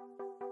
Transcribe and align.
welcome 0.00 0.49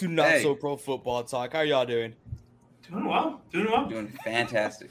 to 0.00 0.08
Not 0.08 0.28
hey. 0.28 0.42
So 0.42 0.54
Pro 0.54 0.76
Football 0.76 1.24
Talk. 1.24 1.52
How 1.52 1.60
y'all 1.60 1.86
doing? 1.86 2.14
Doing 2.90 3.04
well. 3.06 3.42
Doing 3.52 3.70
well. 3.70 3.86
Doing 3.86 4.08
fantastic. 4.24 4.90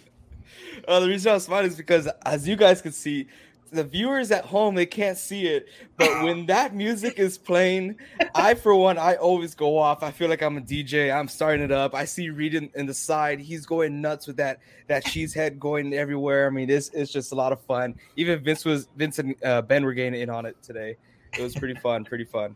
uh, 0.88 1.00
the 1.00 1.08
reason 1.08 1.34
I'm 1.34 1.40
smiling 1.40 1.72
is 1.72 1.76
because, 1.76 2.08
as 2.26 2.48
you 2.48 2.56
guys 2.56 2.82
can 2.82 2.92
see, 2.92 3.28
the 3.72 3.84
viewers 3.84 4.32
at 4.32 4.46
home 4.46 4.74
they 4.76 4.86
can't 4.86 5.18
see 5.18 5.48
it, 5.48 5.68
but 5.98 6.24
when 6.24 6.46
that 6.48 6.76
music 6.76 7.20
is 7.20 7.38
playing, 7.38 7.96
I 8.34 8.54
for 8.54 8.76
one 8.76 8.98
I 8.98 9.16
always 9.16 9.56
go 9.56 9.78
off. 9.78 10.04
I 10.04 10.12
feel 10.12 10.30
like 10.30 10.42
I'm 10.42 10.58
a 10.58 10.62
DJ. 10.62 11.14
I'm 11.14 11.28
starting 11.28 11.64
it 11.64 11.72
up. 11.72 11.94
I 11.94 12.06
see 12.06 12.30
Reed 12.30 12.56
in, 12.56 12.70
in 12.76 12.86
the 12.86 12.94
side. 12.94 13.40
He's 13.40 13.66
going 13.66 14.02
nuts 14.02 14.28
with 14.28 14.38
that 14.38 14.60
that 14.88 15.06
cheese 15.06 15.34
head 15.34 15.60
going 15.60 15.94
everywhere. 15.94 16.48
I 16.48 16.50
mean, 16.52 16.68
this 16.68 16.90
is 16.90 17.12
just 17.12 17.32
a 17.32 17.36
lot 17.36 17.52
of 17.52 17.62
fun. 17.62 17.96
Even 18.16 18.44
Vince 18.44 18.66
was 18.66 18.88
Vince 18.96 19.20
and 19.20 19.36
uh, 19.44 19.62
Ben 19.64 19.84
were 19.84 19.94
getting 19.94 20.20
in 20.20 20.30
on 20.30 20.46
it 20.46 20.56
today. 20.62 20.98
It 21.38 21.44
was 21.44 21.56
pretty 21.56 21.76
fun. 21.76 22.06
Pretty 22.06 22.26
fun. 22.26 22.56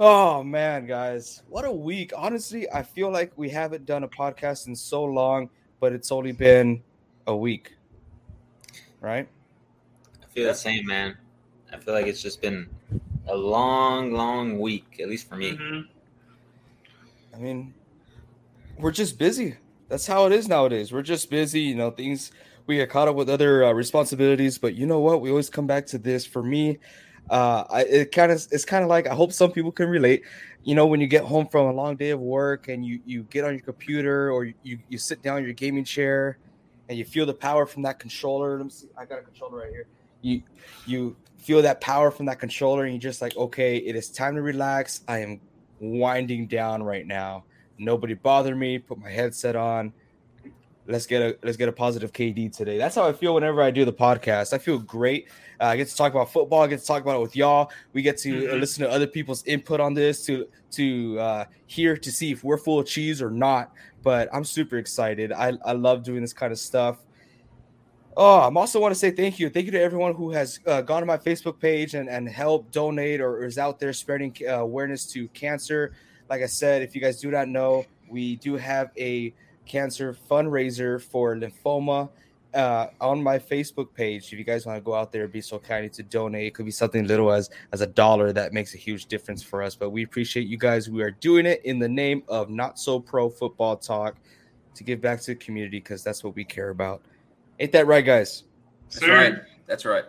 Oh 0.00 0.44
man, 0.44 0.86
guys, 0.86 1.42
what 1.48 1.64
a 1.64 1.72
week. 1.72 2.12
Honestly, 2.16 2.70
I 2.70 2.84
feel 2.84 3.10
like 3.10 3.32
we 3.34 3.48
haven't 3.48 3.84
done 3.84 4.04
a 4.04 4.08
podcast 4.08 4.68
in 4.68 4.76
so 4.76 5.02
long, 5.02 5.50
but 5.80 5.92
it's 5.92 6.12
only 6.12 6.30
been 6.30 6.84
a 7.26 7.36
week. 7.36 7.74
Right? 9.00 9.28
I 10.22 10.26
feel 10.28 10.46
the 10.46 10.54
same, 10.54 10.86
man. 10.86 11.16
I 11.72 11.78
feel 11.78 11.94
like 11.94 12.06
it's 12.06 12.22
just 12.22 12.40
been 12.40 12.68
a 13.26 13.36
long, 13.36 14.12
long 14.12 14.60
week, 14.60 15.00
at 15.00 15.08
least 15.08 15.28
for 15.28 15.34
me. 15.34 15.56
Mm-hmm. 15.56 15.80
I 17.34 17.38
mean, 17.38 17.74
we're 18.78 18.92
just 18.92 19.18
busy. 19.18 19.56
That's 19.88 20.06
how 20.06 20.26
it 20.26 20.32
is 20.32 20.46
nowadays. 20.46 20.92
We're 20.92 21.02
just 21.02 21.28
busy, 21.28 21.60
you 21.60 21.74
know, 21.74 21.90
things 21.90 22.30
we 22.66 22.76
get 22.76 22.88
caught 22.88 23.08
up 23.08 23.16
with 23.16 23.28
other 23.28 23.64
uh, 23.64 23.72
responsibilities, 23.72 24.58
but 24.58 24.76
you 24.76 24.86
know 24.86 25.00
what? 25.00 25.20
We 25.20 25.30
always 25.30 25.50
come 25.50 25.66
back 25.66 25.86
to 25.86 25.98
this. 25.98 26.24
For 26.24 26.42
me, 26.42 26.78
uh, 27.30 27.64
I, 27.70 27.82
it 27.82 28.12
kind 28.12 28.32
of 28.32 28.46
it's 28.50 28.64
kind 28.64 28.82
of 28.82 28.88
like 28.88 29.06
I 29.06 29.14
hope 29.14 29.32
some 29.32 29.52
people 29.52 29.72
can 29.72 29.88
relate. 29.88 30.22
You 30.64 30.74
know, 30.74 30.86
when 30.86 31.00
you 31.00 31.06
get 31.06 31.24
home 31.24 31.46
from 31.46 31.66
a 31.66 31.72
long 31.72 31.96
day 31.96 32.10
of 32.10 32.20
work 32.20 32.68
and 32.68 32.84
you 32.84 33.00
you 33.04 33.22
get 33.24 33.44
on 33.44 33.52
your 33.52 33.62
computer 33.62 34.30
or 34.30 34.44
you 34.44 34.78
you 34.88 34.98
sit 34.98 35.22
down 35.22 35.38
in 35.38 35.44
your 35.44 35.52
gaming 35.52 35.84
chair 35.84 36.38
and 36.88 36.98
you 36.98 37.04
feel 37.04 37.26
the 37.26 37.34
power 37.34 37.66
from 37.66 37.82
that 37.82 37.98
controller. 37.98 38.56
Let 38.56 38.64
me 38.64 38.70
see, 38.70 38.88
I 38.96 39.04
got 39.04 39.18
a 39.18 39.22
controller 39.22 39.58
right 39.58 39.70
here. 39.70 39.86
You 40.22 40.42
you 40.86 41.16
feel 41.38 41.62
that 41.62 41.80
power 41.80 42.10
from 42.10 42.26
that 42.26 42.38
controller 42.38 42.84
and 42.84 42.92
you're 42.92 43.00
just 43.00 43.22
like, 43.22 43.36
okay, 43.36 43.76
it 43.76 43.94
is 43.94 44.10
time 44.10 44.34
to 44.34 44.42
relax. 44.42 45.02
I 45.06 45.18
am 45.18 45.40
winding 45.80 46.46
down 46.46 46.82
right 46.82 47.06
now. 47.06 47.44
Nobody 47.78 48.14
bother 48.14 48.56
me. 48.56 48.78
Put 48.78 48.98
my 48.98 49.10
headset 49.10 49.54
on 49.54 49.92
let's 50.88 51.06
get 51.06 51.22
a 51.22 51.38
let's 51.42 51.56
get 51.56 51.68
a 51.68 51.72
positive 51.72 52.12
KD 52.12 52.54
today. 52.56 52.78
That's 52.78 52.94
how 52.94 53.06
I 53.06 53.12
feel 53.12 53.34
whenever 53.34 53.62
I 53.62 53.70
do 53.70 53.84
the 53.84 53.92
podcast. 53.92 54.52
I 54.52 54.58
feel 54.58 54.78
great. 54.78 55.28
Uh, 55.60 55.66
I 55.66 55.76
get 55.76 55.88
to 55.88 55.96
talk 55.96 56.12
about 56.12 56.32
football. 56.32 56.62
I 56.62 56.66
get 56.66 56.80
to 56.80 56.86
talk 56.86 57.02
about 57.02 57.16
it 57.16 57.22
with 57.22 57.36
y'all. 57.36 57.70
We 57.92 58.02
get 58.02 58.16
to 58.18 58.32
mm-hmm. 58.32 58.58
listen 58.58 58.84
to 58.84 58.90
other 58.90 59.06
people's 59.06 59.44
input 59.44 59.80
on 59.80 59.94
this 59.94 60.24
to 60.26 60.48
to 60.72 61.20
uh, 61.20 61.44
hear 61.66 61.96
to 61.96 62.10
see 62.10 62.32
if 62.32 62.42
we're 62.42 62.58
full 62.58 62.80
of 62.80 62.86
cheese 62.86 63.22
or 63.22 63.30
not. 63.30 63.72
But 64.02 64.28
I'm 64.32 64.44
super 64.44 64.78
excited. 64.78 65.32
I, 65.32 65.52
I 65.64 65.72
love 65.72 66.02
doing 66.02 66.22
this 66.22 66.32
kind 66.32 66.52
of 66.52 66.58
stuff. 66.58 66.98
Oh, 68.16 68.40
I'm 68.40 68.56
also 68.56 68.80
want 68.80 68.92
to 68.92 68.98
say 68.98 69.10
thank 69.10 69.38
you. 69.38 69.48
Thank 69.48 69.66
you 69.66 69.72
to 69.72 69.80
everyone 69.80 70.14
who 70.14 70.30
has 70.30 70.58
uh, 70.66 70.80
gone 70.80 71.02
to 71.02 71.06
my 71.06 71.18
Facebook 71.18 71.60
page 71.60 71.94
and, 71.94 72.08
and 72.08 72.28
helped 72.28 72.72
donate 72.72 73.20
or 73.20 73.44
is 73.44 73.58
out 73.58 73.78
there 73.78 73.92
spreading 73.92 74.34
uh, 74.48 74.54
awareness 74.54 75.06
to 75.12 75.28
cancer. 75.28 75.92
Like 76.28 76.42
I 76.42 76.46
said, 76.46 76.82
if 76.82 76.94
you 76.96 77.00
guys 77.00 77.20
do 77.20 77.30
not 77.30 77.48
know, 77.48 77.84
we 78.10 78.36
do 78.36 78.56
have 78.56 78.90
a 78.98 79.32
cancer 79.68 80.16
fundraiser 80.28 81.00
for 81.00 81.36
lymphoma 81.36 82.08
uh, 82.54 82.86
on 83.00 83.22
my 83.22 83.38
Facebook 83.38 83.92
page. 83.94 84.32
If 84.32 84.38
you 84.38 84.44
guys 84.44 84.66
want 84.66 84.78
to 84.78 84.80
go 84.80 84.94
out 84.94 85.12
there, 85.12 85.28
be 85.28 85.40
so 85.40 85.58
kind 85.58 85.92
to 85.92 86.02
donate. 86.02 86.46
It 86.46 86.54
could 86.54 86.64
be 86.64 86.70
something 86.70 87.06
little 87.06 87.30
as 87.30 87.50
as 87.72 87.80
a 87.80 87.86
dollar 87.86 88.32
that 88.32 88.52
makes 88.52 88.74
a 88.74 88.78
huge 88.78 89.06
difference 89.06 89.42
for 89.42 89.62
us. 89.62 89.76
But 89.76 89.90
we 89.90 90.02
appreciate 90.02 90.46
you 90.46 90.56
guys. 90.56 90.88
We 90.88 91.02
are 91.02 91.10
doing 91.10 91.46
it 91.46 91.60
in 91.64 91.78
the 91.78 91.88
name 91.88 92.22
of 92.28 92.50
Not 92.50 92.78
So 92.78 92.98
Pro 92.98 93.28
Football 93.28 93.76
Talk 93.76 94.16
to 94.74 94.84
give 94.84 95.00
back 95.00 95.20
to 95.20 95.32
the 95.32 95.34
community 95.34 95.78
because 95.78 96.02
that's 96.02 96.24
what 96.24 96.34
we 96.34 96.44
care 96.44 96.70
about. 96.70 97.02
Ain't 97.60 97.72
that 97.72 97.86
right, 97.86 98.04
guys? 98.04 98.44
That's 98.90 99.04
Sir. 99.04 99.14
right. 99.14 99.34
That's 99.66 99.84
right. 99.84 100.04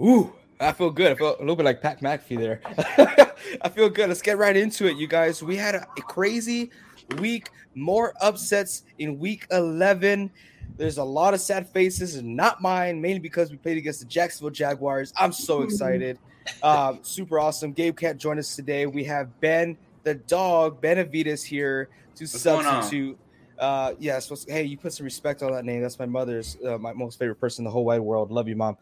Ooh, 0.00 0.32
I 0.60 0.72
feel 0.72 0.90
good. 0.90 1.12
I 1.12 1.14
feel 1.14 1.36
a 1.36 1.40
little 1.40 1.56
bit 1.56 1.64
like 1.64 1.80
Pat 1.80 2.00
McAfee 2.00 2.38
there. 2.38 2.60
I 3.62 3.68
feel 3.68 3.88
good. 3.88 4.08
Let's 4.08 4.22
get 4.22 4.38
right 4.38 4.56
into 4.56 4.86
it, 4.86 4.96
you 4.96 5.06
guys. 5.06 5.42
We 5.42 5.56
had 5.56 5.74
a, 5.74 5.86
a 5.96 6.02
crazy 6.02 6.70
week. 7.16 7.50
More 7.74 8.14
upsets 8.20 8.84
in 8.98 9.18
week 9.18 9.46
11. 9.50 10.30
There's 10.76 10.98
a 10.98 11.04
lot 11.04 11.34
of 11.34 11.40
sad 11.40 11.68
faces, 11.68 12.22
not 12.22 12.62
mine, 12.62 13.00
mainly 13.00 13.18
because 13.18 13.50
we 13.50 13.56
played 13.56 13.78
against 13.78 14.00
the 14.00 14.06
Jacksonville 14.06 14.50
Jaguars. 14.50 15.12
I'm 15.16 15.32
so 15.32 15.62
excited. 15.62 16.18
Um, 16.62 17.00
super 17.02 17.38
awesome. 17.38 17.72
Gabe 17.72 17.96
can't 17.96 18.18
join 18.18 18.38
us 18.38 18.54
today. 18.54 18.86
We 18.86 19.04
have 19.04 19.38
Ben, 19.40 19.76
the 20.04 20.14
dog, 20.14 20.80
Benavides 20.80 21.42
here 21.42 21.88
to 22.14 22.24
What's 22.24 22.40
substitute. 22.40 23.18
Uh, 23.58 23.94
yes. 23.98 24.30
hey, 24.48 24.62
you 24.62 24.78
put 24.78 24.92
some 24.92 25.04
respect 25.04 25.42
on 25.42 25.52
that 25.52 25.64
name. 25.64 25.82
That's 25.82 25.98
my 25.98 26.06
mother's, 26.06 26.56
uh, 26.64 26.78
my 26.78 26.92
most 26.92 27.18
favorite 27.18 27.40
person 27.40 27.62
in 27.62 27.64
the 27.64 27.70
whole 27.70 27.84
wide 27.84 28.00
world. 28.00 28.30
Love 28.30 28.48
you, 28.48 28.56
mom. 28.56 28.76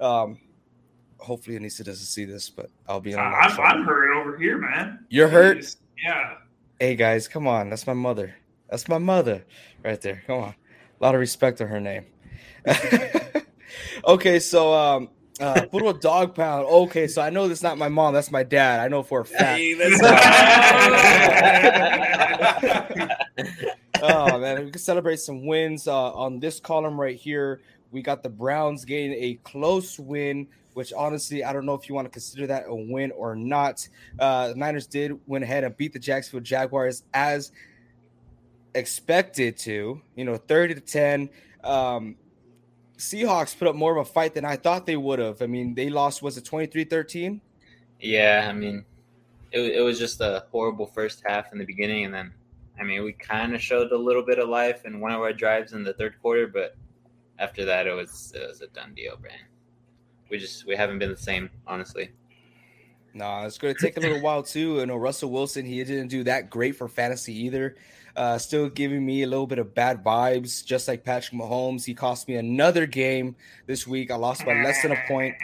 Um, 0.00 0.38
hopefully 1.18 1.58
Anissa 1.58 1.84
doesn't 1.84 2.06
see 2.06 2.24
this, 2.24 2.48
but 2.50 2.70
I'll 2.88 3.00
be 3.00 3.14
on. 3.14 3.20
Uh, 3.20 3.36
I'm, 3.36 3.60
I'm 3.60 3.84
hurt 3.84 4.16
over 4.16 4.38
here, 4.38 4.58
man. 4.58 5.04
You're 5.08 5.28
hurt. 5.28 5.76
Yeah. 6.02 6.34
Hey 6.80 6.96
guys, 6.96 7.28
come 7.28 7.46
on. 7.46 7.70
That's 7.70 7.86
my 7.86 7.92
mother. 7.92 8.34
That's 8.68 8.88
my 8.88 8.98
mother 8.98 9.44
right 9.84 10.00
there. 10.00 10.24
Come 10.26 10.40
on. 10.40 10.54
A 11.00 11.04
lot 11.04 11.14
of 11.14 11.20
respect 11.20 11.58
to 11.58 11.68
her 11.68 11.78
name. 11.78 12.04
okay, 14.06 14.40
so 14.40 14.74
um 14.74 15.08
uh 15.38 15.66
puro 15.70 15.92
dog 15.92 16.34
pound. 16.34 16.66
Okay, 16.66 17.06
so 17.06 17.22
I 17.22 17.30
know 17.30 17.46
that's 17.46 17.62
not 17.62 17.78
my 17.78 17.88
mom, 17.88 18.12
that's 18.12 18.32
my 18.32 18.42
dad. 18.42 18.80
I 18.80 18.88
know 18.88 19.04
for 19.04 19.20
a 19.20 19.24
fact. 19.24 19.62
oh 24.02 24.40
man, 24.40 24.64
we 24.64 24.72
can 24.72 24.80
celebrate 24.80 25.20
some 25.20 25.46
wins 25.46 25.86
uh, 25.86 26.12
on 26.12 26.40
this 26.40 26.58
column 26.58 27.00
right 27.00 27.16
here. 27.16 27.60
We 27.92 28.02
got 28.02 28.24
the 28.24 28.30
Browns 28.30 28.84
getting 28.84 29.12
a 29.12 29.38
close 29.44 30.00
win 30.00 30.48
which 30.74 30.92
honestly, 30.92 31.44
I 31.44 31.52
don't 31.52 31.64
know 31.64 31.74
if 31.74 31.88
you 31.88 31.94
want 31.94 32.06
to 32.06 32.10
consider 32.10 32.46
that 32.48 32.64
a 32.66 32.74
win 32.74 33.12
or 33.12 33.34
not. 33.34 33.88
Uh, 34.18 34.48
the 34.48 34.54
Niners 34.56 34.86
did 34.86 35.18
went 35.26 35.44
ahead 35.44 35.64
and 35.64 35.76
beat 35.76 35.92
the 35.92 35.98
Jacksonville 35.98 36.40
Jaguars 36.40 37.04
as 37.14 37.52
expected 38.74 39.56
to, 39.58 40.02
you 40.16 40.24
know, 40.24 40.36
30 40.36 40.74
to 40.74 40.80
10. 40.80 41.30
Um, 41.62 42.16
Seahawks 42.98 43.56
put 43.56 43.68
up 43.68 43.76
more 43.76 43.96
of 43.96 44.06
a 44.06 44.10
fight 44.10 44.34
than 44.34 44.44
I 44.44 44.56
thought 44.56 44.84
they 44.84 44.96
would 44.96 45.20
have. 45.20 45.40
I 45.42 45.46
mean, 45.46 45.74
they 45.74 45.90
lost, 45.90 46.22
was 46.22 46.36
it 46.36 46.44
23 46.44 46.84
13? 46.84 47.40
Yeah, 48.00 48.46
I 48.48 48.52
mean, 48.52 48.84
it, 49.52 49.60
it 49.60 49.80
was 49.80 49.98
just 49.98 50.20
a 50.20 50.44
horrible 50.50 50.86
first 50.86 51.22
half 51.24 51.52
in 51.52 51.58
the 51.58 51.64
beginning. 51.64 52.04
And 52.04 52.14
then, 52.14 52.32
I 52.78 52.82
mean, 52.82 53.04
we 53.04 53.12
kind 53.12 53.54
of 53.54 53.62
showed 53.62 53.92
a 53.92 53.96
little 53.96 54.22
bit 54.22 54.38
of 54.38 54.48
life 54.48 54.84
in 54.84 55.00
one 55.00 55.12
of 55.12 55.20
our 55.20 55.32
drives 55.32 55.72
in 55.72 55.84
the 55.84 55.94
third 55.94 56.20
quarter, 56.20 56.48
but 56.48 56.76
after 57.38 57.64
that, 57.64 57.86
it 57.86 57.92
was, 57.92 58.32
it 58.34 58.46
was 58.46 58.60
a 58.60 58.66
done 58.68 58.94
deal, 58.94 59.16
man 59.22 59.38
we 60.30 60.38
just 60.38 60.66
we 60.66 60.76
haven't 60.76 60.98
been 60.98 61.10
the 61.10 61.16
same, 61.16 61.50
honestly. 61.66 62.10
No, 63.14 63.44
it's 63.44 63.58
going 63.58 63.74
to 63.74 63.80
take 63.80 63.96
a 63.96 64.00
little 64.00 64.20
while 64.20 64.42
too. 64.42 64.76
You 64.76 64.86
know, 64.86 64.96
Russell 64.96 65.30
Wilson, 65.30 65.64
he 65.64 65.82
didn't 65.84 66.08
do 66.08 66.24
that 66.24 66.50
great 66.50 66.74
for 66.74 66.88
fantasy 66.88 67.32
either. 67.44 67.76
Uh, 68.16 68.38
still 68.38 68.68
giving 68.68 69.04
me 69.04 69.22
a 69.22 69.26
little 69.26 69.46
bit 69.46 69.58
of 69.58 69.74
bad 69.74 70.02
vibes, 70.04 70.64
just 70.64 70.88
like 70.88 71.04
Patrick 71.04 71.40
Mahomes. 71.40 71.84
He 71.84 71.94
cost 71.94 72.28
me 72.28 72.36
another 72.36 72.86
game 72.86 73.36
this 73.66 73.86
week. 73.86 74.10
I 74.10 74.16
lost 74.16 74.44
by 74.44 74.62
less 74.62 74.82
than 74.82 74.92
a 74.92 74.98
point. 75.06 75.36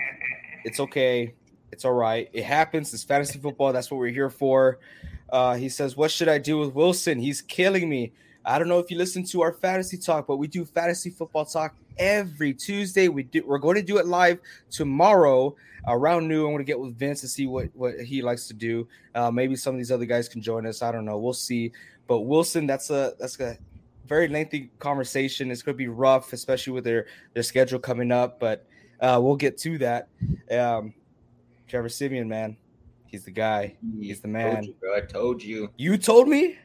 It's 0.64 0.80
okay. 0.80 1.34
It's 1.72 1.84
all 1.84 1.92
right. 1.92 2.28
It 2.32 2.44
happens. 2.44 2.92
It's 2.92 3.04
fantasy 3.04 3.38
football. 3.38 3.72
That's 3.72 3.90
what 3.90 3.98
we're 3.98 4.08
here 4.08 4.30
for. 4.30 4.78
Uh, 5.28 5.54
he 5.54 5.68
says, 5.68 5.96
What 5.96 6.10
should 6.10 6.28
I 6.28 6.38
do 6.38 6.58
with 6.58 6.74
Wilson? 6.74 7.18
He's 7.18 7.40
killing 7.40 7.88
me. 7.88 8.12
I 8.50 8.58
don't 8.58 8.66
know 8.66 8.80
if 8.80 8.90
you 8.90 8.98
listen 8.98 9.22
to 9.26 9.42
our 9.42 9.52
fantasy 9.52 9.96
talk, 9.96 10.26
but 10.26 10.38
we 10.38 10.48
do 10.48 10.64
fantasy 10.64 11.08
football 11.08 11.44
talk 11.44 11.76
every 11.96 12.52
Tuesday. 12.52 13.06
We 13.06 13.22
do. 13.22 13.44
We're 13.46 13.58
going 13.58 13.76
to 13.76 13.82
do 13.82 13.98
it 13.98 14.06
live 14.06 14.40
tomorrow 14.72 15.54
around 15.86 16.26
noon. 16.26 16.46
I'm 16.46 16.52
going 16.52 16.58
to 16.58 16.64
get 16.64 16.80
with 16.80 16.98
Vince 16.98 17.20
to 17.20 17.28
see 17.28 17.46
what 17.46 17.68
what 17.74 18.00
he 18.00 18.22
likes 18.22 18.48
to 18.48 18.54
do. 18.54 18.88
Uh, 19.14 19.30
maybe 19.30 19.54
some 19.54 19.76
of 19.76 19.78
these 19.78 19.92
other 19.92 20.04
guys 20.04 20.28
can 20.28 20.42
join 20.42 20.66
us. 20.66 20.82
I 20.82 20.90
don't 20.90 21.04
know. 21.04 21.16
We'll 21.16 21.32
see. 21.32 21.70
But 22.08 22.22
Wilson, 22.22 22.66
that's 22.66 22.90
a 22.90 23.14
that's 23.20 23.38
a 23.38 23.56
very 24.06 24.26
lengthy 24.26 24.72
conversation. 24.80 25.52
It's 25.52 25.62
going 25.62 25.76
to 25.76 25.78
be 25.78 25.86
rough, 25.86 26.32
especially 26.32 26.72
with 26.72 26.82
their 26.82 27.06
their 27.34 27.44
schedule 27.44 27.78
coming 27.78 28.10
up. 28.10 28.40
But 28.40 28.66
uh, 29.00 29.20
we'll 29.22 29.36
get 29.36 29.58
to 29.58 29.78
that. 29.78 30.08
Um, 30.50 30.92
Trevor 31.68 31.88
Siemian, 31.88 32.28
man, 32.28 32.56
he's 33.06 33.24
the 33.24 33.30
guy. 33.30 33.76
He's 34.00 34.20
the 34.20 34.26
man. 34.26 34.54
Told 34.54 34.66
you, 34.66 34.74
bro. 34.80 34.96
I 34.96 35.00
told 35.02 35.40
you. 35.40 35.70
You 35.76 35.96
told 35.96 36.26
me. 36.26 36.58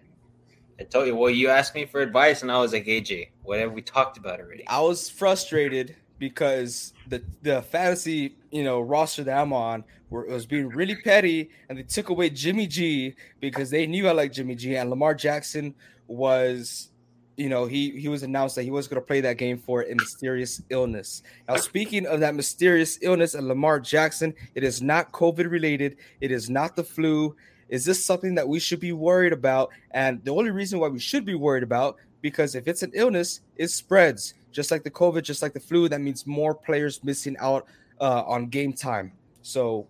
I 0.80 0.84
told 0.84 1.08
you. 1.08 1.16
Well, 1.16 1.30
you 1.30 1.50
asked 1.50 1.74
me 1.74 1.86
for 1.86 2.02
advice, 2.02 2.42
and 2.42 2.52
I 2.52 2.60
was 2.60 2.74
like, 2.74 2.86
AJ, 2.86 3.30
whatever 3.44 3.72
we 3.72 3.82
talked 3.82 4.18
about 4.18 4.40
already. 4.40 4.68
I 4.68 4.82
was 4.82 5.10
frustrated 5.10 5.96
because 6.20 6.94
the 7.08 7.24
the 7.42 7.62
fantasy 7.62 8.38
you 8.52 8.64
know 8.64 8.82
roster 8.82 9.24
that 9.24 9.38
I'm 9.38 9.54
on 9.54 9.84
were, 10.10 10.26
was 10.26 10.46
being 10.46 10.70
really 10.70 10.96
petty, 10.96 11.50
and 11.70 11.78
they 11.78 11.84
took 11.84 12.10
away 12.10 12.30
Jimmy 12.30 12.68
G 12.68 13.16
because 13.40 13.70
they 13.70 13.88
knew 13.88 14.08
I 14.08 14.12
like 14.12 14.32
Jimmy 14.32 14.56
G, 14.56 14.76
and 14.76 14.90
Lamar 14.90 15.16
Jackson 15.16 15.76
was. 16.08 16.90
You 17.38 17.50
know, 17.50 17.66
he 17.66 17.92
he 18.00 18.08
was 18.08 18.24
announced 18.24 18.56
that 18.56 18.64
he 18.64 18.72
was 18.72 18.88
going 18.88 19.02
to 19.02 19.06
play 19.06 19.20
that 19.20 19.38
game 19.38 19.58
for 19.58 19.82
a 19.82 19.94
mysterious 19.94 20.62
illness. 20.70 21.22
Now, 21.50 21.58
speaking 21.58 22.08
of 22.08 22.22
that 22.22 22.34
mysterious 22.34 22.98
illness 23.02 23.34
and 23.34 23.50
Lamar 23.50 23.82
Jackson, 23.82 24.34
it 24.54 24.64
is 24.64 24.82
not 24.82 25.12
COVID 25.12 25.52
related. 25.52 25.98
It 26.22 26.32
is 26.32 26.50
not 26.50 26.78
the 26.78 26.84
flu. 26.86 27.36
Is 27.70 27.86
this 27.86 28.06
something 28.06 28.36
that 28.36 28.48
we 28.48 28.60
should 28.60 28.80
be 28.80 28.92
worried 28.92 29.34
about? 29.34 29.72
And 29.92 30.24
the 30.24 30.32
only 30.32 30.52
reason 30.52 30.80
why 30.80 30.88
we 30.88 31.00
should 31.00 31.26
be 31.26 31.36
worried 31.36 31.64
about 31.64 31.98
because 32.22 32.56
if 32.56 32.68
it's 32.68 32.82
an 32.82 32.92
illness, 32.96 33.42
it 33.56 33.68
spreads 33.68 34.34
just 34.52 34.72
like 34.72 34.84
the 34.84 34.90
COVID, 34.90 35.22
just 35.22 35.42
like 35.42 35.54
the 35.54 35.60
flu. 35.60 35.88
That 35.88 36.02
means 36.02 36.26
more 36.26 36.56
players 36.56 37.04
missing 37.04 37.36
out 37.40 37.68
uh, 38.02 38.24
on 38.24 38.48
game 38.48 38.74
time. 38.74 39.12
So, 39.42 39.86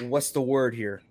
what's 0.00 0.30
the 0.30 0.40
word 0.40 0.74
here? 0.74 1.02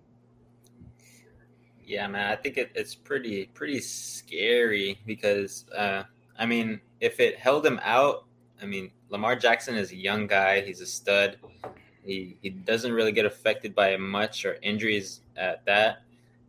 Yeah, 1.86 2.06
man, 2.08 2.30
I 2.32 2.36
think 2.36 2.56
it, 2.56 2.70
it's 2.74 2.94
pretty 2.94 3.46
pretty 3.54 3.80
scary 3.80 4.98
because 5.06 5.64
uh, 5.76 6.02
I 6.38 6.46
mean, 6.46 6.80
if 7.00 7.20
it 7.20 7.38
held 7.38 7.64
him 7.64 7.78
out, 7.84 8.24
I 8.60 8.66
mean, 8.66 8.90
Lamar 9.10 9.36
Jackson 9.36 9.76
is 9.76 9.92
a 9.92 9.96
young 9.96 10.26
guy. 10.26 10.60
He's 10.62 10.80
a 10.80 10.86
stud. 10.86 11.36
He 12.04 12.36
he 12.42 12.50
doesn't 12.50 12.92
really 12.92 13.12
get 13.12 13.26
affected 13.26 13.74
by 13.74 13.96
much 13.96 14.44
or 14.44 14.58
injuries 14.62 15.20
at 15.36 15.64
that. 15.66 16.02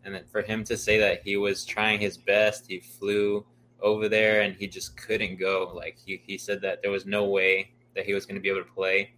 And 0.06 0.16
then 0.16 0.24
for 0.32 0.42
him 0.42 0.64
to 0.66 0.78
say 0.78 0.98
that 1.00 1.22
he 1.24 1.38
was 1.38 1.66
trying 1.66 2.00
his 2.00 2.18
best, 2.18 2.66
he 2.68 2.80
flew 2.80 3.46
over 3.82 4.08
there 4.10 4.42
and 4.42 4.56
he 4.56 4.68
just 4.68 4.96
couldn't 4.98 5.38
go. 5.38 5.72
Like 5.76 5.98
he, 6.04 6.22
he 6.26 6.38
said 6.38 6.62
that 6.62 6.82
there 6.82 6.92
was 6.92 7.06
no 7.06 7.26
way 7.26 7.72
that 7.96 8.06
he 8.06 8.14
was 8.14 8.26
going 8.26 8.36
to 8.36 8.42
be 8.42 8.50
able 8.50 8.64
to 8.64 8.72
play. 8.72 9.12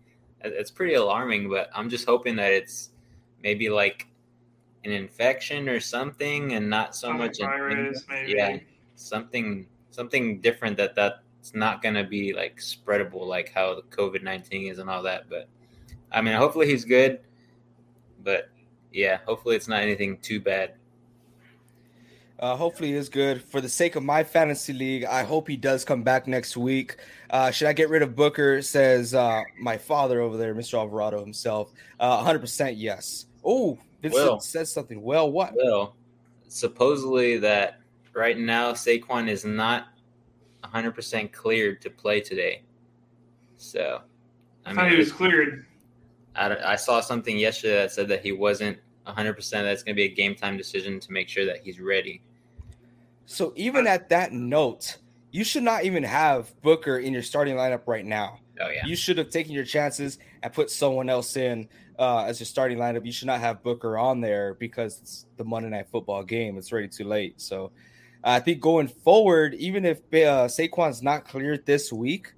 It's 0.44 0.72
pretty 0.72 0.95
alarming, 0.95 1.50
but 1.50 1.69
I'm 1.75 1.89
just 1.89 2.06
hoping 2.06 2.36
that 2.38 2.51
it's 2.51 2.89
maybe 3.44 3.69
like 3.69 4.07
an 4.83 4.92
infection 4.92 5.69
or 5.69 5.80
something 5.80 6.54
and 6.54 6.69
not 6.69 6.95
so 6.95 7.10
Some 7.10 7.18
much 7.19 7.38
virus, 7.39 8.04
maybe. 8.10 8.33
yeah 8.36 8.57
something 8.95 9.68
something 9.92 10.39
different 10.42 10.78
that 10.78 10.95
that's 10.95 11.54
not 11.54 11.81
going 11.81 11.95
to 11.95 12.04
be 12.04 12.33
like 12.33 12.57
spreadable 12.57 13.25
like 13.28 13.51
how 13.54 13.75
the 13.75 13.81
covid-19 13.83 14.72
is 14.72 14.80
and 14.80 14.89
all 14.89 15.04
that 15.04 15.30
but 15.30 15.48
i 16.11 16.21
mean 16.21 16.35
hopefully 16.35 16.67
he's 16.67 16.85
good 16.85 17.19
but 18.23 18.49
yeah 18.91 19.17
hopefully 19.25 19.55
it's 19.55 19.67
not 19.67 19.81
anything 19.81 20.17
too 20.19 20.39
bad 20.39 20.73
Uh, 22.41 22.55
hopefully, 22.55 22.93
is 22.93 23.07
good. 23.07 23.43
For 23.43 23.61
the 23.61 23.69
sake 23.69 23.95
of 23.95 24.01
my 24.01 24.23
fantasy 24.23 24.73
league, 24.73 25.05
I 25.05 25.21
hope 25.21 25.47
he 25.47 25.55
does 25.55 25.85
come 25.85 26.01
back 26.01 26.25
next 26.25 26.57
week. 26.57 26.97
Uh, 27.29 27.51
should 27.51 27.67
I 27.67 27.73
get 27.73 27.87
rid 27.87 28.01
of 28.01 28.15
Booker? 28.15 28.63
Says 28.63 29.13
uh, 29.13 29.43
my 29.59 29.77
father 29.77 30.21
over 30.21 30.37
there, 30.37 30.55
Mr. 30.55 30.79
Alvarado 30.79 31.19
himself. 31.19 31.71
Uh, 31.99 32.25
100% 32.25 32.73
yes. 32.77 33.27
Oh, 33.45 33.77
Vincent 34.01 34.25
Well. 34.25 34.39
says 34.39 34.73
something. 34.73 35.03
Well, 35.03 35.31
what? 35.31 35.53
well 35.55 35.95
supposedly 36.47 37.37
that 37.37 37.79
right 38.13 38.39
now 38.39 38.73
Saquon 38.73 39.29
is 39.29 39.45
not 39.45 39.89
100% 40.63 41.31
cleared 41.31 41.79
to 41.83 41.91
play 41.91 42.21
today 42.21 42.63
so 43.57 44.01
I 44.65 44.73
thought 44.73 44.89
he 44.89 44.97
was 44.97 45.11
cleared. 45.11 45.67
I, 46.36 46.74
I 46.74 46.75
saw 46.75 47.01
something 47.01 47.38
yesterday 47.38 47.75
that 47.75 47.92
said 47.92 48.07
that 48.10 48.24
he 48.24 48.31
wasn't 48.31 48.78
100% 49.07 49.36
that's 49.51 49.83
going 49.83 49.95
to 49.95 50.00
be 50.00 50.04
a 50.06 50.13
game 50.13 50.36
time 50.36 50.57
decision 50.57 51.00
to 51.00 51.12
make 51.12 51.28
sure 51.28 51.45
that 51.45 51.57
he's 51.63 51.80
ready 51.80 52.22
So 53.25 53.54
even 53.56 53.88
at 53.88 54.10
that 54.10 54.31
note, 54.31 54.98
you 55.31 55.44
should 55.44 55.63
not 55.63 55.86
even 55.86 56.04
have 56.04 56.54
Booker 56.62 57.00
in 57.00 57.13
your 57.13 57.24
starting 57.24 57.56
lineup 57.56 57.88
right 57.88 58.06
now. 58.06 58.39
oh 58.60 58.69
yeah 58.69 58.86
You 58.86 58.95
should 58.95 59.18
have 59.18 59.30
taken 59.30 59.54
your 59.54 59.66
chances 59.66 60.19
and 60.44 60.54
put 60.54 60.69
someone 60.69 61.10
else 61.10 61.36
in 61.38 61.68
uh, 61.98 62.25
as 62.25 62.39
your 62.39 62.48
starting 62.48 62.78
lineup. 62.78 63.06
You 63.06 63.12
should 63.12 63.28
not 63.28 63.39
have 63.39 63.63
Booker 63.63 63.98
on 63.98 64.22
there 64.22 64.56
because 64.56 65.00
it's 65.00 65.25
the 65.38 65.44
Monday 65.44 65.69
Night 65.69 65.88
Football 65.92 66.24
game. 66.24 66.57
It's 66.57 66.72
already 66.72 66.88
too 66.88 67.06
late. 67.06 67.39
So 67.39 67.72
I 68.24 68.39
think 68.39 68.60
going 68.62 68.88
forward, 68.88 69.54
even 69.56 69.86
if 69.86 70.00
uh, 70.00 70.48
Saquon's 70.48 71.01
not 71.01 71.28
cleared 71.28 71.66
this 71.66 71.92
week, 71.92 72.33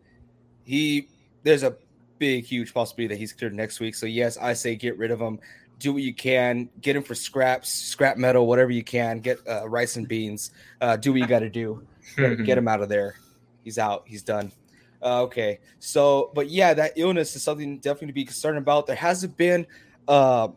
he 0.63 1.07
there's 1.44 1.63
a 1.63 1.75
big, 2.23 2.45
huge 2.45 2.73
possibility 2.73 3.13
that 3.13 3.19
he's 3.19 3.33
cleared 3.33 3.53
next 3.53 3.81
week. 3.81 3.93
So 3.95 4.05
yes, 4.05 4.37
I 4.37 4.53
say 4.53 4.77
get 4.77 4.97
rid 4.97 5.11
of 5.11 5.19
him. 5.19 5.41
Do 5.79 5.91
what 5.91 6.03
you 6.03 6.13
can. 6.13 6.69
Get 6.79 6.95
him 6.95 7.03
for 7.03 7.15
scraps, 7.15 7.67
scrap 7.67 8.15
metal, 8.15 8.47
whatever 8.47 8.71
you 8.71 8.81
can. 8.81 9.19
Get 9.19 9.39
uh, 9.45 9.67
rice 9.67 9.97
and 9.97 10.07
beans. 10.07 10.51
Uh, 10.79 10.95
do 10.95 11.11
what 11.11 11.19
you 11.19 11.27
got 11.27 11.39
to 11.39 11.49
do 11.49 11.85
get, 12.15 12.57
him 12.57 12.69
out 12.69 12.81
of 12.81 12.87
there. 12.87 13.15
He's 13.61 13.77
out. 13.77 14.03
He's 14.05 14.23
done. 14.23 14.53
Uh, 15.01 15.23
okay. 15.23 15.59
So, 15.79 16.31
but 16.33 16.49
yeah, 16.49 16.73
that 16.73 16.93
illness 16.95 17.35
is 17.35 17.43
something 17.43 17.79
definitely 17.79 18.07
to 18.07 18.13
be 18.13 18.23
concerned 18.23 18.57
about. 18.57 18.87
There 18.87 18.95
hasn't 18.95 19.35
been 19.35 19.67
uh, 20.07 20.47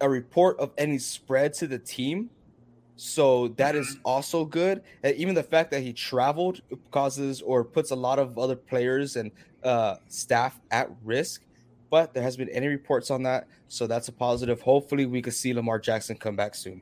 a 0.00 0.08
report 0.08 0.60
of 0.60 0.70
any 0.78 0.98
spread 0.98 1.52
to 1.54 1.66
the 1.66 1.80
team. 1.80 2.30
So 2.94 3.48
that 3.56 3.74
is 3.74 3.98
also 4.04 4.44
good. 4.44 4.82
And 5.02 5.16
even 5.16 5.34
the 5.34 5.42
fact 5.42 5.72
that 5.72 5.82
he 5.82 5.92
traveled 5.92 6.60
causes 6.92 7.42
or 7.42 7.64
puts 7.64 7.90
a 7.90 7.96
lot 7.96 8.20
of 8.20 8.38
other 8.38 8.54
players 8.54 9.16
and 9.16 9.32
uh, 9.64 9.96
staff 10.08 10.60
at 10.70 10.90
risk. 11.02 11.42
But 11.90 12.12
there 12.14 12.22
has 12.22 12.36
been 12.36 12.48
any 12.50 12.66
reports 12.66 13.10
on 13.10 13.22
that, 13.24 13.46
so 13.68 13.86
that's 13.86 14.08
a 14.08 14.12
positive. 14.12 14.60
Hopefully, 14.60 15.06
we 15.06 15.22
could 15.22 15.34
see 15.34 15.52
Lamar 15.54 15.78
Jackson 15.78 16.16
come 16.16 16.34
back 16.36 16.54
soon. 16.54 16.80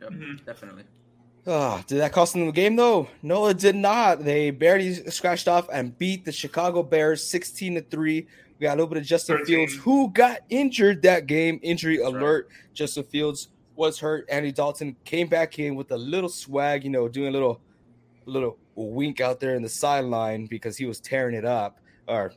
Yep, 0.00 0.10
Mhm. 0.10 0.44
definitely. 0.44 0.84
Ah, 1.46 1.82
did 1.86 1.98
that 1.98 2.12
cost 2.12 2.34
them 2.34 2.46
the 2.46 2.52
game 2.52 2.76
though? 2.76 3.08
No, 3.20 3.46
it 3.48 3.58
did 3.58 3.74
not. 3.74 4.24
They 4.24 4.50
barely 4.52 4.94
scratched 5.10 5.48
off 5.48 5.68
and 5.72 5.96
beat 5.98 6.24
the 6.24 6.30
Chicago 6.32 6.82
Bears 6.84 7.22
16 7.24 7.74
to 7.74 7.80
3. 7.82 8.26
We 8.58 8.64
got 8.64 8.70
a 8.74 8.76
little 8.76 8.86
bit 8.86 8.98
of 8.98 9.04
Justin 9.04 9.38
13. 9.38 9.68
Fields, 9.68 9.84
who 9.84 10.10
got 10.12 10.38
injured 10.50 11.02
that 11.02 11.26
game. 11.26 11.58
Injury 11.62 11.96
That's 11.98 12.12
right. 12.12 12.22
alert. 12.22 12.48
Justin 12.74 13.02
Fields 13.04 13.48
was 13.74 13.98
hurt. 13.98 14.24
Andy 14.30 14.52
Dalton 14.52 14.94
came 15.04 15.26
back 15.26 15.58
in 15.58 15.74
with 15.74 15.90
a 15.90 15.96
little 15.96 16.28
swag, 16.28 16.84
you 16.84 16.90
know, 16.90 17.08
doing 17.08 17.28
a 17.28 17.32
little 17.32 17.60
little 18.24 18.56
wink 18.74 19.20
out 19.20 19.40
there 19.40 19.54
in 19.54 19.62
the 19.62 19.68
sideline 19.68 20.46
because 20.46 20.76
he 20.76 20.86
was 20.86 21.00
tearing 21.00 21.34
it 21.34 21.44
up 21.44 21.80
or 22.06 22.32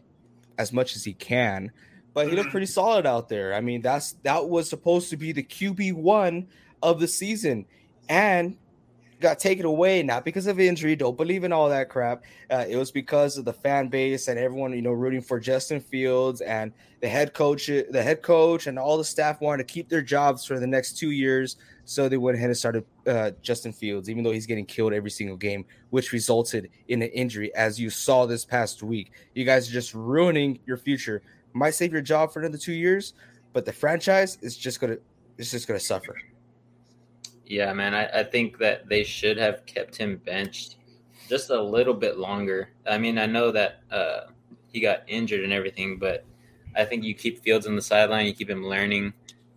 as 0.57 0.71
much 0.71 0.95
as 0.95 1.03
he 1.03 1.13
can. 1.13 1.71
But 2.13 2.29
he 2.29 2.35
looked 2.35 2.51
pretty 2.51 2.65
solid 2.65 3.05
out 3.05 3.27
there. 3.27 3.53
I 3.53 3.61
mean, 3.61 3.81
that's 3.81 4.13
that 4.23 4.47
was 4.47 4.69
supposed 4.69 5.09
to 5.09 5.17
be 5.17 5.33
the 5.33 5.43
QB 5.43 5.93
one 5.93 6.47
of 6.81 6.99
the 6.99 7.07
season. 7.07 7.65
And 8.07 8.57
got 9.19 9.39
taken 9.39 9.65
away 9.65 10.03
not 10.03 10.25
because 10.25 10.47
of 10.47 10.59
injury. 10.59 10.95
Don't 10.95 11.17
believe 11.17 11.43
in 11.43 11.51
all 11.51 11.69
that 11.69 11.89
crap. 11.89 12.23
Uh, 12.49 12.65
it 12.67 12.75
was 12.75 12.91
because 12.91 13.37
of 13.37 13.45
the 13.45 13.53
fan 13.53 13.87
base 13.87 14.27
and 14.27 14.39
everyone, 14.39 14.73
you 14.73 14.81
know, 14.81 14.91
rooting 14.91 15.21
for 15.21 15.39
Justin 15.39 15.79
Fields 15.79 16.41
and 16.41 16.71
the 17.01 17.07
head 17.07 17.33
coach, 17.33 17.67
the 17.67 18.03
head 18.03 18.21
coach, 18.21 18.67
and 18.67 18.77
all 18.77 18.97
the 18.97 19.03
staff 19.03 19.41
wanted 19.41 19.67
to 19.67 19.73
keep 19.73 19.89
their 19.89 20.01
jobs 20.01 20.45
for 20.45 20.59
the 20.59 20.67
next 20.67 20.97
two 20.97 21.11
years. 21.11 21.57
So 21.85 22.09
they 22.09 22.17
went 22.17 22.35
ahead 22.35 22.49
and 22.49 22.57
started 22.57 22.83
uh, 23.05 23.31
Justin 23.41 23.71
Fields, 23.71 24.09
even 24.09 24.23
though 24.23 24.31
he's 24.31 24.47
getting 24.47 24.65
killed 24.65 24.91
every 24.91 25.11
single 25.11 25.37
game, 25.37 25.65
which 25.91 26.11
resulted 26.11 26.69
in 26.87 27.01
an 27.03 27.09
injury, 27.09 27.53
as 27.55 27.79
you 27.79 27.91
saw 27.91 28.25
this 28.25 28.43
past 28.43 28.81
week. 28.81 29.11
You 29.35 29.45
guys 29.45 29.69
are 29.69 29.73
just 29.73 29.93
ruining 29.93 30.59
your 30.65 30.77
future. 30.77 31.21
Might 31.53 31.75
save 31.75 31.93
your 31.93 32.01
job 32.01 32.33
for 32.33 32.39
another 32.39 32.57
two 32.57 32.73
years, 32.73 33.13
but 33.53 33.65
the 33.65 33.71
franchise 33.71 34.39
is 34.41 34.57
just 34.57 34.81
gonna, 34.81 34.97
it's 35.37 35.51
just 35.51 35.67
gonna 35.67 35.79
suffer. 35.79 36.17
Yeah, 37.45 37.71
man, 37.73 37.93
I, 37.93 38.07
I 38.07 38.23
think 38.23 38.57
that 38.57 38.89
they 38.89 39.03
should 39.03 39.37
have 39.37 39.65
kept 39.67 39.95
him 39.95 40.17
benched 40.25 40.77
just 41.29 41.51
a 41.51 41.61
little 41.61 41.93
bit 41.93 42.17
longer. 42.17 42.69
I 42.87 42.97
mean, 42.97 43.19
I 43.19 43.27
know 43.27 43.51
that 43.51 43.81
uh, 43.91 44.21
he 44.71 44.79
got 44.79 45.03
injured 45.07 45.43
and 45.43 45.53
everything, 45.53 45.97
but 45.97 46.25
I 46.75 46.83
think 46.83 47.03
you 47.03 47.13
keep 47.13 47.43
Fields 47.43 47.67
on 47.67 47.75
the 47.75 47.81
sideline, 47.81 48.25
you 48.25 48.33
keep 48.33 48.49
him 48.49 48.65
learning 48.65 49.13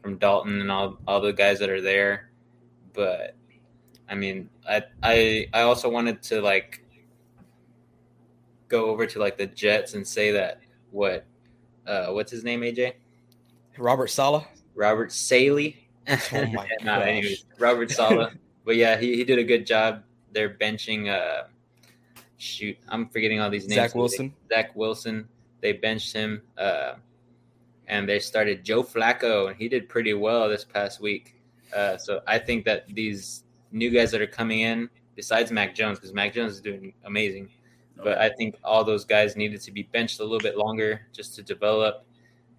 from 0.08 0.16
Dalton 0.16 0.60
and 0.62 0.72
all 0.72 0.98
all 1.06 1.20
the 1.20 1.32
guys 1.32 1.58
that 1.58 1.68
are 1.68 1.82
there. 1.82 2.30
But 2.94 3.36
I 4.08 4.14
mean, 4.14 4.48
I 4.66 4.84
I 5.02 5.48
I 5.52 5.62
also 5.62 5.90
wanted 5.90 6.22
to 6.24 6.40
like 6.40 6.82
go 8.68 8.86
over 8.86 9.06
to 9.06 9.18
like 9.18 9.36
the 9.36 9.46
Jets 9.46 9.92
and 9.94 10.06
say 10.06 10.30
that 10.32 10.60
what 10.90 11.26
uh, 11.86 12.06
what's 12.08 12.30
his 12.30 12.42
name, 12.42 12.62
AJ? 12.62 12.94
Robert 13.76 14.08
Sala. 14.08 14.46
Robert 14.74 15.12
Saleh. 15.12 15.74
Oh 16.08 16.18
my 16.32 16.68
no, 16.82 16.84
gosh. 16.84 17.06
anyways, 17.06 17.44
Robert 17.58 17.90
Sala. 17.90 18.32
but 18.64 18.76
yeah, 18.76 18.96
he, 18.96 19.14
he 19.16 19.24
did 19.24 19.38
a 19.38 19.44
good 19.44 19.66
job. 19.66 20.04
They're 20.32 20.54
benching. 20.54 21.08
Uh, 21.08 21.48
shoot, 22.38 22.78
I'm 22.88 23.08
forgetting 23.10 23.40
all 23.40 23.50
these 23.50 23.68
names. 23.68 23.74
Zach 23.74 23.94
Wilson. 23.94 24.34
Zach 24.48 24.74
Wilson. 24.74 25.28
They 25.60 25.72
benched 25.72 26.12
him, 26.14 26.42
uh, 26.56 26.94
and 27.88 28.08
they 28.08 28.18
started 28.18 28.64
Joe 28.64 28.82
Flacco, 28.82 29.48
and 29.48 29.56
he 29.56 29.68
did 29.68 29.88
pretty 29.88 30.14
well 30.14 30.48
this 30.48 30.64
past 30.64 31.00
week. 31.00 31.34
Uh, 31.74 31.96
so 31.96 32.20
I 32.26 32.38
think 32.38 32.64
that 32.66 32.86
these 32.88 33.44
new 33.72 33.90
guys 33.90 34.10
that 34.12 34.20
are 34.20 34.26
coming 34.26 34.60
in, 34.60 34.88
besides 35.16 35.50
Mac 35.50 35.74
Jones, 35.74 35.98
because 35.98 36.14
Mac 36.14 36.32
Jones 36.32 36.52
is 36.52 36.60
doing 36.60 36.92
amazing. 37.04 37.48
But 37.96 38.18
I 38.18 38.28
think 38.28 38.56
all 38.62 38.84
those 38.84 39.04
guys 39.04 39.34
needed 39.36 39.60
to 39.62 39.72
be 39.72 39.82
benched 39.82 40.20
a 40.20 40.22
little 40.22 40.38
bit 40.38 40.56
longer 40.56 41.00
just 41.12 41.34
to 41.34 41.42
develop. 41.42 42.04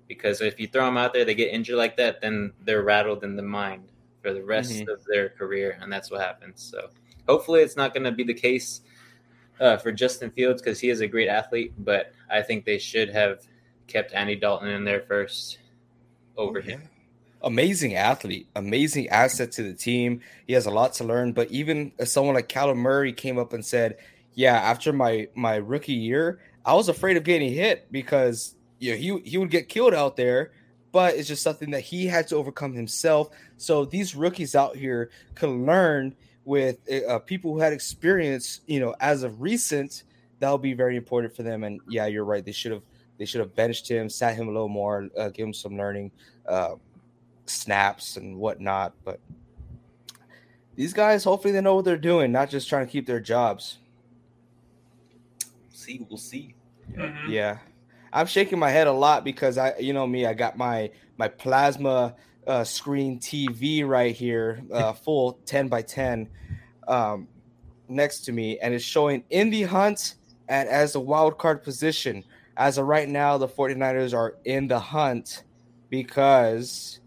Because 0.08 0.42
if 0.42 0.60
you 0.60 0.68
throw 0.68 0.86
them 0.86 0.98
out 0.98 1.14
there, 1.14 1.24
they 1.24 1.36
get 1.36 1.54
injured 1.54 1.78
like 1.78 1.96
that, 1.98 2.20
then 2.20 2.52
they're 2.66 2.84
rattled 2.84 3.24
in 3.24 3.38
the 3.38 3.44
mind 3.44 3.84
for 4.22 4.34
the 4.34 4.44
rest 4.44 4.74
Mhm. 4.74 4.92
of 4.92 5.06
their 5.06 5.30
career, 5.30 5.78
and 5.82 5.94
that's 5.94 6.12
what 6.12 6.20
happens. 6.20 6.62
So 6.62 6.90
hopefully, 7.28 7.62
it's 7.62 7.78
not 7.78 7.94
going 7.94 8.04
to 8.04 8.12
be 8.12 8.24
the 8.24 8.34
case 8.34 8.82
uh, 9.62 9.78
for 9.78 9.92
Justin 9.92 10.32
Fields 10.32 10.62
because 10.62 10.80
he 10.80 10.90
is 10.90 11.02
a 11.02 11.08
great 11.08 11.28
athlete. 11.28 11.74
But 11.78 12.14
I 12.30 12.42
think 12.42 12.66
they 12.66 12.78
should 12.78 13.10
have 13.10 13.46
kept 13.90 14.14
Andy 14.14 14.36
Dalton 14.36 14.70
in 14.70 14.86
there 14.86 15.02
first 15.02 15.58
over 16.38 16.62
him. 16.62 16.84
Amazing 17.42 17.96
athlete, 17.96 18.48
amazing 18.56 19.08
asset 19.10 19.52
to 19.54 19.64
the 19.64 19.74
team. 19.74 20.22
He 20.46 20.54
has 20.54 20.66
a 20.66 20.72
lot 20.72 20.94
to 20.96 21.04
learn. 21.04 21.34
But 21.34 21.52
even 21.52 21.92
someone 22.04 22.36
like 22.36 22.50
Kyler 22.50 22.76
Murray 22.76 23.14
came 23.14 23.38
up 23.38 23.54
and 23.54 23.66
said, 23.66 23.98
"Yeah, 24.34 24.56
after 24.56 24.92
my 24.92 25.28
my 25.36 25.56
rookie 25.56 25.94
year, 25.94 26.40
I 26.66 26.74
was 26.74 26.90
afraid 26.90 27.18
of 27.18 27.24
getting 27.24 27.54
hit 27.54 27.92
because 27.92 28.56
you 28.80 28.92
know, 28.92 28.98
he 28.98 29.30
he 29.30 29.38
would 29.38 29.52
get 29.52 29.70
killed 29.70 29.94
out 29.94 30.18
there." 30.18 30.52
But 30.92 31.16
it's 31.16 31.28
just 31.28 31.44
something 31.44 31.72
that 31.72 31.82
he 31.82 32.08
had 32.08 32.28
to 32.30 32.36
overcome 32.36 32.74
himself. 32.74 33.30
So 33.58 33.86
these 33.86 34.16
rookies 34.16 34.56
out 34.56 34.76
here 34.76 35.12
can 35.36 35.66
learn 35.66 36.16
with 36.46 36.78
uh, 37.08 37.20
people 37.20 37.54
who 37.54 37.60
had 37.60 37.74
experience, 37.74 38.62
you 38.66 38.80
know, 38.80 38.96
as 39.00 39.24
of 39.24 39.40
recent. 39.40 40.04
That'll 40.40 40.58
be 40.58 40.74
very 40.74 40.98
important 40.98 41.36
for 41.36 41.44
them. 41.44 41.64
And 41.64 41.80
yeah, 41.88 42.08
you're 42.08 42.26
right. 42.26 42.44
They 42.44 42.52
should 42.52 42.72
have 42.72 42.82
they 43.20 43.26
should 43.26 43.42
have 43.42 43.54
benched 43.54 43.88
him, 43.88 44.10
sat 44.10 44.36
him 44.36 44.48
a 44.48 44.52
little 44.52 44.70
more, 44.70 45.10
uh, 45.18 45.28
give 45.30 45.46
him 45.46 45.54
some 45.54 45.78
learning 45.78 46.10
uh, 46.48 46.76
snaps 47.46 48.16
and 48.16 48.38
whatnot. 48.38 48.94
But 49.04 49.20
these 50.76 50.94
guys, 50.94 51.26
hopefully, 51.26 51.52
they 51.52 51.62
know 51.62 51.76
what 51.76 51.86
they're 51.86 51.98
doing, 51.98 52.32
not 52.32 52.50
just 52.50 52.70
trying 52.70 52.86
to 52.88 52.92
keep 52.92 53.06
their 53.06 53.20
jobs. 53.20 53.78
see, 55.70 56.06
we'll 56.10 56.18
see. 56.18 56.56
Mhm. 56.92 57.28
Yeah, 57.28 57.60
I'm 58.12 58.26
shaking 58.26 58.58
my 58.58 58.70
head 58.70 58.88
a 58.88 58.92
lot 58.92 59.24
because 59.24 59.58
I, 59.58 59.78
you 59.78 59.94
know 59.94 60.08
me, 60.08 60.26
I 60.26 60.34
got 60.34 60.58
my 60.58 60.90
my 61.18 61.28
plasma 61.28 62.16
uh, 62.48 62.64
screen 62.64 63.20
TV 63.20 63.86
right 63.86 64.16
here, 64.16 64.64
uh, 64.72 64.94
full 65.06 65.34
10 65.46 65.68
by 65.68 65.82
10, 65.82 66.28
um, 66.88 67.28
next 67.90 68.22
to 68.22 68.32
me, 68.32 68.58
and 68.60 68.74
it's 68.74 68.84
showing 68.84 69.24
in 69.30 69.50
the 69.50 69.64
hunt 69.64 70.16
and 70.48 70.68
as 70.70 70.96
a 70.96 71.00
wild 71.00 71.38
card 71.38 71.64
position. 71.64 72.24
As 72.60 72.78
of 72.78 72.88
right 72.88 73.08
now, 73.08 73.38
the 73.38 73.48
49ers 73.48 74.14
are 74.14 74.36
in 74.44 74.68
the 74.68 74.78
hunt 74.78 75.46
because 75.90 77.00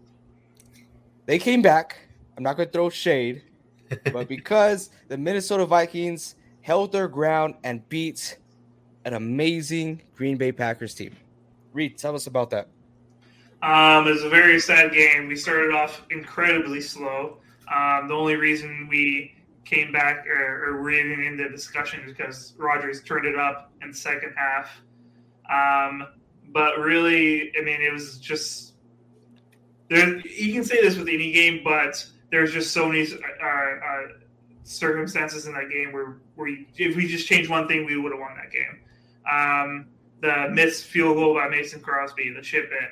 they 1.27 1.37
came 1.37 1.61
back. 1.61 1.99
I'm 2.35 2.43
not 2.43 2.57
going 2.57 2.67
to 2.67 2.73
throw 2.73 2.89
shade, 2.89 3.43
but 4.11 4.27
because 4.27 4.89
the 5.09 5.17
Minnesota 5.17 5.67
Vikings 5.67 6.35
held 6.61 6.91
their 6.91 7.07
ground 7.07 7.53
and 7.63 7.87
beat 7.87 8.39
an 9.05 9.13
amazing 9.13 10.01
Green 10.15 10.37
Bay 10.37 10.51
Packers 10.51 10.95
team. 10.95 11.15
Reed, 11.71 11.99
tell 11.99 12.15
us 12.15 12.25
about 12.25 12.49
that. 12.49 12.67
Um, 13.61 14.07
it 14.07 14.11
was 14.11 14.23
a 14.23 14.29
very 14.29 14.59
sad 14.59 14.91
game. 14.91 15.27
We 15.27 15.35
started 15.35 15.71
off 15.71 16.01
incredibly 16.09 16.81
slow. 16.81 17.37
Um, 17.71 18.07
the 18.07 18.15
only 18.15 18.37
reason 18.37 18.87
we 18.89 19.35
came 19.65 19.91
back 19.91 20.25
or, 20.27 20.65
or 20.65 20.81
were 20.81 20.89
even 20.89 21.23
in 21.23 21.37
the 21.37 21.47
discussion 21.47 22.01
is 22.05 22.11
because 22.11 22.55
Rodgers 22.57 23.03
turned 23.03 23.27
it 23.27 23.37
up 23.37 23.71
in 23.83 23.91
the 23.91 23.95
second 23.95 24.33
half. 24.35 24.81
Um, 25.49 26.07
but 26.49 26.77
really, 26.79 27.51
I 27.57 27.61
mean, 27.61 27.81
it 27.81 27.91
was 27.91 28.17
just 28.19 28.73
there. 29.89 30.19
You 30.19 30.53
can 30.53 30.63
say 30.63 30.81
this 30.81 30.97
with 30.97 31.07
any 31.07 31.31
game, 31.31 31.61
but 31.63 32.05
there's 32.31 32.51
just 32.51 32.71
so 32.71 32.87
many 32.87 33.07
uh, 33.11 33.45
uh, 33.45 34.07
circumstances 34.63 35.45
in 35.45 35.53
that 35.53 35.69
game 35.69 35.91
where, 35.91 36.17
where 36.35 36.47
you, 36.47 36.65
if 36.77 36.95
we 36.95 37.07
just 37.07 37.27
changed 37.27 37.49
one 37.49 37.67
thing, 37.67 37.85
we 37.85 37.97
would 37.97 38.11
have 38.11 38.19
won 38.19 38.35
that 38.35 38.51
game. 38.51 38.79
Um, 39.29 39.87
the 40.21 40.49
missed 40.51 40.85
field 40.85 41.17
goal 41.17 41.35
by 41.35 41.49
Mason 41.49 41.81
Crosby, 41.81 42.33
the 42.33 42.41
chip 42.41 42.69
in, 42.71 42.87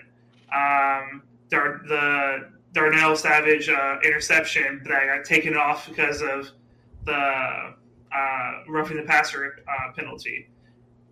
um, 0.54 1.24
Dar- 1.50 1.82
the 1.88 2.50
Darnell 2.74 3.16
Savage 3.16 3.70
uh, 3.70 3.98
interception 4.04 4.82
that 4.84 4.94
I 4.94 5.18
got 5.18 5.26
taken 5.26 5.56
off 5.56 5.88
because 5.88 6.22
of 6.22 6.50
the 7.06 7.74
uh, 8.14 8.52
roughing 8.68 8.98
the 8.98 9.04
passer 9.04 9.64
uh, 9.68 9.92
penalty. 9.94 10.50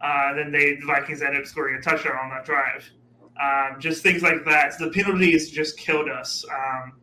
Uh, 0.01 0.33
then 0.33 0.51
they 0.51 0.75
the 0.75 0.85
Vikings 0.85 1.21
ended 1.21 1.41
up 1.41 1.47
scoring 1.47 1.75
a 1.75 1.81
touchdown 1.81 2.15
on 2.15 2.29
that 2.29 2.45
drive. 2.45 2.89
Um, 3.41 3.79
just 3.79 4.03
things 4.03 4.21
like 4.21 4.43
that. 4.45 4.77
The 4.79 4.89
penalties 4.89 5.49
just 5.49 5.77
killed 5.77 6.09
us. 6.09 6.45
Um, 6.49 6.93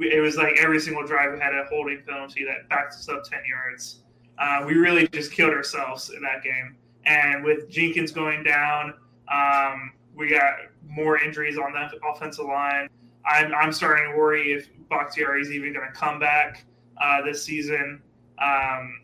it 0.00 0.20
was 0.20 0.36
like 0.36 0.56
every 0.58 0.80
single 0.80 1.06
drive 1.06 1.32
we 1.32 1.40
had 1.40 1.54
a 1.54 1.64
holding 1.70 2.02
penalty 2.06 2.44
that 2.44 2.68
backed 2.68 2.94
us 2.94 3.08
up 3.08 3.24
ten 3.24 3.40
yards. 3.48 4.02
Uh, 4.38 4.64
we 4.66 4.74
really 4.74 5.08
just 5.08 5.32
killed 5.32 5.52
ourselves 5.52 6.10
in 6.10 6.22
that 6.22 6.42
game. 6.42 6.76
And 7.04 7.42
with 7.42 7.68
Jenkins 7.70 8.12
going 8.12 8.44
down, 8.44 8.94
um, 9.32 9.92
we 10.14 10.28
got 10.28 10.54
more 10.86 11.18
injuries 11.18 11.58
on 11.58 11.72
the 11.72 11.88
offensive 12.06 12.44
line. 12.44 12.88
I'm, 13.26 13.52
I'm 13.54 13.72
starting 13.72 14.12
to 14.12 14.18
worry 14.18 14.52
if 14.52 14.68
Bakhtiari 14.88 15.40
is 15.40 15.50
even 15.50 15.72
going 15.72 15.86
to 15.86 15.92
come 15.92 16.18
back 16.18 16.64
uh, 17.02 17.22
this 17.22 17.42
season. 17.42 18.00
Um, 18.40 19.00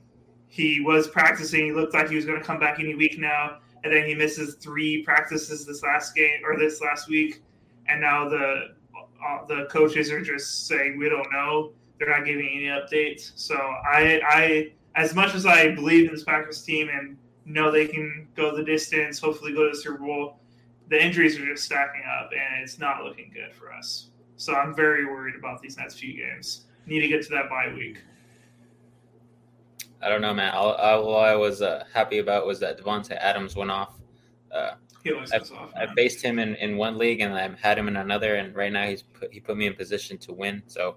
he 0.54 0.80
was 0.80 1.08
practicing. 1.08 1.64
He 1.64 1.72
looked 1.72 1.94
like 1.94 2.08
he 2.08 2.14
was 2.14 2.24
going 2.24 2.38
to 2.38 2.44
come 2.44 2.60
back 2.60 2.78
any 2.78 2.94
week 2.94 3.18
now, 3.18 3.58
and 3.82 3.92
then 3.92 4.06
he 4.06 4.14
misses 4.14 4.54
three 4.54 5.02
practices 5.02 5.66
this 5.66 5.82
last 5.82 6.14
game 6.14 6.42
or 6.44 6.56
this 6.56 6.80
last 6.80 7.08
week, 7.08 7.42
and 7.88 8.00
now 8.00 8.28
the 8.28 8.76
uh, 8.96 9.44
the 9.48 9.66
coaches 9.68 10.12
are 10.12 10.20
just 10.20 10.68
saying 10.68 10.96
we 10.96 11.08
don't 11.08 11.26
know. 11.32 11.72
They're 11.98 12.08
not 12.08 12.24
giving 12.24 12.46
any 12.46 12.66
updates. 12.66 13.32
So 13.34 13.56
I, 13.56 14.20
I, 14.24 14.72
as 14.94 15.12
much 15.12 15.34
as 15.34 15.44
I 15.44 15.74
believe 15.74 16.06
in 16.06 16.14
this 16.14 16.22
Packers 16.22 16.62
team 16.62 16.88
and 16.88 17.16
know 17.44 17.72
they 17.72 17.88
can 17.88 18.28
go 18.36 18.54
the 18.54 18.62
distance, 18.62 19.18
hopefully 19.18 19.52
go 19.52 19.64
to 19.64 19.70
the 19.70 19.76
Super 19.76 19.98
Bowl, 19.98 20.38
the 20.88 21.04
injuries 21.04 21.36
are 21.36 21.46
just 21.46 21.64
stacking 21.64 22.02
up, 22.20 22.30
and 22.30 22.62
it's 22.62 22.78
not 22.78 23.02
looking 23.02 23.28
good 23.34 23.52
for 23.52 23.72
us. 23.72 24.10
So 24.36 24.54
I'm 24.54 24.72
very 24.72 25.04
worried 25.04 25.34
about 25.34 25.60
these 25.60 25.76
next 25.76 25.98
few 25.98 26.16
games. 26.16 26.66
Need 26.86 27.00
to 27.00 27.08
get 27.08 27.24
to 27.24 27.30
that 27.30 27.50
bye 27.50 27.72
week. 27.74 27.98
I 30.04 30.08
don't 30.08 30.20
know, 30.20 30.34
man. 30.34 30.52
All, 30.52 30.72
all 30.74 31.16
I 31.16 31.34
was 31.34 31.62
uh, 31.62 31.84
happy 31.92 32.18
about 32.18 32.46
was 32.46 32.60
that 32.60 32.78
Davante 32.78 33.16
Adams 33.16 33.56
went 33.56 33.70
off. 33.70 33.94
Uh, 34.52 34.72
I, 35.06 35.38
off. 35.38 35.72
I 35.74 35.86
faced 35.94 36.22
him 36.22 36.38
in, 36.38 36.54
in 36.56 36.76
one 36.76 36.98
league, 36.98 37.20
and 37.20 37.34
I 37.34 37.50
had 37.60 37.78
him 37.78 37.88
in 37.88 37.96
another, 37.96 38.36
and 38.36 38.54
right 38.54 38.72
now 38.72 38.86
he's 38.86 39.02
put, 39.02 39.32
he 39.32 39.40
put 39.40 39.56
me 39.56 39.66
in 39.66 39.74
position 39.74 40.18
to 40.18 40.32
win. 40.32 40.62
So 40.66 40.96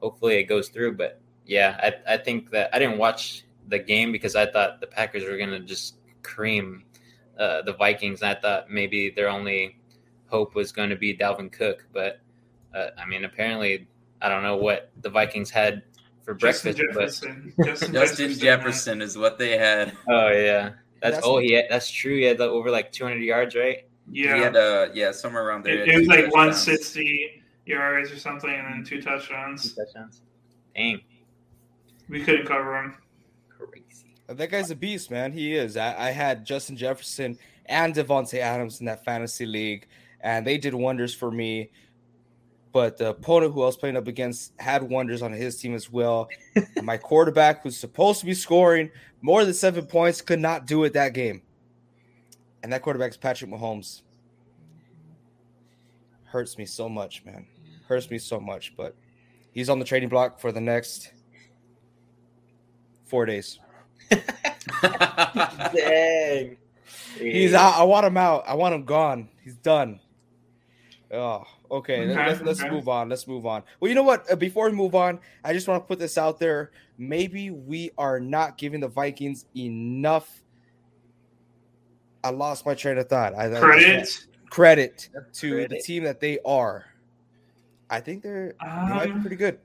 hopefully 0.00 0.36
it 0.36 0.44
goes 0.44 0.68
through. 0.68 0.96
But 0.96 1.20
yeah, 1.46 1.78
I, 1.82 2.14
I 2.14 2.16
think 2.16 2.50
that 2.50 2.70
I 2.72 2.78
didn't 2.78 2.98
watch 2.98 3.44
the 3.68 3.78
game 3.78 4.12
because 4.12 4.36
I 4.36 4.50
thought 4.50 4.80
the 4.80 4.86
Packers 4.86 5.24
were 5.24 5.36
gonna 5.36 5.60
just 5.60 5.96
cream 6.22 6.84
uh, 7.38 7.62
the 7.62 7.72
Vikings. 7.72 8.22
I 8.22 8.34
thought 8.34 8.70
maybe 8.70 9.10
their 9.10 9.28
only 9.28 9.78
hope 10.26 10.54
was 10.54 10.72
going 10.72 10.90
to 10.90 10.96
be 10.96 11.16
Dalvin 11.16 11.50
Cook, 11.52 11.86
but 11.92 12.20
uh, 12.74 12.88
I 12.98 13.06
mean, 13.06 13.24
apparently, 13.24 13.88
I 14.20 14.28
don't 14.28 14.42
know 14.42 14.56
what 14.56 14.90
the 15.02 15.10
Vikings 15.10 15.50
had 15.50 15.82
for 16.24 16.34
breakfast, 16.34 16.78
but 16.78 16.94
Jefferson. 16.94 17.52
Justin, 17.64 17.92
Justin 17.92 18.28
man. 18.30 18.38
Jefferson 18.38 19.02
is 19.02 19.16
what 19.18 19.38
they 19.38 19.56
had. 19.58 19.92
oh 20.08 20.28
yeah, 20.28 20.70
that's, 21.00 21.16
That's- 21.16 21.22
oh 21.24 21.38
yeah, 21.38 21.62
that's 21.68 21.90
true. 21.90 22.16
He 22.16 22.22
had 22.24 22.38
like, 22.40 22.50
over 22.50 22.70
like 22.70 22.92
200 22.92 23.18
yards, 23.22 23.54
right? 23.54 23.86
Yeah. 24.10 24.36
He 24.36 24.42
had 24.42 24.56
uh 24.56 24.88
yeah, 24.94 25.12
somewhere 25.12 25.46
around 25.46 25.64
there. 25.64 25.82
it, 25.82 25.88
it 25.88 25.98
was 25.98 26.08
like 26.08 26.24
touchdowns. 26.26 26.34
160 26.66 27.42
yards 27.66 28.10
or 28.12 28.18
something, 28.18 28.50
and 28.50 28.66
then 28.74 28.84
two 28.84 29.00
touchdowns. 29.00 29.62
Two 29.62 29.82
touchdowns. 29.84 29.94
touchdowns. 29.94 30.22
Dang, 30.76 31.00
We 32.08 32.22
couldn't 32.22 32.46
cover 32.46 32.76
him. 32.76 32.96
crazy. 33.48 34.14
That 34.26 34.50
guy's 34.50 34.70
a 34.70 34.76
beast, 34.76 35.10
man. 35.10 35.32
He 35.32 35.54
is. 35.54 35.76
I, 35.76 36.08
I 36.08 36.10
had 36.10 36.44
Justin 36.44 36.76
Jefferson 36.76 37.38
and 37.66 37.94
Davante 37.94 38.38
Adams 38.40 38.80
in 38.80 38.86
that 38.86 39.04
fantasy 39.04 39.46
league, 39.46 39.86
and 40.20 40.46
they 40.46 40.58
did 40.58 40.74
wonders 40.74 41.14
for 41.14 41.30
me. 41.30 41.70
But 42.74 42.94
uh, 42.94 43.04
the 43.04 43.10
opponent 43.10 43.54
who 43.54 43.62
I 43.62 43.66
was 43.66 43.76
playing 43.76 43.96
up 43.96 44.08
against 44.08 44.52
had 44.58 44.82
wonders 44.82 45.22
on 45.22 45.32
his 45.32 45.56
team 45.56 45.76
as 45.76 45.92
well. 45.92 46.28
and 46.56 46.82
my 46.82 46.96
quarterback, 46.96 47.62
who's 47.62 47.76
supposed 47.76 48.18
to 48.18 48.26
be 48.26 48.34
scoring 48.34 48.90
more 49.22 49.44
than 49.44 49.54
seven 49.54 49.86
points, 49.86 50.20
could 50.20 50.40
not 50.40 50.66
do 50.66 50.82
it 50.82 50.92
that 50.94 51.14
game. 51.14 51.42
And 52.64 52.72
that 52.72 52.82
quarterback's 52.82 53.16
Patrick 53.16 53.48
Mahomes. 53.48 54.02
Hurts 56.24 56.58
me 56.58 56.66
so 56.66 56.88
much, 56.88 57.24
man. 57.24 57.46
Hurts 57.86 58.10
me 58.10 58.18
so 58.18 58.40
much. 58.40 58.74
But 58.76 58.96
he's 59.52 59.70
on 59.70 59.78
the 59.78 59.84
trading 59.84 60.08
block 60.08 60.40
for 60.40 60.50
the 60.50 60.60
next 60.60 61.12
four 63.04 63.24
days. 63.24 63.60
Dang. 64.82 66.56
He's 67.16 67.54
out. 67.54 67.74
I 67.76 67.84
want 67.84 68.04
him 68.04 68.16
out. 68.16 68.42
I 68.48 68.54
want 68.54 68.74
him 68.74 68.84
gone. 68.84 69.28
He's 69.44 69.54
done. 69.54 70.00
Oh, 71.14 71.44
okay. 71.70 72.06
let- 72.06 72.16
Okay, 72.16 72.26
Let's, 72.28 72.40
let's 72.42 72.70
move 72.72 72.88
on. 72.88 73.08
Let's 73.08 73.26
move 73.26 73.46
on. 73.46 73.62
Well, 73.80 73.88
you 73.88 73.94
know 73.94 74.02
what? 74.02 74.30
Uh, 74.30 74.36
Before 74.36 74.68
we 74.68 74.76
move 74.76 74.94
on, 74.94 75.20
I 75.44 75.52
just 75.52 75.68
want 75.68 75.82
to 75.82 75.86
put 75.86 75.98
this 75.98 76.18
out 76.18 76.38
there. 76.38 76.70
Maybe 76.98 77.50
we 77.50 77.90
are 77.98 78.20
not 78.20 78.58
giving 78.58 78.80
the 78.80 78.88
Vikings 78.88 79.46
enough. 79.56 80.42
I 82.22 82.30
lost 82.30 82.64
my 82.66 82.74
train 82.74 82.98
of 82.98 83.08
thought. 83.08 83.34
I, 83.34 83.54
I- 83.54 83.60
Credit. 83.60 84.26
credit 84.50 85.08
to 85.34 85.66
the 85.68 85.78
team 85.80 86.04
that 86.04 86.20
they 86.20 86.38
are. 86.44 86.84
I 87.90 88.00
think 88.00 88.22
they're 88.22 88.54
they 88.60 88.66
might 88.66 89.04
be 89.06 89.10
Um, 89.12 89.20
pretty 89.20 89.36
good. 89.36 89.58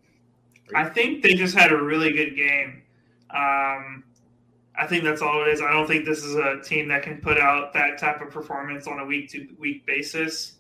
I 0.76 0.86
think 0.90 1.24
they 1.24 1.34
just 1.36 1.56
had 1.56 1.72
a 1.72 1.78
really 1.82 2.12
good 2.12 2.36
game. 2.36 2.84
Um, 3.32 4.04
I 4.78 4.86
think 4.88 5.04
that's 5.04 5.22
all 5.22 5.42
it 5.44 5.48
is. 5.48 5.62
I 5.62 5.72
don't 5.72 5.88
think 5.88 6.06
this 6.06 6.24
is 6.24 6.36
a 6.36 6.60
team 6.64 6.88
that 6.90 7.02
can 7.02 7.22
put 7.22 7.40
out 7.40 7.74
that 7.74 7.98
type 7.98 8.22
of 8.22 8.30
performance 8.30 8.88
on 8.88 9.00
a 9.00 9.06
week 9.06 9.30
to 9.32 9.48
week 9.58 9.86
basis. 9.86 10.59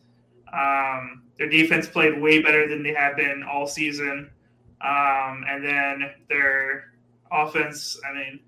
Um, 0.53 1.24
their 1.38 1.50
defense 1.50 1.88
played 1.88 2.20
way 2.20 2.41
better 2.41 2.68
than 2.68 2.84
they 2.84 2.94
have 2.94 3.15
been 3.15 3.44
all 3.44 3.68
season. 3.68 4.29
Um, 4.82 5.44
and 5.48 5.63
then 5.63 6.12
their 6.29 6.94
offense, 7.32 8.00
I 8.08 8.13
mean, 8.13 8.39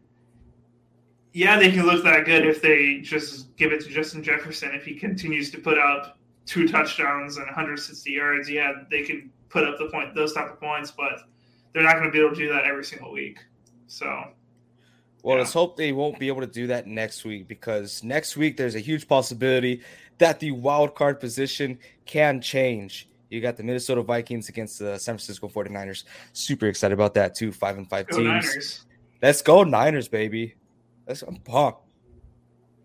yeah, 1.34 1.58
they 1.58 1.72
can 1.72 1.86
look 1.86 2.04
that 2.04 2.26
good 2.26 2.46
if 2.46 2.62
they 2.62 3.00
just 3.00 3.56
give 3.56 3.72
it 3.72 3.82
to 3.82 3.90
Justin 3.90 4.24
Jefferson. 4.24 4.72
If 4.74 4.86
he 4.86 4.96
continues 4.96 5.50
to 5.52 5.58
put 5.60 5.78
up 5.78 6.18
two 6.46 6.68
touchdowns 6.68 7.38
and 7.38 7.46
160 7.46 8.12
yards, 8.12 8.50
yeah, 8.50 8.74
they 8.90 9.04
can 9.04 9.32
put 9.50 9.64
up 9.64 9.78
the 9.78 9.86
point, 9.86 10.14
those 10.14 10.34
type 10.34 10.52
of 10.52 10.60
points, 10.60 10.92
but 10.92 11.22
they're 11.74 11.84
not 11.84 11.94
going 11.94 12.06
to 12.06 12.12
be 12.12 12.20
able 12.20 12.32
to 12.32 12.36
do 12.36 12.50
that 12.50 12.66
every 12.66 12.84
single 12.84 13.12
week. 13.12 13.40
So, 13.88 14.26
Well, 15.24 15.36
Yeah. 15.38 15.44
let's 15.44 15.54
hope 15.54 15.78
they 15.78 15.92
won't 15.92 16.20
be 16.20 16.28
able 16.28 16.42
to 16.42 16.48
do 16.48 16.68
that 16.68 16.88
next 16.88 17.24
week 17.26 17.48
because 17.48 18.04
next 18.04 18.36
week 18.38 18.58
there's 18.58 18.76
a 18.76 18.80
huge 18.80 19.08
possibility 19.08 19.82
that 20.18 20.40
the 20.40 20.52
wild 20.52 20.96
card 20.96 21.20
position 21.20 21.78
can 22.06 22.42
change. 22.42 23.08
You 23.30 23.40
got 23.40 23.56
the 23.56 23.64
Minnesota 23.64 24.02
Vikings 24.02 24.50
against 24.50 24.80
the 24.80 24.98
San 24.98 25.14
Francisco 25.16 25.48
49ers. 25.48 26.04
Super 26.34 26.68
excited 26.68 26.94
about 26.94 27.14
that 27.14 27.34
too. 27.36 27.52
Five 27.52 27.78
and 27.78 27.90
five 27.90 28.08
go 28.08 28.18
teams. 28.18 28.28
Niners. 28.28 28.86
Let's 29.22 29.42
go 29.42 29.64
Niners, 29.64 30.08
baby. 30.08 30.56
Let's 31.08 31.22
I'm 31.22 31.38
pumped. 31.38 31.80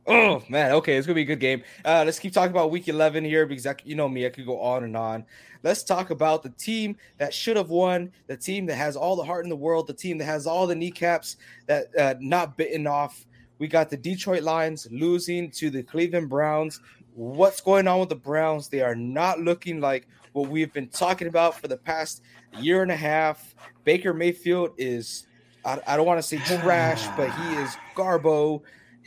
Oh 0.09 0.43
man, 0.49 0.73
okay, 0.73 0.97
it's 0.97 1.07
gonna 1.07 1.17
be 1.17 1.23
a 1.23 1.25
good 1.25 1.41
game. 1.41 1.65
Uh, 1.85 2.05
let's 2.05 2.21
keep 2.21 2.33
talking 2.33 2.53
about 2.53 2.71
Week 2.71 2.87
11 2.87 3.25
here 3.25 3.45
because 3.45 3.67
I, 3.67 3.75
you 3.85 3.97
know 3.97 4.09
me, 4.09 4.25
I 4.25 4.29
could 4.29 4.47
go 4.47 4.61
on 4.61 4.85
and 4.85 4.97
on. 4.97 5.25
Let's 5.65 5.83
talk 5.83 6.11
about 6.11 6.45
the 6.45 6.51
team 6.51 6.97
that 7.19 7.35
should 7.35 7.57
have 7.57 7.71
won, 7.71 8.13
the 8.29 8.37
team 8.37 8.67
that 8.67 8.77
has 8.77 8.95
all 8.95 9.17
the 9.17 9.25
heart 9.25 9.45
in 9.45 9.51
the 9.51 9.57
world, 9.57 9.89
the 9.89 9.95
team 9.95 10.17
that 10.19 10.25
has 10.27 10.47
all 10.47 10.69
the 10.69 10.77
kneecaps 10.77 11.39
that 11.67 11.87
uh, 11.99 12.15
not 12.21 12.57
bitten 12.57 12.87
off. 12.87 13.27
We 13.59 13.67
got 13.67 13.91
the 13.91 13.97
Detroit 13.97 14.45
Lions 14.45 14.87
losing 14.93 15.51
to 15.53 15.71
the 15.71 15.83
Cleveland 15.83 16.29
Browns. 16.29 16.81
What's 17.15 17.61
going 17.61 17.89
on 17.89 17.99
with 17.99 18.11
the 18.11 18.15
Browns? 18.17 18.69
They 18.69 18.83
are 18.83 18.95
not 18.95 19.41
looking 19.41 19.81
like 19.81 20.07
what 20.35 20.49
we've 20.49 20.73
been 20.73 20.89
talking 20.89 21.27
about 21.27 21.59
for 21.59 21.67
the 21.67 21.79
past 21.79 22.23
year 22.61 22.83
and 22.83 22.93
a 22.93 22.97
half. 22.97 23.57
Baker 23.83 24.15
Mayfield 24.15 24.71
is 24.77 25.27
I, 25.65 25.81
I 25.87 25.97
don't 25.97 26.07
want 26.07 26.19
to 26.19 26.23
say 26.23 26.39
trash, 26.39 27.05
but 27.17 27.31
he 27.33 27.55
is 27.57 27.77
garbo. 27.97 28.63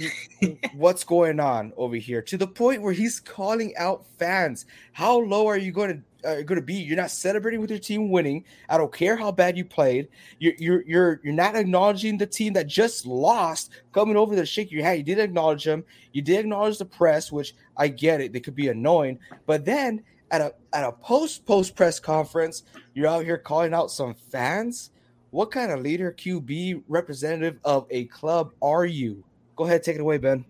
What's 0.73 1.03
going 1.03 1.39
on 1.39 1.73
over 1.77 1.95
here? 1.95 2.21
To 2.21 2.37
the 2.37 2.47
point 2.47 2.81
where 2.81 2.93
he's 2.93 3.19
calling 3.19 3.75
out 3.77 4.05
fans. 4.17 4.65
How 4.93 5.17
low 5.19 5.47
are 5.47 5.57
you 5.57 5.71
going 5.71 6.03
to 6.23 6.29
uh, 6.29 6.41
going 6.41 6.59
to 6.59 6.65
be? 6.65 6.75
You're 6.75 6.97
not 6.97 7.11
celebrating 7.11 7.61
with 7.61 7.69
your 7.69 7.79
team 7.79 8.09
winning. 8.09 8.45
I 8.67 8.77
don't 8.77 8.93
care 8.93 9.15
how 9.15 9.31
bad 9.31 9.57
you 9.57 9.65
played. 9.65 10.07
You're 10.39 10.53
you're 10.57 10.83
you're 10.87 11.21
you're 11.23 11.33
not 11.33 11.55
acknowledging 11.55 12.17
the 12.17 12.27
team 12.27 12.53
that 12.53 12.67
just 12.67 13.05
lost, 13.05 13.71
coming 13.93 14.17
over 14.17 14.35
to 14.35 14.45
shake 14.45 14.71
your 14.71 14.83
hand. 14.83 14.99
You 14.99 15.03
did 15.03 15.19
acknowledge 15.19 15.63
them. 15.63 15.83
You 16.13 16.21
did 16.21 16.39
acknowledge 16.39 16.77
the 16.77 16.85
press, 16.85 17.31
which 17.31 17.55
I 17.77 17.87
get 17.87 18.21
it. 18.21 18.33
They 18.33 18.39
could 18.39 18.55
be 18.55 18.69
annoying, 18.69 19.19
but 19.45 19.65
then 19.65 20.03
at 20.31 20.41
a 20.41 20.53
at 20.73 20.83
a 20.83 20.91
post 20.91 21.45
post 21.45 21.75
press 21.75 21.99
conference, 21.99 22.63
you're 22.93 23.07
out 23.07 23.25
here 23.25 23.37
calling 23.37 23.73
out 23.73 23.91
some 23.91 24.13
fans. 24.13 24.91
What 25.31 25.51
kind 25.51 25.71
of 25.71 25.81
leader, 25.81 26.11
QB, 26.17 26.83
representative 26.87 27.59
of 27.63 27.85
a 27.91 28.05
club 28.05 28.51
are 28.63 28.85
you? 28.85 29.23
Go 29.59 29.65
ahead, 29.65 29.83
take 29.83 29.95
it 29.95 29.99
away, 29.99 30.17
Ben. 30.17 30.45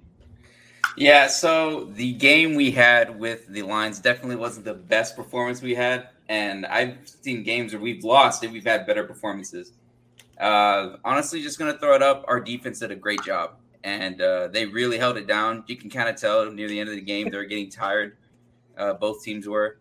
Yeah, 0.95 1.25
so 1.25 1.85
the 1.85 2.13
game 2.13 2.53
we 2.53 2.69
had 2.69 3.19
with 3.19 3.47
the 3.47 3.63
Lions 3.63 3.97
definitely 3.97 4.35
wasn't 4.35 4.65
the 4.65 4.75
best 4.75 5.15
performance 5.15 5.63
we 5.63 5.73
had, 5.73 6.09
and 6.27 6.63
I've 6.67 6.95
seen 7.05 7.41
games 7.41 7.73
where 7.73 7.81
we've 7.81 8.03
lost 8.03 8.43
and 8.43 8.53
we've 8.53 8.63
had 8.63 8.85
better 8.85 9.03
performances. 9.03 9.71
Uh, 10.39 10.97
honestly, 11.03 11.41
just 11.41 11.57
gonna 11.57 11.75
throw 11.75 11.95
it 11.95 12.03
up. 12.03 12.23
Our 12.27 12.39
defense 12.39 12.77
did 12.77 12.91
a 12.91 12.95
great 12.95 13.23
job, 13.23 13.55
and 13.83 14.21
uh, 14.21 14.49
they 14.49 14.67
really 14.67 14.99
held 14.99 15.17
it 15.17 15.25
down. 15.25 15.63
You 15.65 15.75
can 15.75 15.89
kind 15.89 16.07
of 16.07 16.15
tell 16.15 16.45
near 16.51 16.67
the 16.67 16.79
end 16.79 16.89
of 16.89 16.93
the 16.93 17.01
game 17.01 17.31
they 17.31 17.37
were 17.37 17.45
getting 17.45 17.71
tired. 17.71 18.15
Uh, 18.77 18.93
both 18.93 19.23
teams 19.23 19.47
were. 19.47 19.79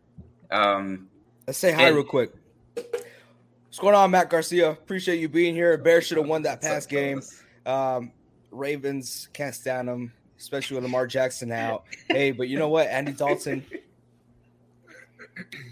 Um, 0.51 1.11
Let's 1.47 1.59
say 1.59 1.73
hi 1.73 1.89
And- 1.89 1.97
real 1.97 2.05
quick. 2.07 2.33
What's 2.77 3.79
going 3.79 3.95
on, 3.95 4.11
Matt 4.11 4.31
Garcia? 4.31 4.71
Appreciate 4.71 5.21
you 5.21 5.29
being 5.29 5.55
here. 5.55 5.77
Bears 5.77 6.07
should 6.07 6.17
have 6.17 6.27
won 6.27 6.41
that 6.45 6.63
past 6.63 6.89
game. 6.89 7.21
Um, 7.67 8.13
Ravens 8.51 9.29
can't 9.33 9.55
stand 9.55 9.89
them, 9.89 10.13
especially 10.39 10.77
with 10.77 10.85
Lamar 10.85 11.07
Jackson 11.07 11.53
out. 11.53 11.85
hey, 12.09 12.31
but 12.31 12.49
you 12.49 12.59
know 12.59 12.69
what? 12.69 12.89
Andy 12.89 13.13
Dalton. 13.13 13.65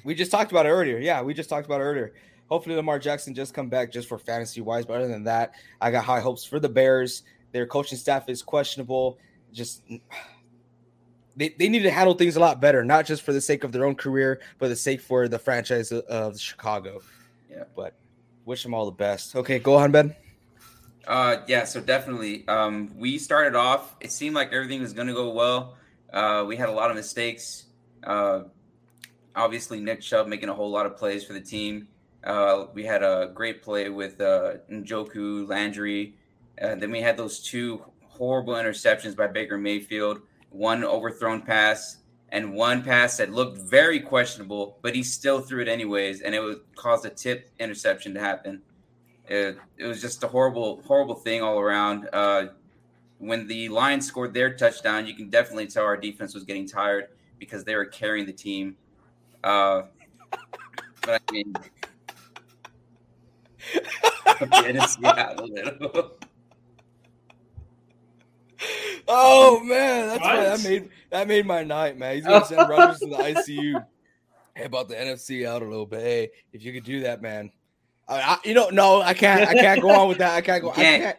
We 0.05 0.15
just 0.15 0.31
talked 0.31 0.53
about 0.53 0.67
it 0.67 0.71
earlier. 0.71 0.99
Yeah, 0.99 1.23
we 1.23 1.35
just 1.35 1.49
talked 1.49 1.67
about 1.67 1.81
it 1.81 1.85
earlier. 1.85 2.15
Hopefully, 2.49 2.77
Lamar 2.77 2.99
Jackson 2.99 3.35
just 3.35 3.53
come 3.53 3.69
back 3.69 3.91
just 3.91 4.09
for 4.09 4.19
fantasy 4.19 4.61
wise. 4.61 4.87
But 4.87 4.99
other 4.99 5.09
than 5.09 5.25
that, 5.25 5.55
I 5.81 5.91
got 5.91 6.05
high 6.05 6.21
hopes 6.21 6.45
for 6.45 6.61
the 6.61 6.69
Bears. 6.69 7.23
Their 7.53 7.67
coaching 7.67 7.99
staff 7.99 8.29
is 8.29 8.43
questionable. 8.43 9.19
Just 9.53 9.83
they, 11.37 11.51
they 11.59 11.69
need 11.69 11.83
to 11.83 11.91
handle 11.91 12.15
things 12.15 12.37
a 12.37 12.41
lot 12.41 12.61
better, 12.61 12.85
not 12.85 13.07
just 13.07 13.23
for 13.23 13.33
the 13.33 13.41
sake 13.41 13.65
of 13.65 13.73
their 13.73 13.85
own 13.85 13.95
career, 13.95 14.41
but 14.59 14.69
the 14.69 14.77
sake 14.77 15.01
for 15.01 15.29
the 15.29 15.39
franchise 15.39 15.93
of, 15.93 16.05
of 16.05 16.41
Chicago. 16.41 17.01
Yeah. 17.51 17.65
But 17.75 17.95
wish 18.45 18.63
them 18.63 18.75
all 18.75 18.87
the 18.87 18.93
best. 18.93 19.37
Okay, 19.37 19.59
go 19.59 19.75
on, 19.75 19.93
Ben. 19.93 20.15
Uh, 21.07 21.39
yeah, 21.47 21.65
so 21.65 21.81
definitely. 21.81 22.47
Um, 22.49 22.93
we 22.97 23.19
started 23.19 23.55
off. 23.55 23.95
It 24.01 24.11
seemed 24.11 24.35
like 24.35 24.53
everything 24.53 24.81
was 24.81 24.93
going 24.93 25.07
to 25.09 25.15
go 25.15 25.31
well. 25.31 25.77
Uh, 26.13 26.45
we 26.47 26.57
had 26.57 26.69
a 26.69 26.73
lot 26.73 26.91
of 26.91 26.97
mistakes. 26.97 27.67
Uh, 28.03 28.45
obviously, 29.35 29.81
Nick 29.81 30.01
Chubb 30.01 30.27
making 30.27 30.49
a 30.49 30.55
whole 30.55 30.71
lot 30.71 30.87
of 30.87 30.97
plays 30.97 31.25
for 31.25 31.33
the 31.33 31.41
team. 31.41 31.89
Uh, 32.25 32.67
we 32.75 32.85
had 32.85 33.05
a 33.05 33.31
great 33.33 33.63
play 33.63 33.89
with 33.89 34.21
uh, 34.21 34.55
Njoku, 34.71 35.49
Landry. 35.49 36.17
Uh, 36.61 36.75
then 36.75 36.91
we 36.91 37.01
had 37.01 37.17
those 37.17 37.41
two 37.41 37.85
horrible 38.09 38.55
interceptions 38.55 39.15
by 39.15 39.29
Baker 39.29 39.59
Mayfield. 39.59 40.21
One 40.51 40.83
overthrown 40.85 41.43
pass 41.43 41.99
and 42.31 42.55
one 42.55 42.83
pass 42.83 43.19
that 43.19 43.31
looked 43.31 43.59
very 43.59 44.01
questionable, 44.01 44.79
but 44.83 44.95
he 44.95 45.03
still 45.05 45.41
threw 45.41 45.63
it 45.63 45.69
anyways, 45.69 46.23
and 46.23 46.35
it 46.35 46.41
would 46.41 46.61
cause 46.75 47.05
a 47.05 47.11
tip 47.11 47.51
interception 47.61 48.15
to 48.15 48.21
happen. 48.21 48.63
It, 49.29 49.59
it 49.77 49.87
was 49.87 50.01
just 50.01 50.23
a 50.23 50.29
horrible, 50.29 50.83
horrible 50.87 51.15
thing 51.15 51.43
all 51.43 51.59
around. 51.59 52.09
Uh, 52.13 52.47
when 53.19 53.47
the 53.47 53.69
Lions 53.69 54.07
scored 54.07 54.35
their 54.35 54.55
touchdown, 54.55 55.07
you 55.07 55.15
can 55.15 55.31
definitely 55.31 55.67
tell 55.67 55.85
our 55.85 55.97
defense 55.97 56.35
was 56.35 56.45
getting 56.45 56.67
tired 56.67 57.09
because 57.39 57.65
they 57.65 57.75
were 57.75 57.87
carrying 57.87 58.27
the 58.27 58.33
team. 58.33 58.77
Uh, 59.43 59.83
but 61.03 61.23
I 61.29 61.33
mean, 61.33 61.55
it 63.75 64.77
is 64.77 64.99
a 65.03 65.43
little. 65.43 66.13
Oh 69.09 69.61
man, 69.63 70.09
that's 70.09 70.21
why 70.21 70.37
that 70.37 70.65
made 70.65 70.89
that 71.11 71.29
made 71.29 71.47
my 71.47 71.63
night, 71.63 71.97
man. 71.97 72.17
He's 72.17 72.25
gonna 72.25 72.45
send 72.45 72.69
Rodgers 72.69 72.99
to 73.01 73.07
the 73.07 73.17
ICU. 73.17 73.85
Hey, 74.55 74.65
about 74.65 74.89
the 74.89 74.97
NFC 74.97 75.47
out 75.47 75.63
a 75.63 75.65
little 75.65 75.87
bit. 75.87 76.01
Hey, 76.01 76.31
if 76.53 76.65
you 76.65 76.73
could 76.73 76.83
do 76.83 77.01
that, 77.01 77.23
man. 77.23 77.53
I, 78.09 78.15
I, 78.21 78.39
you 78.45 78.55
know, 78.55 78.69
no, 78.71 79.03
I 79.03 79.15
can't. 79.15 79.49
I 79.49 79.55
can't 79.55 79.81
go 79.81 79.91
on 79.91 80.09
with 80.09 80.19
that. 80.19 80.35
I 80.35 80.41
can't 80.41 80.63
go. 80.63 80.69
You 80.69 80.75
can't. 80.75 81.03
I 81.03 81.07
can't. 81.07 81.19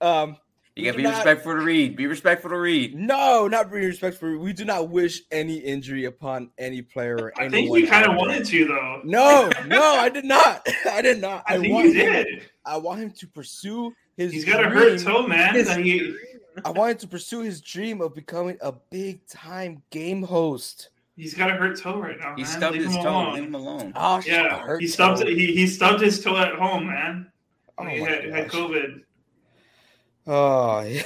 Um, 0.00 0.36
You 0.74 0.84
gotta 0.86 0.96
be 0.96 1.02
do 1.02 1.08
not- 1.10 1.16
respectful 1.16 1.52
to 1.52 1.60
read. 1.60 1.96
Be 1.96 2.06
respectful 2.06 2.50
to 2.50 2.58
read. 2.58 2.94
no, 2.94 3.46
not 3.48 3.70
being 3.70 3.84
respectful. 3.84 4.38
We 4.38 4.52
do 4.52 4.64
not 4.64 4.88
wish 4.88 5.22
any 5.30 5.56
injury 5.58 6.06
upon 6.06 6.50
any 6.58 6.80
player 6.82 7.16
or 7.16 7.32
I 7.38 7.48
think 7.48 7.70
you 7.76 7.86
kind 7.86 8.06
of 8.06 8.16
wanted 8.16 8.44
to, 8.46 8.64
though. 8.66 9.00
No, 9.04 9.50
no, 9.66 9.80
I 9.82 10.08
did 10.08 10.24
not. 10.24 10.66
I 10.90 11.02
did 11.02 11.20
not. 11.20 11.44
I, 11.46 11.58
think 11.58 11.72
want 11.74 11.88
you 11.88 11.94
him- 11.94 12.24
did. 12.24 12.48
I 12.64 12.78
want 12.78 13.00
him 13.00 13.10
to 13.10 13.26
pursue 13.28 13.92
his. 14.16 14.32
He's 14.32 14.44
got 14.44 14.64
a 14.64 14.68
hurt 14.70 15.00
toe, 15.00 15.26
man. 15.26 15.54
His 15.54 15.68
I 16.64 16.70
wanted 16.70 16.98
to 17.00 17.08
pursue 17.08 17.40
his 17.40 17.60
dream 17.60 18.00
of 18.00 18.14
becoming 18.14 18.58
a 18.60 18.72
big 18.72 19.26
time 19.26 19.82
game 19.90 20.22
host. 20.22 20.90
He's 21.16 21.34
got 21.34 21.50
a 21.50 21.54
hurt 21.54 21.78
toe 21.78 21.98
right 22.00 22.18
now. 22.18 22.34
He 22.36 22.42
man. 22.42 22.50
stubbed 22.50 22.76
Leave 22.76 22.86
his 22.86 22.96
toe. 22.96 23.02
alone. 23.02 23.34
Leave 23.34 23.44
him 23.44 23.54
alone. 23.54 23.92
Oh, 23.96 24.20
shit, 24.20 24.32
Yeah, 24.32 24.58
hurt 24.60 24.80
he 24.80 24.86
stubbed. 24.88 25.20
toe. 25.22 25.26
He, 25.26 25.54
he 25.54 25.66
stubbed 25.66 26.00
his 26.02 26.22
toe 26.22 26.36
at 26.36 26.54
home, 26.54 26.86
man. 26.86 27.30
Oh, 27.78 27.84
he 27.84 28.00
my 28.00 28.08
had, 28.08 28.24
had. 28.30 28.48
COVID. 28.48 29.02
Oh, 30.26 30.80
yeah. 30.82 31.02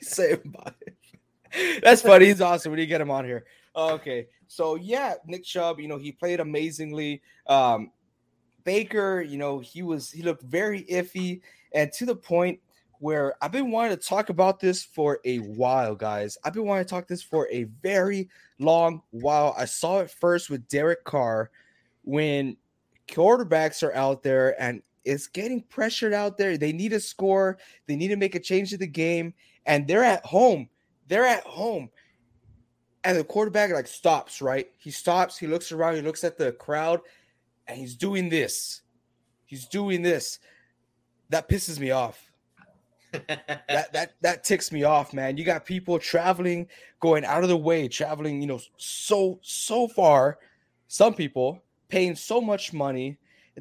say 0.00 0.32
about 0.32 0.74
it. 0.86 1.82
That's 1.82 2.02
funny. 2.02 2.26
He's 2.26 2.40
awesome. 2.40 2.72
We 2.72 2.76
need 2.76 2.82
to 2.82 2.86
get 2.88 3.00
him 3.00 3.10
on 3.10 3.24
here. 3.24 3.44
Okay, 3.74 4.26
so 4.46 4.74
yeah, 4.74 5.14
Nick 5.26 5.44
Chubb. 5.44 5.80
You 5.80 5.88
know 5.88 5.96
he 5.98 6.12
played 6.12 6.40
amazingly. 6.40 7.22
Um, 7.46 7.90
Baker, 8.64 9.22
you 9.22 9.38
know 9.38 9.58
he 9.60 9.82
was 9.82 10.10
he 10.10 10.22
looked 10.22 10.42
very 10.42 10.82
iffy, 10.84 11.40
and 11.72 11.90
to 11.92 12.04
the 12.06 12.16
point 12.16 12.58
where 13.00 13.34
I've 13.42 13.52
been 13.52 13.70
wanting 13.70 13.96
to 13.96 14.02
talk 14.02 14.28
about 14.28 14.60
this 14.60 14.84
for 14.84 15.20
a 15.24 15.38
while, 15.38 15.94
guys. 15.94 16.38
I've 16.44 16.54
been 16.54 16.66
wanting 16.66 16.84
to 16.84 16.90
talk 16.90 17.06
this 17.06 17.22
for 17.22 17.48
a 17.50 17.64
very 17.82 18.28
long 18.58 19.02
while. 19.10 19.54
I 19.58 19.64
saw 19.64 20.00
it 20.00 20.10
first 20.10 20.50
with 20.50 20.68
Derek 20.68 21.04
Carr 21.04 21.50
when 22.02 22.56
quarterbacks 23.08 23.82
are 23.82 23.94
out 23.94 24.22
there 24.22 24.60
and 24.60 24.82
it's 25.06 25.28
getting 25.28 25.62
pressured 25.62 26.12
out 26.12 26.36
there. 26.36 26.58
They 26.58 26.72
need 26.72 26.92
a 26.92 27.00
score. 27.00 27.58
They 27.86 27.96
need 27.96 28.08
to 28.08 28.16
make 28.16 28.34
a 28.34 28.40
change 28.40 28.70
to 28.70 28.76
the 28.76 28.88
game, 28.88 29.32
and 29.64 29.86
they're 29.86 30.04
at 30.04 30.26
home. 30.26 30.68
They're 31.06 31.24
at 31.24 31.44
home, 31.44 31.88
and 33.04 33.16
the 33.16 33.24
quarterback 33.24 33.70
like 33.70 33.86
stops. 33.86 34.42
Right? 34.42 34.68
He 34.76 34.90
stops. 34.90 35.38
He 35.38 35.46
looks 35.46 35.70
around. 35.70 35.94
He 35.94 36.02
looks 36.02 36.24
at 36.24 36.36
the 36.36 36.52
crowd, 36.52 37.00
and 37.68 37.78
he's 37.78 37.94
doing 37.94 38.28
this. 38.28 38.82
He's 39.44 39.68
doing 39.68 40.02
this. 40.02 40.40
That 41.30 41.48
pisses 41.48 41.78
me 41.78 41.92
off. 41.92 42.25
That 43.26 43.92
that 43.92 44.14
that 44.20 44.44
ticks 44.44 44.72
me 44.72 44.84
off, 44.84 45.12
man. 45.12 45.36
You 45.36 45.44
got 45.44 45.64
people 45.64 45.98
traveling, 45.98 46.68
going 47.00 47.24
out 47.24 47.42
of 47.42 47.48
the 47.48 47.56
way, 47.56 47.88
traveling, 47.88 48.40
you 48.40 48.46
know, 48.46 48.60
so 48.76 49.38
so 49.42 49.88
far. 49.88 50.38
Some 50.88 51.14
people 51.14 51.62
paying 51.88 52.14
so 52.14 52.40
much 52.40 52.72
money, 52.72 53.18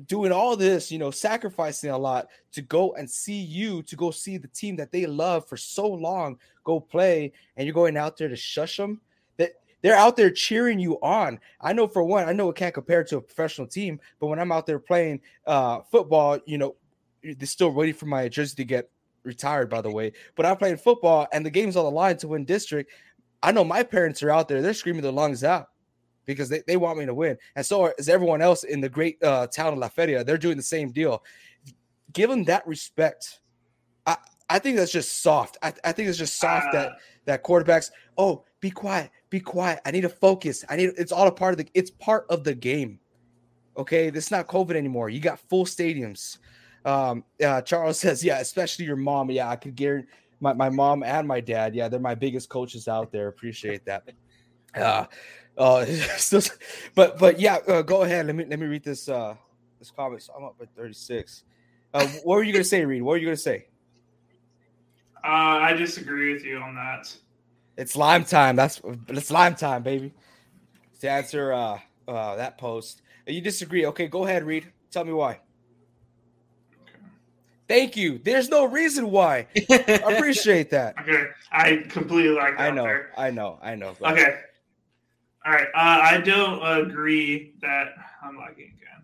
doing 0.08 0.32
all 0.32 0.56
this, 0.56 0.92
you 0.92 1.00
know, 1.00 1.12
sacrificing 1.12 1.90
a 1.90 1.98
lot 1.98 2.28
to 2.52 2.62
go 2.62 2.94
and 2.96 3.10
see 3.10 3.40
you, 3.40 3.82
to 3.84 3.96
go 3.96 4.12
see 4.12 4.38
the 4.38 4.48
team 4.50 4.76
that 4.76 4.92
they 4.92 5.06
love 5.06 5.48
for 5.48 5.58
so 5.58 5.88
long 5.88 6.38
go 6.64 6.80
play, 6.80 7.32
and 7.56 7.66
you're 7.66 7.74
going 7.74 7.98
out 7.98 8.18
there 8.18 8.30
to 8.30 8.36
shush 8.36 8.78
them. 8.78 9.00
That 9.38 9.54
they're 9.82 9.96
out 9.96 10.18
there 10.18 10.32
cheering 10.32 10.80
you 10.80 11.00
on. 11.02 11.40
I 11.62 11.74
know 11.74 11.88
for 11.88 12.04
one, 12.04 12.28
I 12.28 12.34
know 12.34 12.50
it 12.50 12.56
can't 12.56 12.74
compare 12.74 13.04
to 13.06 13.18
a 13.18 13.22
professional 13.22 13.68
team, 13.68 14.00
but 14.20 14.28
when 14.28 14.40
I'm 14.40 14.52
out 14.52 14.66
there 14.66 14.80
playing 14.80 15.22
uh, 15.46 15.82
football, 15.82 16.40
you 16.46 16.58
know, 16.58 16.76
they're 17.24 17.48
still 17.48 17.72
waiting 17.72 17.96
for 17.96 18.06
my 18.06 18.28
jersey 18.28 18.56
to 18.56 18.66
get 18.66 18.90
retired, 19.26 19.70
by 19.70 19.82
the 19.82 19.92
way. 19.92 20.14
But 20.36 20.46
I'm 20.46 20.58
playing 20.58 20.78
football 20.78 21.28
and 21.34 21.46
the 21.46 21.50
game's 21.50 21.76
on 21.76 21.86
the 21.86 21.92
line 21.92 22.18
to 22.18 22.28
win 22.28 22.46
district. 22.46 22.92
I 23.44 23.52
know 23.52 23.64
my 23.64 23.84
parents 23.84 24.24
are 24.24 24.32
out 24.32 24.48
there, 24.48 24.62
they're 24.62 24.74
screaming 24.74 25.02
their 25.02 25.12
lungs 25.12 25.44
out 25.44 25.68
because 26.26 26.50
they, 26.50 26.64
they 26.68 26.78
want 26.78 26.98
me 26.98 27.06
to 27.06 27.14
win. 27.14 27.38
And 27.56 27.66
so 27.66 27.94
is 27.98 28.10
everyone 28.10 28.42
else 28.42 28.64
in 28.64 28.82
the 28.82 28.90
great 28.90 29.22
uh, 29.24 29.48
town 29.48 29.74
of 29.74 29.80
La 29.80 29.90
Feria. 29.90 30.24
They're 30.24 30.38
doing 30.38 30.58
the 30.58 30.64
same 30.64 30.92
deal. 30.92 31.24
Give 32.14 32.30
them 32.30 32.44
that 32.46 32.66
respect. 32.68 33.42
I, 34.06 34.18
I 34.50 34.60
think 34.60 34.78
that's 34.78 34.92
just 34.92 35.22
soft. 35.22 35.58
I, 35.62 35.74
I 35.84 35.92
think 35.92 36.10
it's 36.10 36.18
just 36.18 36.38
soft 36.38 36.68
uh, 36.70 36.72
that 36.74 36.92
that 37.26 37.44
quarterbacks, 37.44 37.90
oh, 38.18 38.46
be 38.60 38.70
quiet, 38.70 39.10
be 39.30 39.40
quiet. 39.40 39.80
I 39.86 39.92
need 39.92 40.02
to 40.02 40.10
focus. 40.10 40.64
I 40.70 40.76
need 40.76 40.92
it's 40.98 41.12
all 41.12 41.28
a 41.28 41.32
part 41.32 41.54
of 41.54 41.58
the 41.58 41.68
it's 41.74 41.92
part 41.92 42.26
of 42.30 42.44
the 42.44 42.54
game. 42.54 43.00
Okay, 43.78 44.10
this 44.10 44.26
is 44.26 44.32
not 44.32 44.48
COVID 44.48 44.76
anymore. 44.76 45.10
You 45.10 45.20
got 45.20 45.40
full 45.40 45.66
stadiums. 45.66 46.38
Um, 46.86 47.24
uh, 47.44 47.62
Charles 47.62 48.00
says, 48.06 48.24
yeah, 48.24 48.40
especially 48.40 48.86
your 48.86 48.96
mom. 48.96 49.30
Yeah, 49.32 49.50
I 49.50 49.58
could 49.58 49.76
guarantee 49.76 50.10
my, 50.40 50.54
my 50.54 50.70
mom 50.70 51.04
and 51.04 51.28
my 51.28 51.42
dad. 51.42 51.76
Yeah, 51.76 51.88
they're 51.88 52.00
my 52.00 52.16
biggest 52.16 52.50
coaches 52.50 52.88
out 52.88 53.12
there. 53.12 53.28
Appreciate 53.28 53.86
that. 53.86 54.04
Uh, 54.76 55.06
uh, 55.58 55.86
but 56.96 57.18
but 57.18 57.40
yeah, 57.40 57.58
uh, 57.68 57.82
go 57.82 58.04
ahead. 58.04 58.28
Let 58.28 58.36
me 58.36 58.46
let 58.46 58.60
me 58.60 58.68
read 58.68 58.84
this 58.84 59.10
uh 59.10 59.36
this 59.80 59.92
comment. 59.92 60.22
So 60.22 60.34
I'm 60.38 60.44
up 60.44 60.56
at 60.62 60.70
36. 60.76 61.44
Uh, 61.94 62.06
what 62.24 62.36
were 62.36 62.44
you 62.44 62.54
gonna 62.54 62.64
say, 62.64 62.84
Reed? 62.86 63.02
What 63.02 63.12
were 63.12 63.18
you 63.18 63.26
gonna 63.26 63.38
say? 63.38 63.68
Uh, 65.24 65.28
I 65.28 65.74
disagree 65.74 66.34
with 66.34 66.44
you 66.44 66.58
on 66.58 66.76
that. 66.76 67.16
It's 67.78 67.96
lime 67.96 68.26
time. 68.26 68.56
That's 68.56 68.82
it's 69.08 69.32
lime 69.32 69.56
time, 69.56 69.84
baby. 69.84 70.14
To 71.02 71.10
answer 71.10 71.54
uh, 71.54 71.80
uh 72.08 72.36
that 72.36 72.58
post, 72.58 73.02
you 73.26 73.42
disagree. 73.42 73.86
Okay, 73.88 74.08
go 74.08 74.26
ahead, 74.26 74.44
Reed. 74.44 74.72
Tell 74.92 75.06
me 75.06 75.14
why. 75.14 75.40
Thank 77.68 77.98
you. 77.98 78.20
There's 78.20 78.50
no 78.50 78.66
reason 78.66 79.10
why. 79.10 79.48
I 79.70 80.02
appreciate 80.16 80.70
that. 80.70 80.96
Okay, 81.00 81.28
I 81.52 81.78
completely 81.90 82.36
like. 82.36 82.60
I 82.60 82.70
know, 82.70 83.02
I 83.18 83.32
know. 83.32 83.60
I 83.62 83.76
know. 83.76 83.96
Okay. 84.02 84.40
All 85.46 85.54
right. 85.54 85.68
Uh, 85.76 86.00
I 86.04 86.18
don't 86.20 86.62
agree 86.64 87.54
that 87.62 87.94
I'm 88.24 88.38
lagging 88.38 88.74
again. 88.78 89.04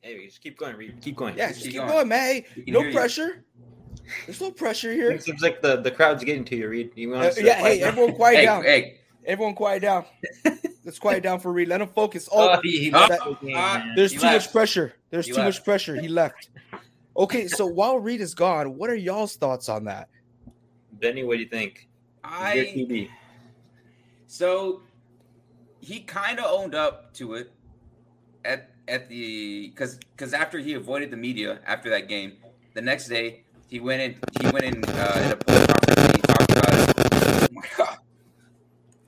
Hey, 0.00 0.26
just 0.26 0.40
keep 0.40 0.58
going. 0.58 0.76
Reed. 0.76 0.96
Keep 1.00 1.16
going. 1.16 1.36
Yeah, 1.36 1.48
just 1.48 1.62
keep, 1.62 1.72
keep 1.72 1.80
going. 1.80 1.90
going, 1.90 2.08
man. 2.08 2.42
Hey, 2.54 2.64
no 2.66 2.90
pressure. 2.92 3.44
You. 3.56 4.04
There's 4.26 4.40
no 4.40 4.50
pressure 4.50 4.92
here. 4.92 5.10
It 5.10 5.22
seems 5.22 5.42
like 5.42 5.62
the, 5.62 5.76
the 5.76 5.90
crowd's 5.90 6.22
getting 6.24 6.44
to 6.46 6.56
you, 6.56 6.68
Reed. 6.68 6.92
You 6.94 7.10
want 7.10 7.26
uh, 7.26 7.40
yeah, 7.40 7.54
hey, 7.54 7.80
down? 7.80 7.88
everyone 7.88 8.14
quiet 8.14 8.36
hey, 8.36 8.44
down. 8.44 8.62
Hey. 8.62 8.98
Everyone 9.26 9.54
quiet 9.54 9.80
down. 9.80 10.04
Let's 10.84 10.98
quiet 10.98 11.22
down 11.22 11.40
for 11.40 11.50
Reed. 11.52 11.68
Let 11.68 11.80
him 11.80 11.88
focus. 11.88 12.28
Oh, 12.30 12.50
oh 12.50 12.60
he, 12.62 12.78
he 12.78 12.90
that, 12.90 13.20
uh, 13.20 13.94
there's 13.96 14.12
he 14.12 14.18
too 14.18 14.24
left. 14.24 14.46
much 14.46 14.52
pressure. 14.52 14.92
There's 15.10 15.26
he 15.26 15.32
too 15.32 15.38
left. 15.38 15.58
much 15.58 15.64
pressure. 15.64 15.98
He 15.98 16.08
left. 16.08 16.50
Okay, 17.16 17.46
so 17.46 17.66
while 17.66 17.98
Reed 17.98 18.20
is 18.20 18.34
gone, 18.34 18.76
what 18.76 18.90
are 18.90 18.96
y'all's 18.96 19.36
thoughts 19.36 19.68
on 19.68 19.84
that? 19.84 20.08
Benny, 20.92 21.22
what 21.22 21.36
do 21.36 21.42
you 21.42 21.48
think? 21.48 21.88
I 22.24 23.08
so 24.26 24.82
he 25.80 26.00
kind 26.00 26.40
of 26.40 26.46
owned 26.46 26.74
up 26.74 27.12
to 27.14 27.34
it 27.34 27.52
at 28.44 28.70
at 28.88 29.08
the 29.08 29.68
because 29.68 29.98
because 30.16 30.32
after 30.32 30.58
he 30.58 30.72
avoided 30.72 31.10
the 31.10 31.16
media 31.16 31.60
after 31.66 31.90
that 31.90 32.08
game, 32.08 32.32
the 32.74 32.80
next 32.80 33.08
day 33.08 33.44
he 33.68 33.78
went 33.80 34.00
in 34.00 34.16
he 34.40 34.50
went 34.50 34.64
in 34.64 34.84
uh, 34.84 35.22
in 35.24 35.32
a 35.32 35.36
press 35.36 35.66
conference 35.66 36.00
and 36.00 36.16
he 36.16 36.22
talked 36.22 36.50
about 36.50 36.74
it. 36.74 37.48
Oh 37.50 37.52
my 37.52 37.62
god! 37.76 37.98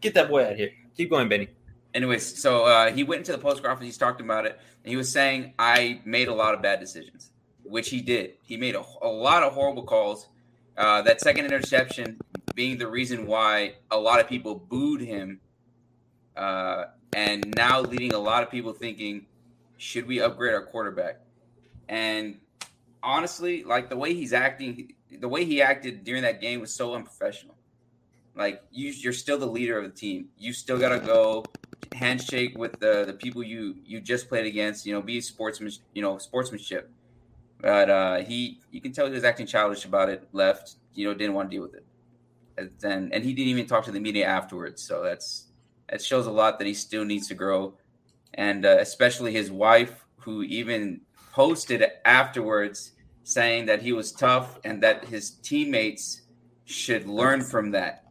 Get 0.01 0.15
that 0.15 0.29
boy 0.29 0.47
out 0.47 0.57
here. 0.57 0.71
Keep 0.97 1.11
going, 1.11 1.29
Benny. 1.29 1.49
Anyways, 1.95 2.41
so 2.41 2.67
uh, 2.67 2.93
he 2.93 3.03
went 3.03 3.21
into 3.21 3.33
the 3.33 3.39
post 3.39 3.63
conference. 3.63 3.87
He's 3.87 3.99
talked 3.99 4.21
about 4.21 4.45
it, 4.45 4.61
and 4.85 4.91
he 4.91 4.97
was 4.97 5.11
saying, 5.11 5.55
"I 5.59 6.03
made 6.05 6.29
a 6.29 6.35
lot 6.35 6.55
of 6.55 6.63
bad 6.63 6.79
decisions." 6.79 7.31
Which 7.69 7.91
he 7.91 8.01
did. 8.01 8.35
He 8.43 8.57
made 8.57 8.75
a, 8.75 8.83
a 9.03 9.09
lot 9.09 9.43
of 9.43 9.53
horrible 9.53 9.83
calls. 9.83 10.29
Uh, 10.77 11.03
that 11.03 11.21
second 11.21 11.47
interception 11.47 12.19
being 12.55 12.79
the 12.79 12.87
reason 12.87 13.27
why 13.27 13.75
a 13.91 13.99
lot 13.99 14.21
of 14.21 14.29
people 14.29 14.55
booed 14.55 15.01
him, 15.01 15.41
uh, 16.37 16.85
and 17.15 17.55
now 17.57 17.81
leading 17.81 18.13
a 18.13 18.19
lot 18.19 18.43
of 18.43 18.51
people 18.51 18.73
thinking, 18.73 19.27
should 19.79 20.07
we 20.07 20.21
upgrade 20.21 20.55
our 20.55 20.63
quarterback? 20.63 21.21
And 21.89 22.39
honestly, 23.03 23.65
like 23.65 23.89
the 23.89 23.97
way 23.97 24.15
he's 24.15 24.33
acting, 24.33 24.95
the 25.11 25.29
way 25.29 25.45
he 25.45 25.63
acted 25.63 26.05
during 26.05 26.23
that 26.23 26.41
game 26.41 26.61
was 26.61 26.75
so 26.75 26.95
unprofessional. 26.95 27.55
Like 28.35 28.63
you, 28.71 28.91
you're 28.91 29.13
still 29.13 29.39
the 29.39 29.47
leader 29.47 29.79
of 29.79 29.85
the 29.85 29.99
team. 29.99 30.29
You 30.37 30.53
still 30.53 30.79
gotta 30.79 30.99
go 30.99 31.45
handshake 31.95 32.59
with 32.59 32.79
the 32.81 33.05
the 33.07 33.15
people 33.15 33.43
you 33.43 33.77
you 33.85 34.01
just 34.01 34.29
played 34.29 34.45
against. 34.45 34.85
You 34.85 34.93
know, 34.93 35.01
be 35.01 35.21
sportsman. 35.21 35.73
You 35.95 36.03
know, 36.03 36.19
sportsmanship. 36.19 36.91
But 37.67 37.91
uh, 37.91 38.17
he, 38.19 38.61
you 38.71 38.81
can 38.81 38.93
tell 38.93 39.07
he 39.07 39.13
was 39.13 39.25
acting 39.25 39.45
childish 39.45 39.87
about 39.87 40.09
it. 40.09 40.29
Left, 40.33 40.77
you 40.95 41.05
know, 41.05 41.15
didn't 41.15 41.35
want 41.35 41.51
to 41.51 41.57
deal 41.57 41.65
with 41.65 41.75
it, 41.75 41.85
and 42.85 43.13
and 43.13 43.25
he 43.25 43.35
didn't 43.35 43.49
even 43.49 43.67
talk 43.67 43.85
to 43.87 43.91
the 43.91 43.99
media 43.99 44.25
afterwards. 44.25 44.81
So 44.81 45.03
that's 45.03 45.49
that 45.91 46.01
shows 46.01 46.27
a 46.27 46.31
lot 46.31 46.61
that 46.61 46.69
he 46.69 46.75
still 46.75 47.05
needs 47.05 47.27
to 47.27 47.35
grow, 47.35 47.75
and 48.35 48.65
uh, 48.65 48.77
especially 48.79 49.33
his 49.33 49.51
wife, 49.51 50.07
who 50.19 50.45
even 50.45 51.01
posted 51.33 51.85
afterwards 52.05 52.93
saying 53.25 53.67
that 53.67 53.83
he 53.83 53.93
was 53.93 54.13
tough 54.13 54.61
and 54.63 54.81
that 54.85 55.07
his 55.07 55.31
teammates 55.31 56.23
should 56.67 57.09
learn 57.09 57.43
from 57.43 57.73
that 57.73 58.05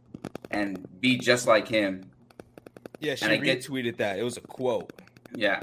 and 0.50 0.86
be 1.00 1.16
just 1.16 1.46
like 1.46 1.66
him. 1.66 2.10
Yeah, 3.00 3.14
she 3.14 3.24
retweeted 3.24 3.96
that. 3.96 4.18
It 4.18 4.22
was 4.22 4.36
a 4.36 4.42
quote. 4.42 4.92
Yeah, 5.34 5.62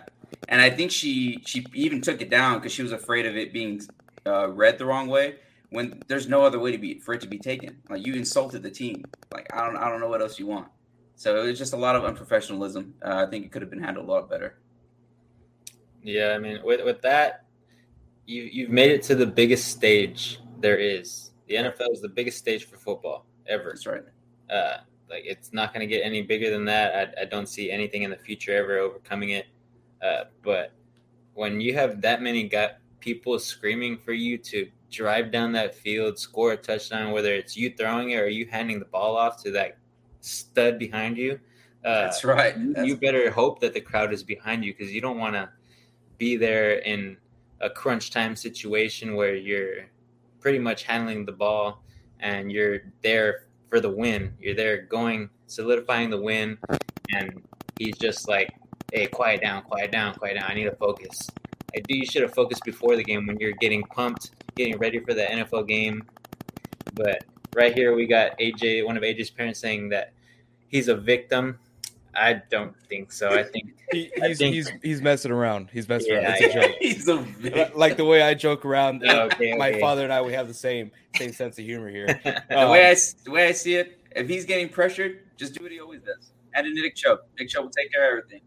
and 0.50 0.62
I 0.62 0.70
think 0.70 0.92
she 0.92 1.42
she 1.46 1.66
even 1.74 2.02
took 2.02 2.22
it 2.22 2.30
down 2.30 2.60
because 2.60 2.72
she 2.72 2.84
was 2.84 2.92
afraid 2.92 3.26
of 3.26 3.36
it 3.36 3.54
being 3.54 3.82
uh, 4.26 4.50
read 4.50 4.78
the 4.78 4.86
wrong 4.86 5.08
way. 5.08 5.36
When 5.70 6.04
there's 6.08 6.28
no 6.28 6.44
other 6.44 6.60
way 6.60 6.72
to 6.72 6.78
be 6.78 7.00
for 7.00 7.14
it 7.14 7.22
to 7.22 7.28
be 7.28 7.40
taken, 7.40 7.78
like 7.90 8.06
you 8.06 8.14
insulted 8.14 8.62
the 8.62 8.70
team. 8.70 9.04
Like 9.34 9.48
I 9.54 9.66
don't 9.66 9.78
I 9.78 9.90
don't 9.90 10.00
know 10.00 10.10
what 10.10 10.22
else 10.22 10.38
you 10.40 10.48
want. 10.48 10.68
So 11.16 11.42
it 11.42 11.48
was 11.48 11.58
just 11.58 11.74
a 11.74 11.78
lot 11.78 11.96
of 11.96 12.04
unprofessionalism. 12.04 12.92
Uh, 13.04 13.26
I 13.26 13.30
think 13.30 13.46
it 13.46 13.52
could 13.52 13.62
have 13.62 13.72
been 13.72 13.82
handled 13.82 14.08
a 14.08 14.12
lot 14.12 14.30
better. 14.30 14.58
Yeah, 16.04 16.34
I 16.36 16.38
mean, 16.38 16.60
with 16.64 16.84
with 16.84 17.02
that, 17.02 17.46
you 18.26 18.44
you've 18.44 18.70
made 18.70 18.92
it 18.92 19.04
to 19.04 19.16
the 19.16 19.26
biggest 19.26 19.70
stage 19.70 20.40
there 20.60 20.78
is. 20.78 21.32
The 21.48 21.56
NFL 21.56 21.92
is 21.92 22.02
the 22.02 22.10
biggest 22.10 22.38
stage 22.38 22.66
for 22.66 22.78
football 22.78 23.26
ever. 23.48 23.70
That's 23.70 23.86
right. 23.86 24.04
Uh, 24.50 24.78
like 25.10 25.24
it's 25.26 25.54
not 25.54 25.74
going 25.74 25.88
to 25.88 25.94
get 25.94 26.04
any 26.04 26.22
bigger 26.22 26.50
than 26.50 26.66
that. 26.66 27.16
I, 27.18 27.22
I 27.22 27.26
don't 27.26 27.48
see 27.48 27.72
anything 27.72 28.04
in 28.04 28.10
the 28.10 28.18
future 28.18 28.56
ever 28.56 28.80
overcoming 28.80 29.30
it. 29.32 29.48
Uh, 30.04 30.26
but 30.44 30.74
when 31.34 31.62
you 31.62 31.74
have 31.74 32.02
that 32.02 32.22
many 32.22 32.48
got 32.48 32.78
people 33.00 33.40
screaming 33.40 33.98
for 33.98 34.14
you 34.14 34.38
to 34.38 34.70
drive 34.92 35.32
down 35.32 35.52
that 35.54 35.74
field, 35.74 36.20
score 36.20 36.52
a 36.52 36.58
touchdown, 36.58 37.12
whether 37.12 37.34
it's 37.34 37.58
you 37.58 37.74
throwing 37.76 38.12
it 38.12 38.18
or 38.18 38.28
you 38.28 38.46
handing 38.46 38.80
the 38.80 38.86
ball 38.86 39.16
off 39.16 39.42
to 39.44 39.52
that 39.52 39.78
stud 40.22 40.78
behind 40.78 41.18
you. 41.18 41.40
Uh, 41.84 42.04
That's 42.04 42.24
right. 42.24 42.54
That's... 42.74 42.88
You 42.88 42.96
better 42.98 43.30
hope 43.32 43.60
that 43.62 43.74
the 43.74 43.82
crowd 43.82 44.14
is 44.14 44.24
behind 44.24 44.64
you 44.64 44.74
because 44.74 44.94
you 44.94 45.02
don't 45.02 45.18
want 45.18 45.36
to 45.36 45.50
be 46.18 46.38
there 46.38 46.80
in 46.80 47.18
a 47.60 47.70
crunch 47.70 48.12
time 48.12 48.36
situation 48.36 49.16
where 49.16 49.36
you're 49.36 49.86
pretty 50.40 50.60
much 50.60 50.84
handling 50.84 51.26
the 51.26 51.32
ball 51.32 51.84
and 52.20 52.52
you're 52.52 52.80
there 53.02 53.48
for 53.70 53.80
the 53.80 53.90
win. 53.90 54.34
You're 54.40 54.56
there 54.56 54.84
going, 54.84 55.30
solidifying 55.48 56.10
the 56.10 56.22
win, 56.22 56.58
and 57.16 57.42
he's 57.78 57.98
just 57.98 58.28
like 58.28 58.50
hey, 58.94 59.08
quiet 59.08 59.42
down, 59.42 59.64
quiet 59.64 59.92
down, 59.92 60.14
quiet 60.14 60.36
down. 60.40 60.50
I 60.50 60.54
need 60.54 60.66
to 60.66 60.76
focus. 60.76 61.30
I 61.76 61.80
do. 61.80 61.98
You 61.98 62.06
should 62.06 62.22
have 62.22 62.34
focused 62.34 62.64
before 62.64 62.96
the 62.96 63.04
game 63.04 63.26
when 63.26 63.40
you're 63.40 63.54
getting 63.54 63.82
pumped, 63.84 64.32
getting 64.56 64.78
ready 64.78 65.00
for 65.00 65.14
the 65.14 65.24
NFL 65.24 65.68
game. 65.68 66.04
But 66.94 67.24
right 67.56 67.74
here, 67.74 67.96
we 67.96 68.06
got 68.06 68.38
AJ, 68.38 68.86
one 68.86 68.96
of 68.96 69.04
AJ's 69.04 69.32
parents, 69.32 69.60
saying 69.60 69.90
that 69.90 70.14
he's 70.68 70.88
a 70.88 70.96
victim. 70.96 71.58
I 72.16 72.42
don't 72.52 72.76
think 72.88 73.12
so. 73.12 73.30
I 73.30 73.42
think 73.42 73.74
he, 73.92 74.12
he's, 74.16 74.38
think, 74.38 74.54
he's 74.54 74.72
he's 74.84 75.02
messing 75.02 75.32
around. 75.32 75.70
He's 75.74 75.90
messing 75.90 76.14
yeah, 76.14 76.20
around. 76.20 76.36
It's 76.40 76.56
yeah. 76.56 76.62
a 76.62 76.68
joke. 76.68 76.76
he's 76.80 77.08
a 77.08 77.18
victim. 77.18 77.80
like 77.80 77.98
the 77.98 78.06
way 78.06 78.22
I 78.22 78.36
joke 78.36 78.66
around. 78.66 79.04
okay, 79.10 79.58
my 79.58 79.72
okay. 79.72 79.82
father 79.82 80.04
and 80.04 80.14
I, 80.14 80.22
we 80.22 80.34
have 80.34 80.48
the 80.48 80.54
same 80.54 80.92
same 81.16 81.34
sense 81.34 81.58
of 81.58 81.66
humor 81.66 81.90
here. 81.90 82.22
Um, 82.24 82.34
the 82.50 82.70
way 82.70 82.92
I 82.92 82.96
the 83.24 83.32
way 83.32 83.48
I 83.48 83.52
see 83.52 83.76
it, 83.76 84.00
if 84.16 84.30
he's 84.30 84.46
getting 84.46 84.70
pressured, 84.70 85.22
just 85.38 85.56
do 85.56 85.64
what 85.64 85.72
he 85.72 85.80
always 85.80 86.02
does. 86.02 86.32
Add 86.54 86.66
a 86.66 86.74
Nick 86.74 86.96
Chubb. 86.96 87.20
Nick 87.40 87.50
Chubb 87.50 87.64
will 87.64 87.72
take 87.72 87.92
care 87.92 88.14
of 88.14 88.20
everything. 88.20 88.42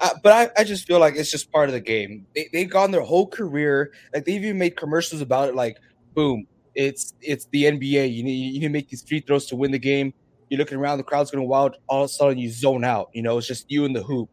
Uh, 0.00 0.10
but 0.22 0.32
I, 0.32 0.60
I 0.60 0.64
just 0.64 0.86
feel 0.86 0.98
like 0.98 1.14
it's 1.16 1.30
just 1.30 1.50
part 1.52 1.68
of 1.68 1.72
the 1.74 1.80
game. 1.80 2.26
They, 2.34 2.48
they've 2.52 2.68
gone 2.70 2.90
their 2.90 3.02
whole 3.02 3.26
career, 3.26 3.92
like 4.12 4.24
they've 4.24 4.42
even 4.42 4.58
made 4.58 4.76
commercials 4.76 5.20
about 5.20 5.48
it, 5.48 5.54
like, 5.54 5.76
boom, 6.14 6.46
it's 6.74 7.14
it's 7.20 7.46
the 7.52 7.64
NBA. 7.64 8.12
You 8.12 8.22
need 8.24 8.54
you 8.54 8.60
need 8.60 8.66
to 8.66 8.68
make 8.70 8.88
these 8.88 9.04
free 9.06 9.20
throws 9.20 9.46
to 9.46 9.56
win 9.56 9.70
the 9.70 9.78
game. 9.78 10.12
You're 10.50 10.58
looking 10.58 10.78
around, 10.78 10.98
the 10.98 11.04
crowd's 11.04 11.30
going 11.30 11.46
wild. 11.46 11.76
All 11.88 12.02
of 12.02 12.06
a 12.06 12.12
sudden, 12.12 12.38
you 12.38 12.50
zone 12.50 12.84
out. 12.84 13.10
You 13.12 13.22
know, 13.22 13.38
it's 13.38 13.46
just 13.46 13.70
you 13.70 13.84
and 13.84 13.94
the 13.94 14.02
hoop. 14.02 14.28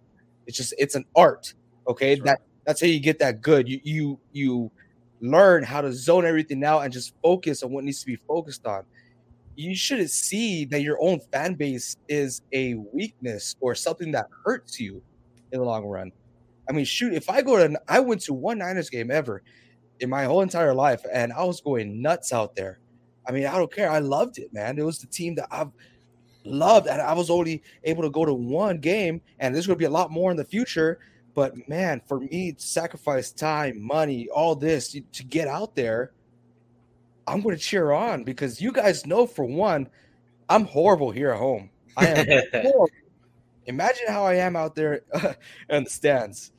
It's 0.47 0.57
just 0.57 0.73
it's 0.77 0.95
an 0.95 1.05
art. 1.15 1.53
Okay, 1.87 2.15
That's 2.15 2.21
right. 2.21 2.25
that 2.25 2.39
that's 2.65 2.81
how 2.81 2.87
you 2.87 2.99
get 2.99 3.19
that 3.19 3.41
good. 3.41 3.69
You 3.69 3.79
you 3.83 4.19
you 4.31 4.71
learn 5.21 5.63
how 5.63 5.81
to 5.81 5.91
zone 5.93 6.25
everything 6.25 6.63
out 6.63 6.79
and 6.79 6.93
just 6.93 7.13
focus 7.21 7.61
on 7.63 7.71
what 7.71 7.83
needs 7.83 7.99
to 7.99 8.05
be 8.07 8.15
focused 8.27 8.65
on. 8.65 8.83
You 9.55 9.75
shouldn't 9.75 10.11
see 10.11 10.65
that 10.65 10.81
your 10.81 10.97
own 11.01 11.19
fan 11.33 11.55
base 11.55 11.97
is 12.07 12.41
a 12.53 12.75
weakness 12.93 13.55
or 13.59 13.75
something 13.75 14.11
that 14.13 14.27
hurts 14.45 14.79
you 14.79 15.01
in 15.51 15.59
the 15.59 15.65
long 15.65 15.85
run. 15.85 16.11
I 16.69 16.71
mean, 16.71 16.85
shoot, 16.85 17.13
if 17.13 17.29
I 17.29 17.41
go 17.41 17.67
to, 17.67 17.81
I 17.87 17.99
went 17.99 18.21
to 18.21 18.33
one 18.33 18.59
Niners 18.59 18.89
game 18.89 19.09
ever 19.09 19.41
in 19.99 20.09
my 20.09 20.25
whole 20.25 20.41
entire 20.41 20.73
life, 20.73 21.01
and 21.11 21.33
I 21.33 21.43
was 21.43 21.61
going 21.61 22.01
nuts 22.01 22.31
out 22.31 22.55
there. 22.55 22.79
I 23.27 23.31
mean, 23.31 23.45
I 23.45 23.57
don't 23.57 23.71
care. 23.71 23.89
I 23.89 23.99
loved 23.99 24.37
it, 24.37 24.53
man. 24.53 24.77
It 24.77 24.83
was 24.83 24.99
the 24.99 25.07
team 25.07 25.35
that 25.35 25.47
I've 25.51 25.71
loved, 26.43 26.87
and 26.87 27.01
I 27.01 27.13
was 27.13 27.29
only 27.29 27.63
able 27.83 28.03
to 28.03 28.09
go 28.09 28.25
to 28.25 28.33
one 28.33 28.77
game, 28.79 29.21
and 29.39 29.53
there's 29.53 29.67
going 29.67 29.77
to 29.77 29.79
be 29.79 29.85
a 29.85 29.89
lot 29.89 30.11
more 30.11 30.31
in 30.31 30.37
the 30.37 30.45
future. 30.45 30.99
But 31.33 31.67
man, 31.67 32.01
for 32.07 32.19
me 32.19 32.53
to 32.53 32.61
sacrifice 32.61 33.31
time, 33.31 33.81
money, 33.81 34.27
all 34.29 34.55
this 34.55 34.91
to- 34.91 35.01
to 35.01 35.23
get 35.23 35.47
out 35.47 35.75
there, 35.75 36.11
I'm 37.27 37.41
going 37.41 37.55
to 37.55 37.61
cheer 37.61 37.91
on 37.91 38.23
because 38.23 38.61
you 38.61 38.71
guys 38.71 39.05
know, 39.05 39.27
for 39.27 39.45
one, 39.45 39.89
I'm 40.49 40.65
horrible 40.65 41.11
here 41.11 41.31
at 41.31 41.37
home. 41.37 41.69
I 41.95 42.07
am 42.07 42.25
horrible. 42.51 42.89
Imagine 43.69 44.07
how 44.07 44.25
I 44.25 44.33
am 44.33 44.55
out 44.55 44.73
there 44.73 45.01
in 45.69 45.83
the 45.83 45.89
stands. 45.89 46.51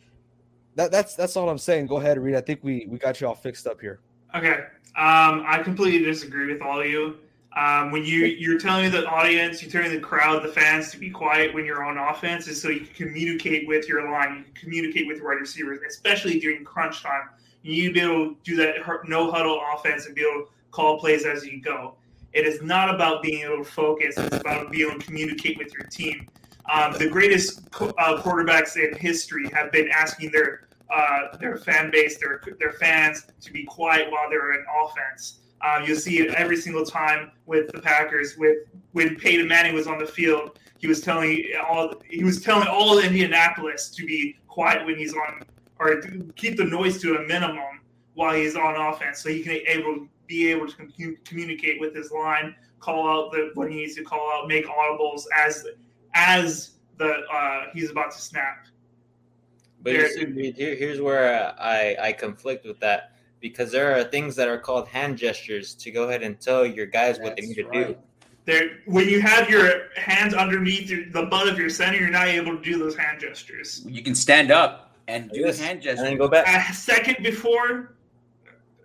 That, 0.76 0.92
that's 0.92 1.16
that's 1.16 1.36
all 1.36 1.50
I'm 1.50 1.58
saying. 1.58 1.88
Go 1.88 1.96
ahead, 1.96 2.18
Reed. 2.18 2.36
I 2.36 2.40
think 2.40 2.60
we 2.62 2.86
we 2.88 2.98
got 2.98 3.20
you 3.20 3.26
all 3.26 3.34
fixed 3.34 3.66
up 3.66 3.80
here. 3.80 3.98
Okay. 4.34 4.64
Um, 4.96 5.44
I 5.46 5.60
completely 5.64 6.04
disagree 6.04 6.52
with 6.52 6.62
all 6.62 6.80
of 6.80 6.86
you. 6.86 7.16
Um, 7.56 7.90
when 7.90 8.04
you 8.04 8.26
you're 8.26 8.60
telling 8.60 8.92
the 8.92 9.04
audience, 9.06 9.60
you're 9.60 9.72
telling 9.72 9.90
the 9.90 10.00
crowd, 10.00 10.44
the 10.44 10.52
fans 10.52 10.92
to 10.92 10.98
be 10.98 11.10
quiet 11.10 11.52
when 11.52 11.64
you're 11.64 11.84
on 11.84 11.98
offense, 11.98 12.46
is 12.46 12.62
so 12.62 12.68
you 12.68 12.80
can 12.80 13.08
communicate 13.08 13.66
with 13.66 13.88
your 13.88 14.08
line, 14.08 14.38
you 14.38 14.44
can 14.44 14.54
communicate 14.54 15.08
with 15.08 15.16
your 15.16 15.26
wide 15.26 15.40
receivers, 15.40 15.80
especially 15.86 16.38
during 16.38 16.64
crunch 16.64 17.02
time. 17.02 17.28
You 17.62 17.72
need 17.72 17.88
to 17.88 17.92
be 17.92 18.00
able 18.00 18.28
to 18.28 18.36
do 18.44 18.56
that 18.56 18.76
no 19.08 19.32
huddle 19.32 19.60
offense 19.74 20.06
and 20.06 20.14
be 20.14 20.22
able 20.22 20.46
to 20.46 20.50
call 20.70 21.00
plays 21.00 21.26
as 21.26 21.44
you 21.44 21.60
go. 21.60 21.96
It 22.32 22.46
is 22.46 22.62
not 22.62 22.94
about 22.94 23.24
being 23.24 23.42
able 23.42 23.64
to 23.64 23.70
focus; 23.70 24.16
it's 24.16 24.36
about 24.36 24.70
being 24.70 24.88
able 24.88 25.00
to 25.00 25.04
communicate 25.04 25.58
with 25.58 25.74
your 25.74 25.82
team. 25.88 26.28
Um, 26.72 26.92
the 26.98 27.08
greatest 27.08 27.62
uh, 27.80 28.22
quarterbacks 28.22 28.76
in 28.76 28.96
history 28.96 29.48
have 29.52 29.72
been 29.72 29.88
asking 29.90 30.30
their 30.30 30.68
uh, 30.94 31.36
their 31.38 31.56
fan 31.56 31.90
base, 31.90 32.18
their 32.18 32.42
their 32.58 32.72
fans, 32.72 33.26
to 33.40 33.52
be 33.52 33.64
quiet 33.64 34.10
while 34.10 34.28
they're 34.28 34.54
in 34.54 34.64
offense. 34.82 35.40
Um, 35.62 35.84
you'll 35.84 35.98
see 35.98 36.20
it 36.20 36.34
every 36.34 36.56
single 36.56 36.84
time 36.84 37.32
with 37.46 37.70
the 37.72 37.80
Packers. 37.80 38.36
With 38.36 38.58
when 38.92 39.16
Peyton 39.16 39.48
Manning 39.48 39.74
was 39.74 39.86
on 39.86 39.98
the 39.98 40.06
field, 40.06 40.58
he 40.78 40.86
was 40.86 41.00
telling 41.00 41.44
all 41.68 41.94
he 42.08 42.24
was 42.24 42.40
telling 42.40 42.68
all 42.68 42.98
of 42.98 43.04
Indianapolis 43.04 43.90
to 43.90 44.06
be 44.06 44.36
quiet 44.46 44.84
when 44.86 44.96
he's 44.96 45.14
on, 45.14 45.42
or 45.78 46.02
keep 46.36 46.56
the 46.56 46.64
noise 46.64 47.00
to 47.02 47.16
a 47.16 47.26
minimum 47.26 47.80
while 48.14 48.34
he's 48.34 48.56
on 48.56 48.76
offense, 48.76 49.20
so 49.20 49.28
he 49.28 49.42
can 49.42 49.58
able 49.66 50.06
be 50.26 50.48
able 50.48 50.68
to 50.68 50.76
commu- 50.76 51.24
communicate 51.24 51.80
with 51.80 51.94
his 51.94 52.12
line, 52.12 52.54
call 52.78 53.08
out 53.08 53.32
the 53.32 53.50
what 53.54 53.70
he 53.70 53.76
needs 53.76 53.96
to 53.96 54.04
call 54.04 54.30
out, 54.32 54.48
make 54.48 54.66
audibles 54.66 55.24
as 55.36 55.66
as 56.14 56.72
the 56.98 57.12
uh, 57.32 57.66
he's 57.72 57.90
about 57.90 58.12
to 58.12 58.20
snap. 58.20 58.66
But 59.82 59.94
you 59.94 60.08
see, 60.08 60.52
here, 60.52 60.74
here's 60.74 61.00
where 61.00 61.54
I, 61.58 61.96
I 61.98 62.12
conflict 62.12 62.66
with 62.66 62.78
that 62.80 63.12
because 63.40 63.72
there 63.72 63.98
are 63.98 64.04
things 64.04 64.36
that 64.36 64.46
are 64.46 64.58
called 64.58 64.86
hand 64.88 65.16
gestures 65.16 65.74
to 65.76 65.90
go 65.90 66.08
ahead 66.08 66.22
and 66.22 66.38
tell 66.38 66.66
your 66.66 66.84
guys 66.84 67.18
what 67.18 67.34
they 67.36 67.42
That's 67.42 67.56
need 67.56 67.62
to 67.62 67.68
right. 67.68 67.88
do. 67.88 67.96
There, 68.44 68.70
when 68.86 69.08
you 69.08 69.20
have 69.22 69.48
your 69.48 69.88
hands 69.96 70.34
underneath 70.34 70.90
your, 70.90 71.06
the 71.10 71.26
butt 71.26 71.48
of 71.48 71.58
your 71.58 71.70
center, 71.70 71.98
you're 71.98 72.10
not 72.10 72.28
able 72.28 72.56
to 72.56 72.62
do 72.62 72.78
those 72.78 72.94
hand 72.96 73.20
gestures. 73.20 73.82
You 73.86 74.02
can 74.02 74.14
stand 74.14 74.50
up 74.50 74.94
and 75.08 75.30
do 75.30 75.40
Yes. 75.40 75.58
a 75.60 75.62
hand 75.62 75.72
And 75.76 75.82
gesture. 75.82 76.02
then 76.04 76.18
go 76.18 76.28
back. 76.28 76.70
A 76.70 76.74
second 76.74 77.22
before, 77.22 77.94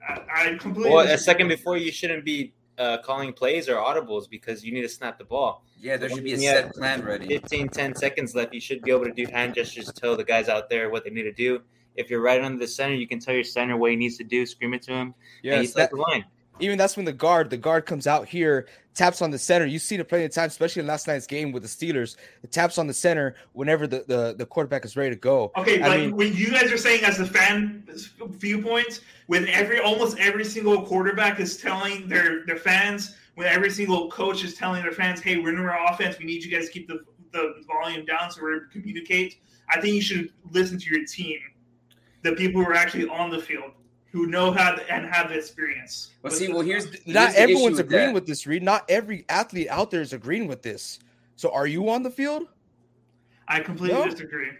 I, 0.07 0.21
I 0.33 0.55
completely. 0.57 0.91
Well, 0.93 1.07
a 1.07 1.17
second 1.17 1.49
before, 1.49 1.77
you 1.77 1.91
shouldn't 1.91 2.23
be 2.23 2.53
uh, 2.77 2.97
calling 2.99 3.33
plays 3.33 3.69
or 3.69 3.75
audibles 3.75 4.29
because 4.29 4.63
you 4.63 4.73
need 4.73 4.81
to 4.81 4.89
snap 4.89 5.17
the 5.17 5.23
ball. 5.23 5.63
Yeah, 5.79 5.97
there 5.97 6.09
should 6.09 6.23
be 6.23 6.33
a 6.33 6.39
set 6.39 6.73
plan 6.73 7.03
ready. 7.03 7.27
15, 7.27 7.69
10 7.69 7.95
seconds 7.95 8.35
left. 8.35 8.53
You 8.53 8.59
should 8.59 8.81
be 8.81 8.91
able 8.91 9.05
to 9.05 9.13
do 9.13 9.25
hand 9.25 9.55
gestures 9.55 9.85
to 9.85 9.93
tell 9.93 10.15
the 10.15 10.23
guys 10.23 10.49
out 10.49 10.69
there 10.69 10.89
what 10.89 11.03
they 11.03 11.09
need 11.09 11.23
to 11.23 11.31
do. 11.33 11.61
If 11.95 12.09
you're 12.09 12.21
right 12.21 12.41
under 12.41 12.59
the 12.59 12.67
center, 12.67 12.95
you 12.95 13.07
can 13.07 13.19
tell 13.19 13.33
your 13.33 13.43
center 13.43 13.77
what 13.77 13.91
he 13.91 13.95
needs 13.95 14.17
to 14.17 14.23
do, 14.23 14.45
scream 14.45 14.73
it 14.73 14.81
to 14.83 14.91
him, 14.91 15.13
and 15.43 15.61
you 15.61 15.67
set 15.67 15.91
the 15.91 15.97
line. 15.97 16.25
even 16.59 16.77
that's 16.77 16.97
when 16.97 17.05
the 17.05 17.13
guard, 17.13 17.49
the 17.49 17.57
guard 17.57 17.85
comes 17.85 18.07
out 18.07 18.27
here, 18.27 18.67
taps 18.95 19.21
on 19.21 19.29
the 19.29 19.38
center. 19.38 19.65
You've 19.65 19.81
seen 19.81 19.99
it 19.99 20.08
plenty 20.08 20.25
of 20.25 20.31
times, 20.31 20.53
especially 20.53 20.79
in 20.79 20.88
last 20.88 21.08
night's 21.08 21.27
game 21.27 21.51
with 21.51 21.62
the 21.63 21.69
Steelers. 21.69 22.15
It 22.43 22.51
taps 22.51 22.77
on 22.77 22.88
the 22.88 22.93
center 22.93 23.36
whenever 23.53 23.86
the, 23.86 24.05
the, 24.08 24.34
the 24.38 24.45
quarterback 24.45 24.86
is 24.86 24.95
ready 24.95 25.12
to 25.12 25.19
go. 25.19 25.51
Okay, 25.58 25.81
I 25.81 25.88
like 25.88 25.99
mean- 25.99 26.15
when 26.15 26.34
you 26.34 26.49
guys 26.51 26.71
are 26.71 26.77
saying 26.77 27.03
as 27.03 27.19
a 27.19 27.25
fan 27.25 27.88
viewpoint, 28.29 29.01
when 29.27 29.47
every 29.49 29.79
almost 29.79 30.17
every 30.17 30.45
single 30.45 30.81
quarterback 30.84 31.39
is 31.39 31.58
telling 31.58 32.08
their 32.08 32.45
their 32.45 32.58
fans, 32.58 33.15
when 33.36 33.47
every 33.47 33.69
single 33.69 34.10
coach 34.10 34.43
is 34.43 34.55
telling 34.55 34.81
their 34.81 34.93
fans, 34.93 35.19
"Hey, 35.21 35.38
we're 35.38 35.49
in 35.49 35.60
our 35.60 35.93
offense. 35.93 36.17
We 36.17 36.25
need 36.25 36.43
you 36.43 36.51
guys 36.51 36.67
to 36.67 36.71
keep 36.71 36.88
the 36.88 37.01
the 37.34 37.63
volume 37.67 38.05
down 38.05 38.31
so 38.31 38.41
we're 38.41 38.55
able 38.58 38.65
to 38.67 38.71
communicate." 38.71 39.41
I 39.69 39.81
think 39.81 39.95
you 39.95 40.01
should 40.01 40.31
listen 40.51 40.79
to 40.79 40.95
your 40.95 41.05
team, 41.05 41.39
the 42.23 42.34
people 42.34 42.63
who 42.63 42.69
are 42.69 42.75
actually 42.75 43.08
on 43.10 43.31
the 43.31 43.39
field, 43.39 43.71
who 44.15 44.28
know 44.28 44.49
how 44.49 44.71
to, 44.71 44.93
and 44.93 45.06
have 45.13 45.28
the 45.28 45.36
experience. 45.36 46.12
Well, 46.21 46.32
with 46.32 46.39
see, 46.39 46.47
well, 46.47 46.62
here's 46.62 46.86
Not 46.86 46.93
here's 46.95 47.06
the 47.06 47.19
issue 47.32 47.38
everyone's 47.41 47.78
with 47.78 47.86
agreeing 47.88 48.08
that. 48.08 48.13
with 48.13 48.25
this, 48.25 48.47
Reed. 48.47 48.63
Not 48.63 48.86
every 48.89 49.25
athlete 49.28 49.67
out 49.69 49.91
there 49.91 49.99
is 50.01 50.13
agreeing 50.13 50.47
with 50.47 50.62
this. 50.62 50.99
So 51.36 51.51
are 51.51 51.67
you 51.67 51.89
on 51.89 52.01
the 52.01 52.10
field? 52.10 52.43
I 53.49 53.60
completely 53.60 53.99
No. 53.99 54.10
disagree. 54.10 54.51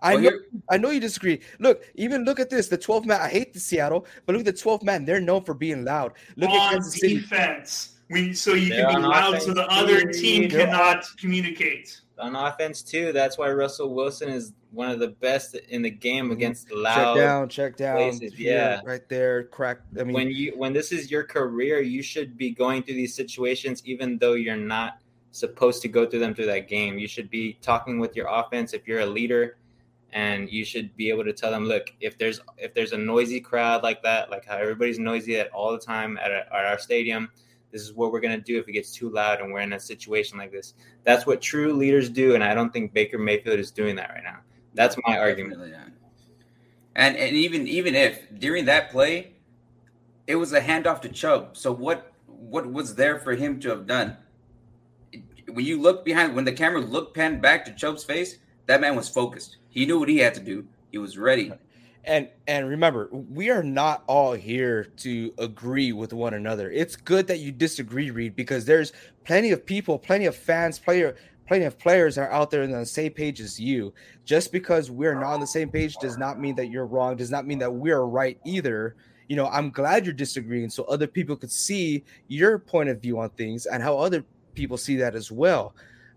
I 0.00 0.14
Well, 0.14 0.22
know, 0.22 0.30
here- 0.30 0.44
I 0.70 0.78
know 0.78 0.90
you 0.90 0.98
disagree. 0.98 1.40
Look, 1.58 1.84
even 1.94 2.24
look 2.24 2.40
at 2.40 2.48
this. 2.48 2.68
The 2.68 2.78
12 2.78 3.04
man. 3.04 3.20
I 3.20 3.28
hate 3.28 3.52
the 3.52 3.60
Seattle, 3.60 4.06
but 4.24 4.32
look 4.34 4.40
at 4.40 4.46
the 4.56 4.60
12 4.60 4.82
man. 4.82 5.04
They're 5.04 5.20
known 5.20 5.44
for 5.44 5.52
being 5.52 5.84
loud. 5.84 6.14
Look 6.36 6.48
at 6.48 6.56
on 6.58 6.72
Kansas 6.72 6.98
City. 6.98 7.16
defense, 7.18 7.98
when 8.08 8.34
so 8.34 8.54
you 8.54 8.70
They're 8.70 8.86
can 8.86 9.02
be 9.02 9.06
loud, 9.06 9.34
offense, 9.34 9.44
so 9.44 9.52
the 9.52 9.66
other 9.70 10.10
team 10.10 10.48
They're 10.48 10.64
cannot 10.66 11.04
communicate. 11.20 12.00
On 12.22 12.36
offense, 12.36 12.82
too, 12.82 13.12
that's 13.12 13.36
why 13.36 13.50
Russell 13.50 13.94
Wilson 13.94 14.28
is 14.28 14.52
one 14.70 14.90
of 14.90 14.98
the 14.98 15.08
best 15.08 15.54
in 15.54 15.82
the 15.82 15.90
game 15.90 16.28
Mhm. 16.28 16.32
against 16.32 16.68
Check 16.68 16.76
loud. 16.76 17.14
Check 17.14 17.24
down, 17.24 17.48
check 17.48 17.76
down. 17.76 17.96
places, 17.96 18.38
yeah. 18.38 18.80
right 18.84 19.06
there. 19.08 19.44
Crack. 19.44 19.78
I 19.98 20.04
mean, 20.04 20.14
when 20.14 20.28
you 20.30 20.52
when 20.56 20.72
this 20.72 20.92
is 20.92 21.10
your 21.10 21.24
career, 21.24 21.80
you 21.80 22.02
should 22.02 22.38
be 22.38 22.50
going 22.50 22.82
through 22.82 22.94
these 22.94 23.14
situations 23.14 23.82
even 23.84 24.18
though 24.18 24.32
you're 24.34 24.56
not 24.56 24.98
supposed 25.32 25.82
to 25.82 25.88
go 25.88 26.06
through 26.06 26.20
them 26.20 26.34
through 26.34 26.46
that 26.46 26.68
game. 26.68 26.98
You 26.98 27.08
should 27.08 27.28
be 27.30 27.58
talking 27.62 27.98
with 27.98 28.14
your 28.16 28.28
offense 28.30 28.72
if 28.72 28.86
you're 28.86 29.00
a 29.00 29.06
leader 29.06 29.56
and 30.12 30.50
you 30.50 30.62
should 30.64 30.94
be 30.96 31.08
able 31.08 31.24
to 31.24 31.32
tell 31.32 31.50
them, 31.50 31.64
look, 31.66 31.90
if 32.00 32.18
there's 32.18 32.40
if 32.58 32.72
there's 32.74 32.92
a 32.92 32.98
noisy 32.98 33.40
crowd 33.40 33.82
like 33.82 34.02
that, 34.02 34.30
like 34.30 34.44
how 34.46 34.56
everybody's 34.56 34.98
noisy 34.98 35.36
at 35.38 35.50
all 35.50 35.72
the 35.72 35.78
time 35.78 36.18
at, 36.18 36.30
a, 36.30 36.46
at 36.54 36.64
our 36.66 36.78
stadium, 36.78 37.30
this 37.72 37.82
is 37.82 37.94
what 37.94 38.12
we're 38.12 38.20
gonna 38.20 38.38
do 38.38 38.58
if 38.58 38.68
it 38.68 38.72
gets 38.72 38.92
too 38.92 39.08
loud 39.10 39.40
and 39.40 39.52
we're 39.52 39.60
in 39.60 39.72
a 39.72 39.80
situation 39.80 40.38
like 40.38 40.52
this. 40.52 40.74
That's 41.04 41.26
what 41.26 41.40
true 41.40 41.72
leaders 41.72 42.08
do, 42.08 42.34
and 42.34 42.44
I 42.44 42.54
don't 42.54 42.72
think 42.72 42.92
Baker 42.92 43.18
Mayfield 43.18 43.58
is 43.58 43.70
doing 43.70 43.96
that 43.96 44.10
right 44.10 44.22
now. 44.22 44.38
That's 44.74 44.96
my 45.06 45.18
argument. 45.18 45.60
And 46.94 47.16
and 47.16 47.36
even 47.36 47.66
even 47.66 47.94
if 47.94 48.20
during 48.38 48.66
that 48.66 48.90
play, 48.90 49.32
it 50.26 50.36
was 50.36 50.52
a 50.52 50.60
handoff 50.60 51.00
to 51.02 51.08
Chubb. 51.08 51.56
So 51.56 51.72
what 51.72 52.12
what 52.26 52.70
was 52.70 52.94
there 52.94 53.18
for 53.18 53.34
him 53.34 53.58
to 53.60 53.70
have 53.70 53.86
done? 53.86 54.16
When 55.48 55.64
you 55.64 55.80
look 55.80 56.04
behind, 56.04 56.34
when 56.34 56.44
the 56.44 56.52
camera 56.52 56.80
looked 56.80 57.14
panned 57.14 57.42
back 57.42 57.64
to 57.64 57.72
Chubb's 57.72 58.04
face, 58.04 58.38
that 58.66 58.80
man 58.80 58.96
was 58.96 59.08
focused. 59.08 59.56
He 59.68 59.86
knew 59.86 59.98
what 59.98 60.08
he 60.08 60.18
had 60.18 60.34
to 60.34 60.40
do. 60.40 60.66
He 60.90 60.98
was 60.98 61.18
ready. 61.18 61.52
And 62.04 62.28
and 62.48 62.68
remember, 62.68 63.08
we 63.12 63.50
are 63.50 63.62
not 63.62 64.02
all 64.06 64.32
here 64.32 64.84
to 64.98 65.32
agree 65.38 65.92
with 65.92 66.12
one 66.12 66.34
another. 66.34 66.70
It's 66.70 66.96
good 66.96 67.26
that 67.28 67.38
you 67.38 67.52
disagree, 67.52 68.10
Reed, 68.10 68.34
because 68.34 68.64
there's 68.64 68.92
plenty 69.24 69.52
of 69.52 69.64
people, 69.64 69.98
plenty 69.98 70.26
of 70.26 70.34
fans, 70.34 70.78
player, 70.78 71.14
plenty 71.46 71.64
of 71.64 71.78
players 71.78 72.18
are 72.18 72.30
out 72.32 72.50
there 72.50 72.62
on 72.64 72.72
the 72.72 72.84
same 72.86 73.12
page 73.12 73.40
as 73.40 73.60
you. 73.60 73.92
Just 74.24 74.50
because 74.50 74.90
we're 74.90 75.14
not 75.14 75.34
on 75.34 75.40
the 75.40 75.46
same 75.46 75.70
page 75.70 75.96
does 75.96 76.18
not 76.18 76.40
mean 76.40 76.56
that 76.56 76.70
you're 76.70 76.86
wrong. 76.86 77.16
Does 77.16 77.30
not 77.30 77.46
mean 77.46 77.58
that 77.58 77.72
we're 77.72 78.02
right 78.02 78.38
either. 78.44 78.96
You 79.28 79.36
know, 79.36 79.46
I'm 79.46 79.70
glad 79.70 80.04
you're 80.04 80.12
disagreeing 80.12 80.70
so 80.70 80.82
other 80.84 81.06
people 81.06 81.36
could 81.36 81.52
see 81.52 82.04
your 82.26 82.58
point 82.58 82.88
of 82.88 83.00
view 83.00 83.20
on 83.20 83.30
things 83.30 83.66
and 83.66 83.82
how 83.82 83.96
other 83.96 84.24
people 84.54 84.76
see 84.76 84.96
that 84.96 85.14
as 85.14 85.30
well. 85.30 85.74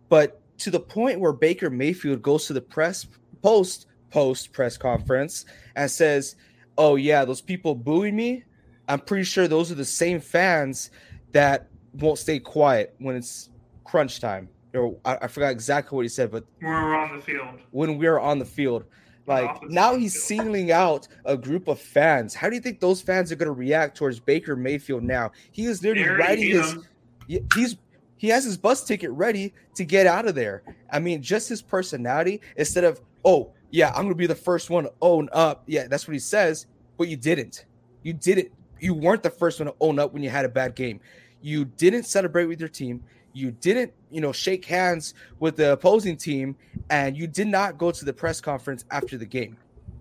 But 0.10 0.42
to 0.60 0.72
the 0.72 0.80
point 0.80 1.20
where 1.20 1.32
Baker 1.32 1.70
Mayfield 1.70 2.22
goes 2.22 2.48
to 2.48 2.54
the 2.54 2.62
press 2.62 3.08
post 3.42 3.88
post 4.16 4.54
press 4.54 4.78
conference 4.78 5.46
and 5.76 5.92
says, 5.92 6.36
"Oh 6.78 6.96
yeah, 6.96 7.26
those 7.26 7.42
people 7.42 7.76
booing 7.76 8.16
me. 8.16 8.44
I'm 8.88 9.00
pretty 9.02 9.26
sure 9.26 9.48
those 9.48 9.72
are 9.72 9.76
the 9.76 9.84
same 10.04 10.22
fans 10.22 10.90
that 11.34 11.68
won't 11.94 12.18
stay 12.18 12.40
quiet 12.40 12.96
when 13.00 13.16
it's 13.18 13.50
crunch 13.84 14.22
time." 14.22 14.48
Or 14.74 14.96
I, 15.04 15.18
I 15.24 15.28
forgot 15.28 15.50
exactly 15.52 15.96
what 15.98 16.04
he 16.04 16.10
said, 16.10 16.32
but 16.32 16.46
When 16.62 16.72
we're 16.72 16.96
on 16.96 17.16
the 17.18 17.22
field. 17.22 17.60
when 17.72 17.98
we're 17.98 18.20
on 18.20 18.40
the 18.40 18.46
field, 18.46 18.86
Like 19.28 19.50
offensive 19.50 19.72
now 19.72 19.96
he's 19.96 20.14
field. 20.14 20.26
singling 20.44 20.72
out 20.72 21.08
a 21.26 21.36
group 21.36 21.68
of 21.68 21.80
fans. 21.80 22.34
How 22.34 22.48
do 22.50 22.56
you 22.56 22.62
think 22.62 22.80
those 22.80 23.02
fans 23.02 23.32
are 23.34 23.36
going 23.36 23.48
to 23.48 23.60
react 23.68 23.98
towards 23.98 24.20
Baker 24.22 24.56
Mayfield 24.56 25.04
now? 25.04 25.32
He 25.52 25.66
is 25.66 25.84
literally 25.84 26.10
writing 26.10 26.52
his 26.52 26.72
him. 26.72 27.48
He's 27.54 27.76
he 28.18 28.30
has 28.30 28.46
his 28.46 28.58
bus 28.58 28.84
ticket 28.86 29.12
ready 29.12 29.54
to 29.76 29.84
get 29.84 30.08
out 30.08 30.26
of 30.26 30.36
there. 30.36 30.64
I 30.90 31.00
mean, 31.00 31.22
just 31.22 31.50
his 31.50 31.62
personality 31.62 32.40
instead 32.56 32.86
of 32.86 33.02
oh 33.26 33.52
yeah, 33.76 33.92
I'm 33.94 34.04
gonna 34.04 34.16
be 34.16 34.26
the 34.26 34.34
first 34.34 34.70
one 34.70 34.86
to 34.86 34.94
own 35.02 35.28
up. 35.34 35.64
Yeah, 35.68 35.88
that's 35.88 36.08
what 36.08 36.14
he 36.14 36.20
says, 36.20 36.66
but 36.98 37.10
you 37.10 37.18
didn't. 37.18 37.66
You 38.04 38.14
didn't. 38.14 38.54
You 38.80 38.94
weren't 38.94 39.22
the 39.22 39.30
first 39.30 39.60
one 39.60 39.68
to 39.68 39.76
own 39.82 40.00
up 40.00 40.14
when 40.14 40.24
you 40.24 40.30
had 40.30 40.46
a 40.46 40.50
bad 40.50 40.76
game. 40.76 41.02
You 41.42 41.66
didn't 41.66 42.04
celebrate 42.04 42.46
with 42.46 42.62
your 42.62 42.70
team. 42.70 43.04
You 43.34 43.52
didn't, 43.52 43.92
you 44.10 44.22
know, 44.22 44.32
shake 44.32 44.64
hands 44.64 45.14
with 45.40 45.58
the 45.58 45.74
opposing 45.74 46.16
team, 46.16 46.56
and 46.90 47.18
you 47.18 47.28
did 47.28 47.48
not 47.48 47.78
go 47.78 47.92
to 47.92 48.06
the 48.06 48.14
press 48.14 48.40
conference 48.40 48.86
after 48.92 49.18
the 49.18 49.26
game. 49.26 49.58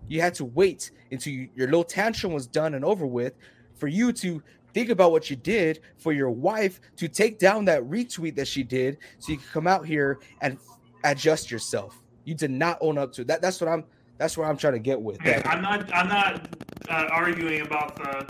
You 0.07 0.21
had 0.21 0.35
to 0.35 0.45
wait 0.45 0.93
until 1.11 1.33
you, 1.33 1.49
your 1.57 1.67
little 1.67 1.83
tantrum 1.83 2.33
was 2.33 2.47
done 2.47 2.75
and 2.75 2.85
over 2.85 3.07
with 3.07 3.35
for 3.75 3.89
you 3.89 4.13
to 4.13 4.41
think 4.73 4.89
about 4.89 5.11
what 5.11 5.31
you 5.31 5.35
did 5.35 5.81
for 5.97 6.13
your 6.13 6.31
wife 6.31 6.81
to 6.99 7.09
take 7.09 7.41
down 7.41 7.65
that 7.65 7.83
retweet 7.83 8.37
that 8.37 8.47
she 8.47 8.63
did 8.63 8.99
so 9.19 9.33
you 9.33 9.39
can 9.39 9.49
come 9.53 9.67
out 9.67 9.85
here 9.85 10.21
and 10.43 10.59
adjust 11.03 11.51
yourself 11.51 12.04
you 12.25 12.35
did 12.35 12.51
not 12.51 12.79
own 12.81 12.99
up 12.99 13.13
to 13.13 13.25
that 13.25 13.41
that's 13.43 13.61
what 13.61 13.69
i'm 13.69 13.85
that's 14.19 14.37
what 14.37 14.47
i'm 14.47 14.57
trying 14.57 14.73
to 14.73 14.79
get 14.79 15.01
with 15.01 15.19
I'm 15.45 15.63
not. 15.63 15.93
I'm 15.95 16.09
not 16.09 16.49
uh, 16.89 17.09
arguing 17.11 17.63
about 17.63 17.97
the 17.97 18.29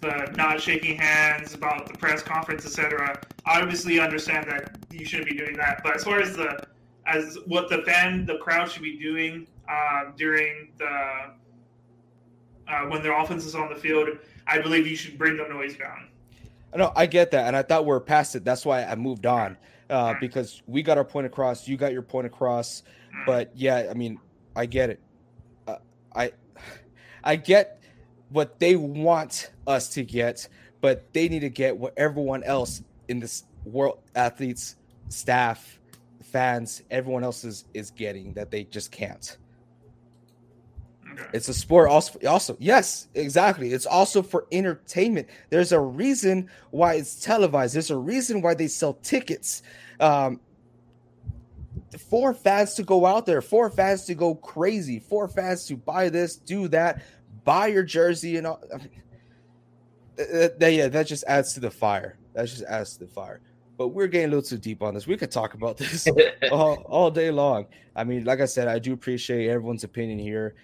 the 0.00 0.30
not 0.36 0.60
shaking 0.60 0.96
hands, 0.98 1.54
about 1.54 1.88
the 1.88 1.94
press 1.94 2.22
conference, 2.22 2.66
etc. 2.66 3.18
I 3.46 3.60
obviously 3.60 3.98
understand 4.00 4.48
that 4.50 4.76
you 4.90 5.04
shouldn't 5.06 5.28
be 5.30 5.36
doing 5.36 5.56
that. 5.56 5.80
But 5.82 5.96
as 5.96 6.04
far 6.04 6.20
as 6.20 6.36
the 6.36 6.62
as 7.06 7.38
what 7.46 7.70
the 7.70 7.82
fan, 7.82 8.26
the 8.26 8.38
crowd 8.38 8.70
should 8.70 8.82
be 8.82 8.98
doing 8.98 9.46
uh, 9.68 10.10
during 10.16 10.72
the 10.78 11.30
uh, 12.68 12.84
when 12.88 13.02
their 13.02 13.18
offense 13.18 13.44
is 13.46 13.54
on 13.54 13.68
the 13.68 13.76
field, 13.76 14.08
I 14.46 14.60
believe 14.60 14.86
you 14.86 14.96
should 14.96 15.16
bring 15.18 15.36
the 15.36 15.48
noise 15.48 15.76
down. 15.76 16.08
no 16.76 16.92
i 16.96 17.06
get 17.06 17.30
that 17.30 17.46
and 17.46 17.54
i 17.56 17.62
thought 17.62 17.86
we 17.86 17.92
are 17.92 18.00
past 18.00 18.34
it 18.34 18.44
that's 18.44 18.66
why 18.66 18.82
i 18.84 18.94
moved 18.94 19.26
on 19.26 19.56
uh, 19.90 20.14
because 20.20 20.62
we 20.66 20.82
got 20.82 20.98
our 20.98 21.04
point 21.04 21.26
across 21.26 21.68
you 21.68 21.76
got 21.76 21.92
your 21.92 22.02
point 22.02 22.26
across 22.26 22.82
but 23.26 23.50
yeah 23.54 23.86
i 23.90 23.94
mean 23.94 24.18
i 24.56 24.66
get 24.66 24.90
it. 24.90 25.00
Uh, 25.66 25.76
i 26.14 26.32
i 27.24 27.36
get 27.36 27.82
what 28.30 28.58
they 28.58 28.76
want 28.76 29.50
us 29.66 29.88
to 29.88 30.02
get 30.02 30.48
but 30.80 31.12
they 31.12 31.28
need 31.28 31.40
to 31.40 31.50
get 31.50 31.76
what 31.76 31.94
everyone 31.96 32.42
else 32.42 32.82
in 33.08 33.18
this 33.20 33.44
world 33.64 33.98
athletes 34.14 34.76
staff 35.08 35.78
fans 36.34 36.82
everyone 36.90 37.22
else 37.22 37.44
is 37.44 37.64
is 37.74 37.92
getting 37.92 38.32
that 38.34 38.50
they 38.50 38.64
just 38.64 38.90
can't. 38.90 39.38
Okay. 41.12 41.22
it's 41.32 41.48
a 41.48 41.54
sport 41.54 41.88
also 41.88 42.18
also 42.26 42.56
yes 42.58 43.06
exactly. 43.14 43.72
It's 43.72 43.86
also 43.86 44.20
for 44.20 44.46
entertainment. 44.50 45.28
There's 45.50 45.70
a 45.70 45.78
reason 45.78 46.50
why 46.72 46.94
it's 46.94 47.20
televised. 47.20 47.76
There's 47.76 47.92
a 47.92 47.96
reason 47.96 48.42
why 48.42 48.54
they 48.54 48.66
sell 48.66 48.94
tickets. 48.94 49.62
Um 50.00 50.40
for 52.00 52.34
fans 52.34 52.74
to 52.74 52.82
go 52.82 53.06
out 53.06 53.26
there 53.26 53.40
for 53.42 53.70
fans 53.70 54.04
to 54.04 54.14
go 54.14 54.34
crazy 54.34 54.98
for 54.98 55.28
fans 55.28 55.66
to 55.66 55.76
buy 55.76 56.08
this 56.08 56.36
do 56.36 56.68
that 56.68 57.02
buy 57.44 57.66
your 57.66 57.82
jersey 57.82 58.36
and 58.36 58.46
all 58.46 58.60
I 58.72 58.78
mean, 58.78 58.90
yeah 60.60 60.88
that 60.88 61.06
just 61.06 61.24
adds 61.26 61.52
to 61.54 61.60
the 61.60 61.70
fire 61.70 62.18
that 62.34 62.46
just 62.46 62.62
adds 62.64 62.94
to 62.94 63.00
the 63.00 63.10
fire 63.10 63.40
but 63.76 63.88
we're 63.88 64.06
getting 64.06 64.26
a 64.26 64.36
little 64.36 64.42
too 64.42 64.58
deep 64.58 64.82
on 64.82 64.94
this 64.94 65.06
we 65.06 65.16
could 65.16 65.30
talk 65.30 65.54
about 65.54 65.76
this 65.78 66.06
all, 66.50 66.74
all 66.86 67.10
day 67.10 67.30
long. 67.30 67.66
I 67.96 68.04
mean, 68.04 68.24
like 68.24 68.40
I 68.40 68.44
said, 68.44 68.68
I 68.68 68.78
do 68.78 68.92
appreciate 68.92 69.48
everyone's 69.48 69.84
opinion 69.84 70.18
here. 70.18 70.54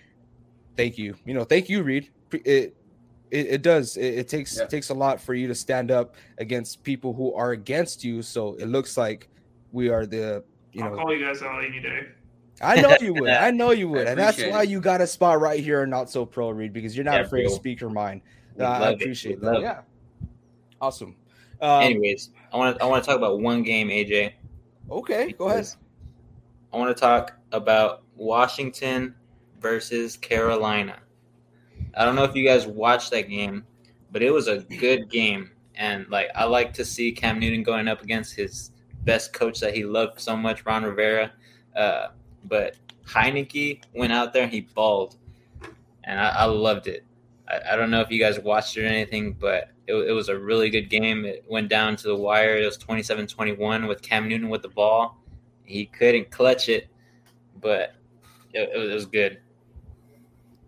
Thank 0.77 0.99
you. 0.99 1.15
You 1.25 1.35
know, 1.35 1.45
thank 1.45 1.69
you, 1.69 1.83
Reed. 1.83 2.11
It 2.33 2.77
it, 3.31 3.47
it 3.47 3.63
does. 3.63 3.97
It, 3.97 4.19
it 4.19 4.29
takes 4.29 4.59
Yeah. 4.59 4.67
takes 4.67 4.91
a 4.91 4.95
lot 4.95 5.21
for 5.21 5.35
you 5.35 5.47
to 5.49 5.55
stand 5.55 5.91
up 5.91 6.17
against 6.39 6.83
people 6.83 7.13
who 7.13 7.33
are 7.35 7.53
against 7.53 8.03
you. 8.03 8.23
So 8.23 8.55
it 8.55 8.67
looks 8.67 8.97
like 8.97 9.29
we 9.73 9.89
are 9.89 10.07
the 10.07 10.45
you 10.73 10.83
I'll 10.85 10.91
know. 10.91 10.97
call 10.97 11.17
you 11.17 11.25
guys 11.25 11.43
out 11.43 11.65
any 11.65 11.81
day. 11.81 12.07
I 12.63 12.81
know 12.81 12.95
you 13.01 13.15
would. 13.15 13.31
I 13.31 13.51
know 13.51 13.71
you 13.71 13.89
would, 13.89 14.07
and 14.07 14.19
that's 14.19 14.37
appreciate 14.39 14.53
why 14.53 14.63
it. 14.65 14.69
you 14.69 14.81
got 14.81 15.01
a 15.01 15.07
spot 15.07 15.41
right 15.41 15.61
here 15.63 15.83
and 15.83 15.91
not 15.91 16.11
so 16.11 16.27
pro, 16.27 16.51
Reed 16.51 16.73
because 16.73 16.95
you're 16.97 17.05
not 17.05 17.15
Yeah, 17.21 17.27
afraid 17.27 17.45
to 17.45 17.51
speak 17.51 17.81
your 17.81 17.91
mind. 17.91 18.21
Uh, 18.59 18.65
I 18.65 18.79
love 18.79 18.93
it. 18.93 19.03
appreciate 19.03 19.41
that. 19.41 19.47
love 19.47 19.57
it. 19.57 19.63
Yeah, 19.63 19.81
awesome. 20.81 21.17
Um, 21.63 21.83
Anyways, 21.85 22.31
I 22.53 22.57
want 22.57 22.77
to 22.79 22.85
I 22.85 22.87
want 22.87 23.03
to 23.03 23.09
talk 23.09 23.17
about 23.17 23.41
one 23.41 23.63
game, 23.63 23.89
AJ. 23.89 24.33
okay, 24.91 25.33
go 25.33 25.49
ahead. 25.49 25.67
I 26.73 26.77
want 26.77 26.95
to 26.95 27.01
talk 27.01 27.33
about 27.53 28.03
Washington 28.17 29.15
versus 29.61 30.17
Carolina. 30.17 30.99
I 31.97 32.05
don't 32.05 32.15
know 32.15 32.25
if 32.25 32.35
you 32.37 32.45
guys 32.47 32.67
watched 32.67 33.11
that 33.11 33.29
game, 33.29 33.65
but 34.13 34.23
it 34.23 34.31
was 34.31 34.49
a 34.49 34.59
good 34.59 35.11
game. 35.11 35.51
And 35.77 36.09
like 36.11 36.29
I 36.35 36.45
like 36.45 36.73
to 36.75 36.85
see 36.85 37.11
Cam 37.13 37.39
Newton 37.41 37.63
going 37.63 37.89
up 37.89 38.03
against 38.03 38.35
his 38.35 38.71
best 39.05 39.33
coach 39.33 39.61
that 39.61 39.75
he 39.75 39.85
loved 39.85 40.21
so 40.21 40.37
much, 40.37 40.65
Ron 40.65 40.85
Rivera. 40.85 41.33
Uh, 41.75 42.09
but 42.45 42.77
Heinicke 43.07 43.83
went 43.95 44.13
out 44.13 44.33
there 44.33 44.45
and 44.45 44.53
he 44.53 44.63
balled, 44.63 45.17
and 46.05 46.19
I, 46.21 46.29
I 46.31 46.45
loved 46.45 46.87
it. 46.87 47.05
I, 47.49 47.73
I 47.73 47.77
don't 47.77 47.91
know 47.91 48.01
if 48.01 48.11
you 48.11 48.19
guys 48.19 48.39
watched 48.39 48.77
it 48.77 48.85
or 48.85 48.87
anything, 48.87 49.33
but 49.33 49.71
it, 49.87 49.95
it 49.95 50.13
was 50.13 50.29
a 50.29 50.39
really 50.39 50.71
good 50.71 50.89
game. 50.91 51.25
It 51.25 51.45
went 51.49 51.69
down 51.69 51.97
to 51.97 52.09
the 52.09 52.17
wire. 52.17 52.57
It 52.59 52.65
was 52.65 52.79
27-21 52.79 53.89
with 53.89 54.03
Cam 54.03 54.29
Newton 54.29 54.49
with 54.49 54.63
the 54.63 54.69
ball. 54.69 55.19
He 55.65 55.87
couldn't 55.87 56.31
clutch 56.31 56.69
it, 56.69 56.89
but 57.61 57.95
it, 58.53 58.71
it 58.75 58.79
was- 58.79 58.91
it 58.91 58.95
was 58.95 59.07
good. 59.07 59.41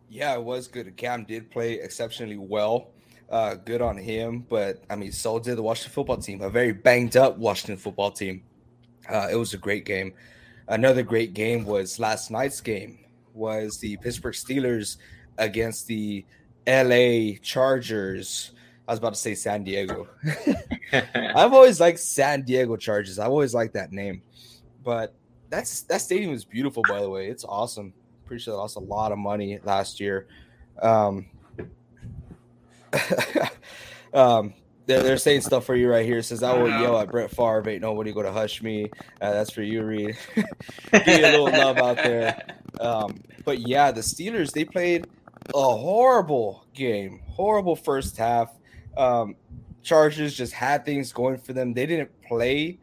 Yeah, 0.08 0.34
it 0.34 0.44
was 0.44 0.68
good. 0.68 0.94
Cam 0.96 1.24
did 1.24 1.50
play 1.50 1.74
exceptionally 1.80 2.36
well. 2.36 2.91
Uh, 3.32 3.54
good 3.54 3.80
on 3.80 3.96
him. 3.96 4.44
But 4.48 4.84
I 4.90 4.94
mean, 4.94 5.10
so 5.10 5.38
did 5.38 5.56
the 5.56 5.62
Washington 5.62 5.92
football 5.92 6.18
team, 6.18 6.42
a 6.42 6.50
very 6.50 6.72
banged 6.72 7.16
up 7.16 7.38
Washington 7.38 7.78
football 7.78 8.10
team. 8.10 8.42
Uh, 9.08 9.28
it 9.32 9.36
was 9.36 9.54
a 9.54 9.58
great 9.58 9.86
game. 9.86 10.12
Another 10.68 11.02
great 11.02 11.32
game 11.32 11.64
was 11.64 11.98
last 11.98 12.30
night's 12.30 12.60
game 12.60 12.98
was 13.34 13.78
the 13.78 13.96
Pittsburgh 13.96 14.34
Steelers 14.34 14.98
against 15.38 15.86
the 15.86 16.24
LA 16.66 17.38
Chargers. 17.42 18.52
I 18.86 18.92
was 18.92 18.98
about 18.98 19.14
to 19.14 19.20
say 19.20 19.34
San 19.34 19.64
Diego. 19.64 20.08
I've 20.92 21.54
always 21.54 21.80
liked 21.80 22.00
San 22.00 22.42
Diego 22.42 22.76
Chargers. 22.76 23.18
I've 23.18 23.30
always 23.30 23.54
liked 23.54 23.74
that 23.74 23.92
name. 23.92 24.22
But 24.84 25.14
that's 25.48 25.82
that 25.82 26.02
stadium 26.02 26.32
is 26.32 26.44
beautiful, 26.44 26.82
by 26.86 27.00
the 27.00 27.08
way. 27.08 27.28
It's 27.28 27.44
awesome. 27.44 27.94
Pretty 28.26 28.42
sure 28.42 28.52
they 28.52 28.58
lost 28.58 28.76
a 28.76 28.80
lot 28.80 29.10
of 29.10 29.18
money 29.18 29.58
last 29.64 30.00
year. 30.00 30.26
Um, 30.82 31.26
um, 34.14 34.54
they're, 34.86 35.02
they're 35.02 35.16
saying 35.16 35.42
stuff 35.42 35.64
for 35.64 35.74
you 35.74 35.90
right 35.90 36.04
here. 36.04 36.18
It 36.18 36.24
says 36.24 36.42
I 36.42 36.56
will 36.56 36.68
yell 36.68 36.98
at 36.98 37.10
Brett 37.10 37.30
Favre. 37.30 37.68
Ain't 37.68 37.82
nobody 37.82 38.12
to 38.12 38.32
hush 38.32 38.62
me. 38.62 38.90
Uh, 39.20 39.32
that's 39.32 39.52
for 39.52 39.62
you, 39.62 39.82
Reed. 39.82 40.16
Give 40.34 41.06
you 41.06 41.26
a 41.26 41.30
little 41.30 41.50
love 41.50 41.78
out 41.78 41.96
there. 41.96 42.42
Um, 42.80 43.22
but 43.44 43.60
yeah, 43.60 43.90
the 43.92 44.00
Steelers 44.00 44.52
they 44.52 44.64
played 44.64 45.06
a 45.54 45.76
horrible 45.76 46.66
game, 46.74 47.20
horrible 47.26 47.76
first 47.76 48.16
half. 48.16 48.52
Um, 48.96 49.36
Chargers 49.82 50.34
just 50.34 50.52
had 50.52 50.84
things 50.84 51.12
going 51.12 51.38
for 51.38 51.52
them. 51.52 51.74
They 51.74 51.86
didn't 51.86 52.10
play 52.22 52.78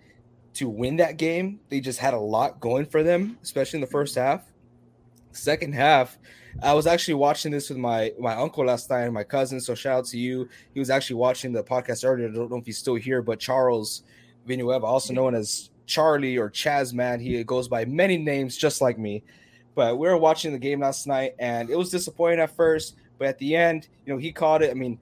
to 0.55 0.67
win 0.67 0.97
that 0.97 1.17
game. 1.17 1.59
They 1.69 1.79
just 1.79 1.99
had 1.99 2.13
a 2.13 2.19
lot 2.19 2.59
going 2.59 2.85
for 2.85 3.03
them, 3.03 3.37
especially 3.43 3.77
in 3.77 3.81
the 3.81 3.87
first 3.87 4.15
half. 4.15 4.43
Second 5.31 5.73
half, 5.73 6.17
I 6.61 6.73
was 6.73 6.87
actually 6.87 7.13
watching 7.13 7.51
this 7.51 7.69
with 7.69 7.77
my 7.77 8.11
my 8.19 8.33
uncle 8.35 8.65
last 8.65 8.89
night 8.89 9.03
and 9.03 9.13
my 9.13 9.23
cousin. 9.23 9.61
So 9.61 9.75
shout 9.75 9.99
out 9.99 10.05
to 10.07 10.17
you. 10.17 10.49
He 10.73 10.79
was 10.79 10.89
actually 10.89 11.15
watching 11.15 11.53
the 11.53 11.63
podcast 11.63 12.05
earlier. 12.05 12.27
I 12.27 12.31
don't 12.33 12.51
know 12.51 12.57
if 12.57 12.65
he's 12.65 12.77
still 12.77 12.95
here, 12.95 13.21
but 13.21 13.39
Charles 13.39 14.03
Vinueva, 14.45 14.85
also 14.85 15.13
known 15.13 15.35
as 15.35 15.69
Charlie 15.85 16.37
or 16.37 16.49
Chaz 16.49 16.93
Man, 16.93 17.19
he 17.19 17.43
goes 17.43 17.67
by 17.67 17.85
many 17.85 18.17
names 18.17 18.57
just 18.57 18.81
like 18.81 18.97
me. 18.97 19.23
But 19.73 19.97
we 19.97 20.07
were 20.07 20.17
watching 20.17 20.51
the 20.51 20.59
game 20.59 20.81
last 20.81 21.07
night, 21.07 21.35
and 21.39 21.69
it 21.69 21.77
was 21.77 21.89
disappointing 21.89 22.39
at 22.39 22.55
first. 22.55 22.95
But 23.17 23.27
at 23.29 23.37
the 23.37 23.55
end, 23.55 23.87
you 24.05 24.13
know, 24.13 24.19
he 24.19 24.31
caught 24.31 24.62
it. 24.62 24.71
I 24.71 24.73
mean, 24.73 24.99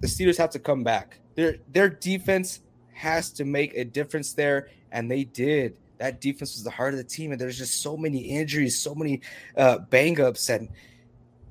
the 0.00 0.08
Steelers 0.08 0.38
have 0.38 0.50
to 0.50 0.58
come 0.58 0.82
back. 0.82 1.20
Their 1.36 1.56
their 1.72 1.88
defense 1.88 2.60
has 2.92 3.30
to 3.32 3.44
make 3.44 3.74
a 3.74 3.84
difference 3.84 4.32
there, 4.32 4.68
and 4.90 5.10
they 5.10 5.24
did. 5.24 5.76
That 6.00 6.18
defense 6.18 6.54
was 6.54 6.64
the 6.64 6.70
heart 6.70 6.94
of 6.94 6.98
the 6.98 7.04
team, 7.04 7.30
and 7.30 7.38
there's 7.38 7.58
just 7.58 7.82
so 7.82 7.94
many 7.94 8.20
injuries, 8.20 8.78
so 8.78 8.94
many 8.94 9.20
uh, 9.54 9.78
bang 9.78 10.18
ups, 10.18 10.48
and 10.48 10.70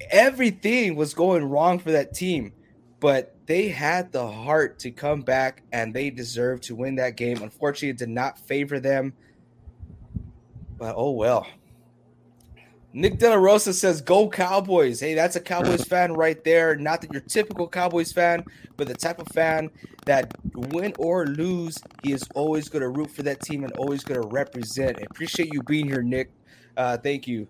everything 0.09 0.95
was 0.95 1.13
going 1.13 1.45
wrong 1.45 1.77
for 1.77 1.91
that 1.91 2.15
team. 2.15 2.53
But 2.99 3.35
they 3.45 3.67
had 3.67 4.11
the 4.11 4.25
heart 4.27 4.79
to 4.79 4.91
come 4.91 5.21
back, 5.21 5.61
and 5.71 5.93
they 5.93 6.09
deserved 6.09 6.63
to 6.63 6.75
win 6.75 6.95
that 6.95 7.15
game. 7.15 7.43
Unfortunately, 7.43 7.89
it 7.89 7.97
did 7.97 8.09
not 8.09 8.39
favor 8.39 8.79
them. 8.79 9.13
But 10.79 10.95
oh 10.97 11.11
well. 11.11 11.45
Nick 12.91 13.19
De 13.19 13.29
La 13.29 13.35
Rosa 13.35 13.71
says, 13.73 14.01
"Go 14.01 14.27
Cowboys!" 14.27 14.99
Hey, 14.99 15.13
that's 15.13 15.35
a 15.35 15.39
Cowboys 15.39 15.83
fan 15.87 16.13
right 16.13 16.43
there. 16.43 16.75
Not 16.75 17.01
that 17.01 17.13
you're 17.13 17.21
typical 17.21 17.67
Cowboys 17.67 18.11
fan, 18.11 18.43
but 18.77 18.87
the 18.87 18.95
type 18.95 19.19
of 19.19 19.27
fan 19.27 19.69
that 20.05 20.33
win 20.55 20.93
or 20.97 21.27
lose, 21.27 21.77
he 22.03 22.13
is 22.13 22.23
always 22.33 22.67
going 22.67 22.81
to 22.81 22.89
root 22.89 23.11
for 23.11 23.21
that 23.23 23.41
team 23.41 23.63
and 23.63 23.71
always 23.73 24.03
going 24.03 24.19
to 24.19 24.27
represent. 24.27 24.97
I 24.97 25.03
appreciate 25.09 25.53
you 25.53 25.61
being 25.63 25.85
here, 25.87 26.01
Nick. 26.01 26.31
Uh, 26.75 26.97
thank 26.97 27.27
you. 27.27 27.47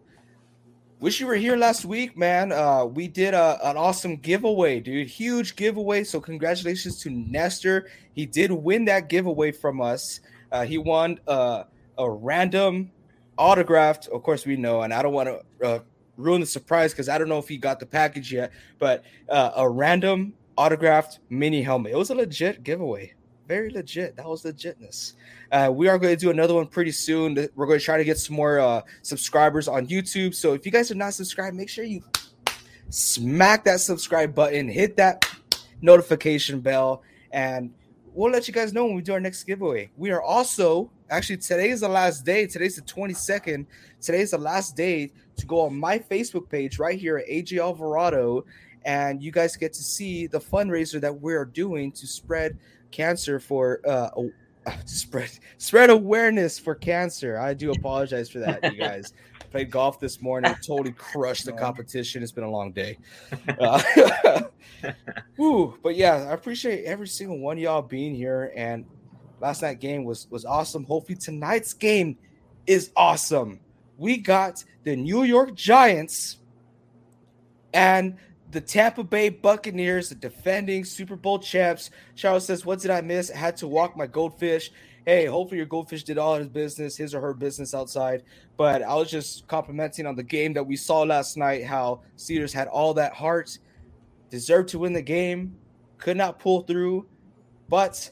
wish 0.99 1.21
you 1.21 1.27
were 1.27 1.35
here 1.35 1.55
last 1.55 1.85
week, 1.85 2.17
man. 2.17 2.51
Uh, 2.51 2.83
we 2.83 3.07
did 3.07 3.33
a, 3.33 3.59
an 3.63 3.77
awesome 3.77 4.17
giveaway, 4.17 4.81
dude. 4.81 5.07
Huge 5.07 5.55
giveaway. 5.55 6.03
So 6.03 6.19
congratulations 6.19 6.99
to 7.03 7.09
Nestor. 7.09 7.87
He 8.13 8.25
did 8.25 8.51
win 8.51 8.83
that 8.85 9.07
giveaway 9.07 9.53
from 9.53 9.79
us. 9.79 10.19
Uh, 10.51 10.65
he 10.65 10.77
won 10.77 11.19
uh, 11.27 11.63
a 11.97 12.09
random 12.09 12.91
autographed. 13.39 14.07
Of 14.09 14.21
course, 14.21 14.45
we 14.45 14.55
know, 14.55 14.81
and 14.81 14.93
I 14.93 15.01
don't 15.01 15.13
want 15.13 15.29
to 15.29 15.65
uh, 15.65 15.79
ruin 16.17 16.41
the 16.41 16.47
surprise 16.47 16.91
because 16.91 17.09
I 17.09 17.17
don't 17.17 17.29
know 17.29 17.39
if 17.39 17.47
he 17.47 17.57
got 17.57 17.79
the 17.79 17.87
package 17.87 18.31
yet. 18.31 18.51
But 18.77 19.03
uh, 19.27 19.51
a 19.55 19.67
random 19.67 20.33
autographed 20.57 21.19
mini 21.29 21.63
helmet. 21.63 21.93
It 21.93 21.97
was 21.97 22.11
a 22.11 22.15
legit 22.15 22.63
giveaway. 22.63 23.13
Very 23.47 23.71
legit. 23.71 24.15
That 24.17 24.27
was 24.27 24.43
legitness. 24.43 25.13
Uh, 25.51 25.71
we 25.73 25.87
are 25.87 25.97
going 25.97 26.15
to 26.15 26.19
do 26.19 26.29
another 26.29 26.53
one 26.53 26.67
pretty 26.67 26.91
soon. 26.91 27.33
We're 27.55 27.65
going 27.65 27.79
to 27.79 27.85
try 27.85 27.97
to 27.97 28.03
get 28.03 28.19
some 28.19 28.35
more 28.35 28.59
uh, 28.59 28.81
subscribers 29.01 29.67
on 29.67 29.87
YouTube. 29.87 30.35
So 30.35 30.53
if 30.53 30.67
you 30.67 30.71
guys 30.71 30.91
are 30.91 30.95
not 30.95 31.15
subscribed, 31.15 31.55
make 31.55 31.69
sure 31.69 31.83
you 31.83 32.03
smack 32.89 33.63
that 33.63 33.79
subscribe 33.79 34.35
button, 34.35 34.67
hit 34.67 34.97
that 34.97 35.25
notification 35.81 36.59
bell, 36.59 37.01
and 37.31 37.73
we'll 38.13 38.31
let 38.31 38.47
you 38.47 38.53
guys 38.53 38.73
know 38.73 38.85
when 38.85 38.95
we 38.95 39.01
do 39.01 39.13
our 39.13 39.19
next 39.19 39.45
giveaway. 39.45 39.89
We 39.97 40.11
are 40.11 40.21
also 40.21 40.91
actually 41.09 41.37
today 41.37 41.69
is 41.69 41.81
the 41.81 41.89
last 41.89 42.25
day. 42.25 42.45
Today's 42.47 42.75
the 42.75 42.81
22nd. 42.81 43.65
Today's 44.01 44.31
the 44.31 44.37
last 44.37 44.75
day 44.75 45.11
to 45.37 45.45
go 45.45 45.61
on 45.61 45.77
my 45.77 45.99
Facebook 45.99 46.49
page 46.49 46.79
right 46.79 46.99
here 46.99 47.17
at 47.17 47.27
AJ 47.27 47.61
Alvarado, 47.61 48.45
and 48.85 49.21
you 49.21 49.31
guys 49.31 49.55
get 49.55 49.73
to 49.73 49.83
see 49.83 50.27
the 50.27 50.39
fundraiser 50.39 50.99
that 51.01 51.19
we're 51.19 51.45
doing 51.45 51.91
to 51.93 52.07
spread 52.07 52.57
cancer 52.91 53.39
for 53.39 53.81
uh, 53.87 54.09
spread 54.85 55.31
spread 55.57 55.89
awareness 55.89 56.59
for 56.59 56.75
cancer. 56.75 57.37
I 57.37 57.53
do 57.53 57.71
apologize 57.71 58.29
for 58.29 58.39
that, 58.39 58.63
you 58.73 58.79
guys. 58.79 59.13
Played 59.51 59.71
golf 59.71 59.99
this 59.99 60.21
morning, 60.21 60.53
totally 60.61 60.91
crushed 60.91 61.45
the 61.45 61.53
competition. 61.53 62.21
It's 62.21 62.31
been 62.31 62.43
a 62.43 62.51
long 62.51 62.71
day. 62.71 62.97
Uh, 63.59 64.43
but 65.83 65.95
yeah, 65.95 66.27
I 66.29 66.33
appreciate 66.33 66.85
every 66.85 67.07
single 67.07 67.39
one 67.39 67.57
of 67.57 67.63
y'all 67.63 67.81
being 67.81 68.15
here. 68.15 68.53
And 68.55 68.85
last 69.41 69.61
night 69.61 69.79
game 69.79 70.03
was 70.03 70.27
was 70.29 70.45
awesome. 70.45 70.83
Hopefully 70.85 71.17
tonight's 71.17 71.73
game 71.73 72.17
is 72.67 72.91
awesome. 72.95 73.59
We 73.97 74.17
got 74.17 74.63
the 74.83 74.95
New 74.95 75.23
York 75.23 75.55
Giants 75.55 76.37
and 77.73 78.17
the 78.51 78.61
Tampa 78.61 79.03
Bay 79.03 79.29
Buccaneers, 79.29 80.09
the 80.09 80.15
defending 80.15 80.83
Super 80.83 81.15
Bowl 81.15 81.39
champs. 81.39 81.91
Charles 82.15 82.45
says, 82.45 82.65
What 82.65 82.79
did 82.79 82.91
I 82.91 83.01
miss? 83.01 83.31
I 83.31 83.37
had 83.37 83.57
to 83.57 83.67
walk 83.67 83.95
my 83.95 84.07
goldfish. 84.07 84.71
Hey, 85.05 85.25
hopefully 85.25 85.57
your 85.57 85.65
goldfish 85.65 86.03
did 86.03 86.17
all 86.17 86.35
his 86.35 86.47
business, 86.47 86.97
his 86.97 87.15
or 87.15 87.21
her 87.21 87.33
business 87.33 87.73
outside. 87.73 88.23
But 88.57 88.83
I 88.83 88.95
was 88.95 89.09
just 89.09 89.47
complimenting 89.47 90.05
on 90.05 90.15
the 90.15 90.23
game 90.23 90.53
that 90.53 90.63
we 90.63 90.75
saw 90.75 91.01
last 91.01 91.37
night, 91.37 91.65
how 91.65 92.01
Steelers 92.17 92.53
had 92.53 92.67
all 92.67 92.93
that 92.95 93.13
heart, 93.13 93.57
deserved 94.29 94.69
to 94.69 94.79
win 94.79 94.93
the 94.93 95.01
game, 95.01 95.55
could 95.97 96.17
not 96.17 96.39
pull 96.39 96.61
through. 96.61 97.07
But 97.69 98.11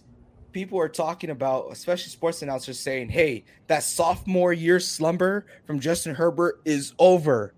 people 0.58 0.80
are 0.80 0.90
talking 0.90 1.30
about, 1.30 1.72
especially 1.72 2.10
sports 2.10 2.42
announcers, 2.42 2.80
saying, 2.80 3.10
hey, 3.10 3.44
that 3.68 3.84
sophomore 3.84 4.54
year 4.54 4.80
slumber 4.80 5.46
from 5.66 5.80
Justin 5.80 6.16
Herbert 6.16 6.62
is 6.66 6.94
over 6.98 7.54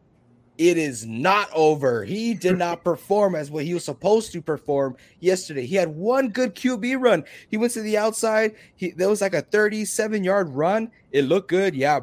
it 0.60 0.78
is 0.78 1.06
not 1.06 1.50
over. 1.56 2.04
He 2.04 2.34
did 2.34 2.58
not 2.58 2.84
perform 2.84 3.34
as 3.34 3.50
what 3.50 3.64
he 3.64 3.74
was 3.74 3.86
supposed 3.86 4.34
to 4.34 4.42
perform 4.42 4.98
yesterday. 5.22 5.66
He 5.66 5.76
had 5.76 5.88
one 5.88 6.28
good 6.28 6.54
QB 6.54 7.02
run. 7.02 7.24
He 7.48 7.56
went 7.56 7.72
to 7.74 7.82
the 7.82 7.98
outside. 7.98 8.56
He 8.76 8.92
there 8.92 9.08
was 9.08 9.22
like 9.22 9.34
a 9.34 9.42
37 9.42 10.22
yard 10.24 10.50
run. 10.50 10.92
It 11.12 11.24
looked 11.24 11.48
good. 11.48 11.76
Yeah, 11.76 12.02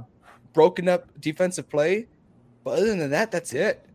broken 0.54 0.88
up 0.88 1.08
defensive 1.20 1.68
play. 1.68 2.08
But 2.64 2.78
other 2.78 2.96
than 2.96 3.10
that, 3.10 3.30
that's 3.30 3.52
it. 3.52 3.86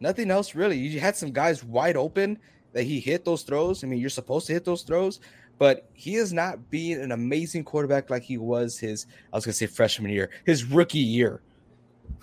Nothing 0.00 0.30
else 0.30 0.54
really. 0.54 0.78
You 0.78 0.98
had 0.98 1.14
some 1.14 1.30
guys 1.30 1.62
wide 1.62 1.98
open 1.98 2.38
that 2.72 2.84
he 2.84 2.98
hit 2.98 3.26
those 3.26 3.42
throws. 3.42 3.84
I 3.84 3.88
mean, 3.88 4.00
you're 4.00 4.08
supposed 4.08 4.46
to 4.46 4.54
hit 4.54 4.64
those 4.64 4.82
throws, 4.82 5.20
but 5.62 5.88
he 5.92 6.16
is 6.16 6.32
not 6.32 6.70
being 6.70 7.00
an 7.00 7.12
amazing 7.12 7.62
quarterback 7.62 8.10
like 8.10 8.24
he 8.24 8.36
was 8.36 8.80
his, 8.80 9.06
I 9.32 9.36
was 9.36 9.44
gonna 9.44 9.52
say 9.52 9.66
freshman 9.66 10.10
year, 10.10 10.30
his 10.44 10.64
rookie 10.64 10.98
year. 10.98 11.40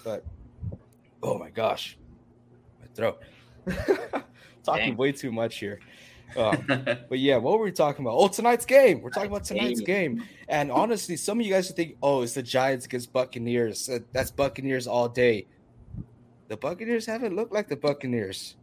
But 0.03 0.25
Oh 1.21 1.37
my 1.37 1.49
gosh, 1.49 1.97
my 2.81 2.87
throat. 2.93 3.21
talking 4.63 4.89
Dang. 4.89 4.97
way 4.97 5.13
too 5.13 5.31
much 5.31 5.59
here. 5.59 5.79
Um, 6.37 6.63
but 6.67 7.19
yeah, 7.19 7.37
what 7.37 7.57
were 7.57 7.65
we 7.65 7.71
talking 7.71 8.05
about? 8.05 8.15
Oh, 8.15 8.27
tonight's 8.27 8.65
game. 8.65 9.01
We're 9.01 9.09
talking 9.09 9.29
about 9.29 9.45
tonight's 9.45 9.81
game. 9.81 10.23
And 10.49 10.69
honestly, 10.71 11.15
some 11.15 11.39
of 11.39 11.45
you 11.45 11.51
guys 11.53 11.71
think, 11.71 11.95
oh, 12.01 12.21
it's 12.21 12.33
the 12.33 12.43
Giants 12.43 12.85
against 12.85 13.11
Buccaneers. 13.13 13.89
Uh, 13.89 13.99
that's 14.11 14.31
Buccaneers 14.31 14.87
all 14.87 15.09
day. 15.09 15.47
The 16.47 16.57
Buccaneers 16.57 17.05
haven't 17.05 17.35
looked 17.35 17.53
like 17.53 17.67
the 17.67 17.77
Buccaneers. 17.77 18.55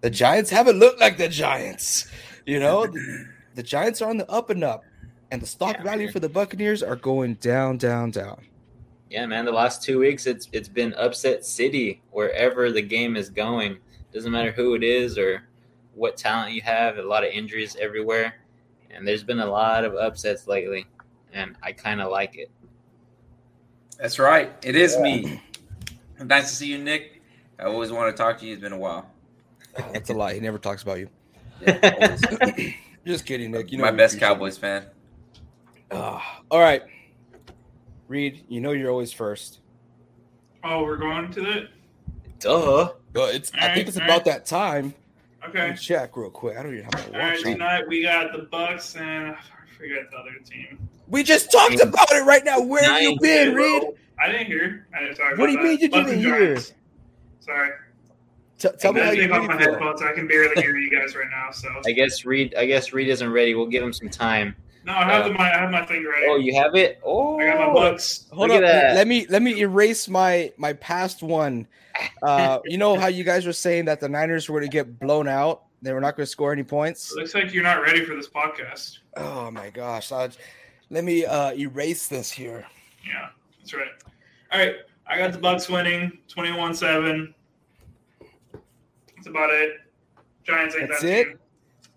The 0.00 0.10
Giants 0.10 0.50
haven't 0.50 0.78
looked 0.78 1.00
like 1.00 1.18
the 1.18 1.28
Giants. 1.28 2.10
You 2.46 2.60
know, 2.60 2.86
the, 3.58 3.62
the 3.62 3.68
Giants 3.68 4.00
are 4.00 4.08
on 4.08 4.16
the 4.16 4.30
up 4.30 4.50
and 4.50 4.62
up, 4.62 4.84
and 5.30 5.42
the 5.42 5.46
stock 5.46 5.76
yeah, 5.78 5.82
value 5.82 6.04
man. 6.04 6.12
for 6.12 6.20
the 6.20 6.28
Buccaneers 6.28 6.82
are 6.82 6.96
going 6.96 7.34
down, 7.34 7.76
down, 7.76 8.10
down. 8.10 8.44
Yeah, 9.10 9.26
man. 9.26 9.44
The 9.44 9.52
last 9.52 9.82
two 9.82 9.98
weeks, 9.98 10.26
it's 10.26 10.48
it's 10.52 10.68
been 10.68 10.94
upset 10.94 11.44
city 11.44 12.00
wherever 12.10 12.70
the 12.70 12.82
game 12.82 13.16
is 13.16 13.30
going. 13.30 13.78
Doesn't 14.12 14.30
matter 14.30 14.52
who 14.52 14.74
it 14.74 14.82
is 14.82 15.18
or 15.18 15.42
what 15.94 16.16
talent 16.16 16.52
you 16.52 16.62
have. 16.62 16.98
A 16.98 17.02
lot 17.02 17.24
of 17.24 17.30
injuries 17.30 17.76
everywhere, 17.80 18.34
and 18.90 19.06
there's 19.06 19.24
been 19.24 19.40
a 19.40 19.46
lot 19.46 19.84
of 19.84 19.94
upsets 19.94 20.46
lately, 20.46 20.86
and 21.32 21.56
I 21.62 21.72
kind 21.72 22.00
of 22.00 22.10
like 22.10 22.36
it. 22.36 22.50
That's 23.98 24.18
right. 24.18 24.52
It 24.62 24.76
is 24.76 24.94
yeah. 24.96 25.02
me. 25.02 25.42
Nice 26.20 26.50
to 26.50 26.56
see 26.56 26.66
you, 26.66 26.78
Nick. 26.78 27.22
I 27.60 27.66
always 27.66 27.92
want 27.92 28.14
to 28.14 28.20
talk 28.20 28.38
to 28.40 28.46
you. 28.46 28.52
It's 28.52 28.60
been 28.60 28.72
a 28.72 28.78
while. 28.78 29.08
Oh, 29.78 29.88
that's 29.92 30.10
a 30.10 30.14
lie. 30.14 30.34
He 30.34 30.40
never 30.40 30.58
talks 30.58 30.82
about 30.82 30.98
you. 30.98 31.08
Yeah, 31.60 32.16
Just 33.06 33.26
kidding, 33.26 33.50
Nick. 33.50 33.72
You 33.72 33.78
know 33.78 33.84
my 33.84 33.90
best 33.90 34.18
Cowboys 34.18 34.58
fan. 34.58 34.86
Uh, 35.90 36.20
all 36.50 36.60
right. 36.60 36.82
Reed, 38.08 38.44
you 38.48 38.60
know 38.60 38.72
you're 38.72 38.90
always 38.90 39.12
first. 39.12 39.60
Oh, 40.64 40.82
we're 40.82 40.96
going 40.96 41.30
to 41.32 41.40
that. 41.42 41.68
Duh. 42.40 42.92
But 43.12 43.34
it's. 43.34 43.52
All 43.52 43.60
I 43.60 43.66
right, 43.68 43.74
think 43.74 43.88
it's 43.88 43.96
about 43.96 44.08
right. 44.08 44.24
that 44.26 44.46
time. 44.46 44.94
Okay. 45.48 45.74
check 45.80 46.16
real 46.16 46.30
quick. 46.30 46.58
I 46.58 46.62
don't 46.62 46.72
even 46.72 46.84
have 46.84 47.06
to 47.06 47.12
watch. 47.12 47.20
All 47.20 47.28
right, 47.28 47.40
tonight 47.40 47.88
we 47.88 48.02
got 48.02 48.32
the 48.32 48.42
Bucks 48.50 48.96
and 48.96 49.34
I 49.34 49.38
forget 49.76 50.10
the 50.10 50.16
other 50.16 50.34
team. 50.44 50.88
We 51.06 51.22
just 51.22 51.50
talked 51.50 51.80
about 51.80 52.10
it 52.10 52.24
right 52.24 52.44
now. 52.44 52.60
Where 52.60 52.82
have 52.82 53.00
you 53.00 53.16
been, 53.20 53.54
Reed? 53.54 53.82
I 54.20 54.30
didn't 54.30 54.46
hear. 54.46 54.86
I 54.94 55.00
didn't 55.00 55.16
talk 55.16 55.38
what 55.38 55.46
do 55.46 55.52
you 55.52 55.62
mean 55.62 55.78
you 55.78 55.88
didn't 55.88 56.18
hear? 56.18 56.58
Sorry. 57.40 57.70
T- 58.58 58.68
tell 58.78 58.92
me 58.92 59.00
how 59.00 59.12
you 59.12 59.32
off 59.32 59.46
my 59.46 59.56
headphones. 59.56 60.02
I 60.02 60.12
can 60.12 60.26
barely 60.26 60.60
hear 60.60 60.76
you 60.76 60.90
guys 60.90 61.14
right 61.14 61.28
now. 61.30 61.50
So 61.52 61.68
I 61.86 61.92
guess 61.92 62.24
Reed. 62.24 62.54
I 62.56 62.66
guess 62.66 62.92
Reed 62.92 63.08
isn't 63.08 63.30
ready. 63.30 63.54
We'll 63.54 63.66
give 63.66 63.82
him 63.82 63.92
some 63.92 64.08
time. 64.08 64.56
No, 64.84 64.94
I 64.94 65.04
have 65.04 65.26
uh, 65.26 65.34
my 65.34 65.54
I 65.54 65.58
have 65.58 65.70
my 65.70 65.84
thing 65.84 66.06
ready. 66.06 66.26
Oh, 66.28 66.36
you 66.36 66.54
have 66.54 66.74
it? 66.74 67.00
Oh, 67.04 67.38
I 67.38 67.46
got 67.46 67.58
my 67.58 67.72
books. 67.72 68.26
Hold 68.32 68.50
Look 68.50 68.62
up. 68.62 68.94
Let 68.94 69.06
me 69.06 69.26
let 69.28 69.42
me 69.42 69.60
erase 69.60 70.08
my 70.08 70.52
my 70.56 70.72
past 70.72 71.22
one. 71.22 71.68
Uh, 72.22 72.58
you 72.64 72.78
know 72.78 72.98
how 72.98 73.08
you 73.08 73.24
guys 73.24 73.44
were 73.44 73.52
saying 73.52 73.84
that 73.84 74.00
the 74.00 74.08
Niners 74.08 74.48
were 74.48 74.60
to 74.60 74.68
get 74.68 74.98
blown 74.98 75.28
out? 75.28 75.64
They 75.82 75.92
were 75.92 76.00
not 76.00 76.16
going 76.16 76.24
to 76.24 76.30
score 76.30 76.52
any 76.52 76.64
points. 76.64 77.12
It 77.12 77.18
looks 77.18 77.34
like 77.34 77.52
you're 77.52 77.62
not 77.62 77.82
ready 77.82 78.04
for 78.04 78.14
this 78.14 78.28
podcast. 78.28 78.98
Oh 79.16 79.50
my 79.50 79.70
gosh! 79.70 80.10
I'll, 80.10 80.30
let 80.90 81.04
me 81.04 81.24
uh, 81.24 81.52
erase 81.54 82.08
this 82.08 82.30
here. 82.30 82.64
Yeah, 83.06 83.28
that's 83.58 83.74
right. 83.74 83.88
All 84.52 84.58
right, 84.58 84.76
I 85.06 85.18
got 85.18 85.32
the 85.32 85.38
Bucks 85.38 85.68
winning 85.68 86.18
21-7. 86.34 87.34
That's 89.18 89.26
about 89.26 89.50
it. 89.50 89.80
Giants 90.44 90.76
ain't 90.76 90.88
That's 90.88 91.02
that 91.02 91.10
it. 91.10 91.24
Team. 91.24 91.38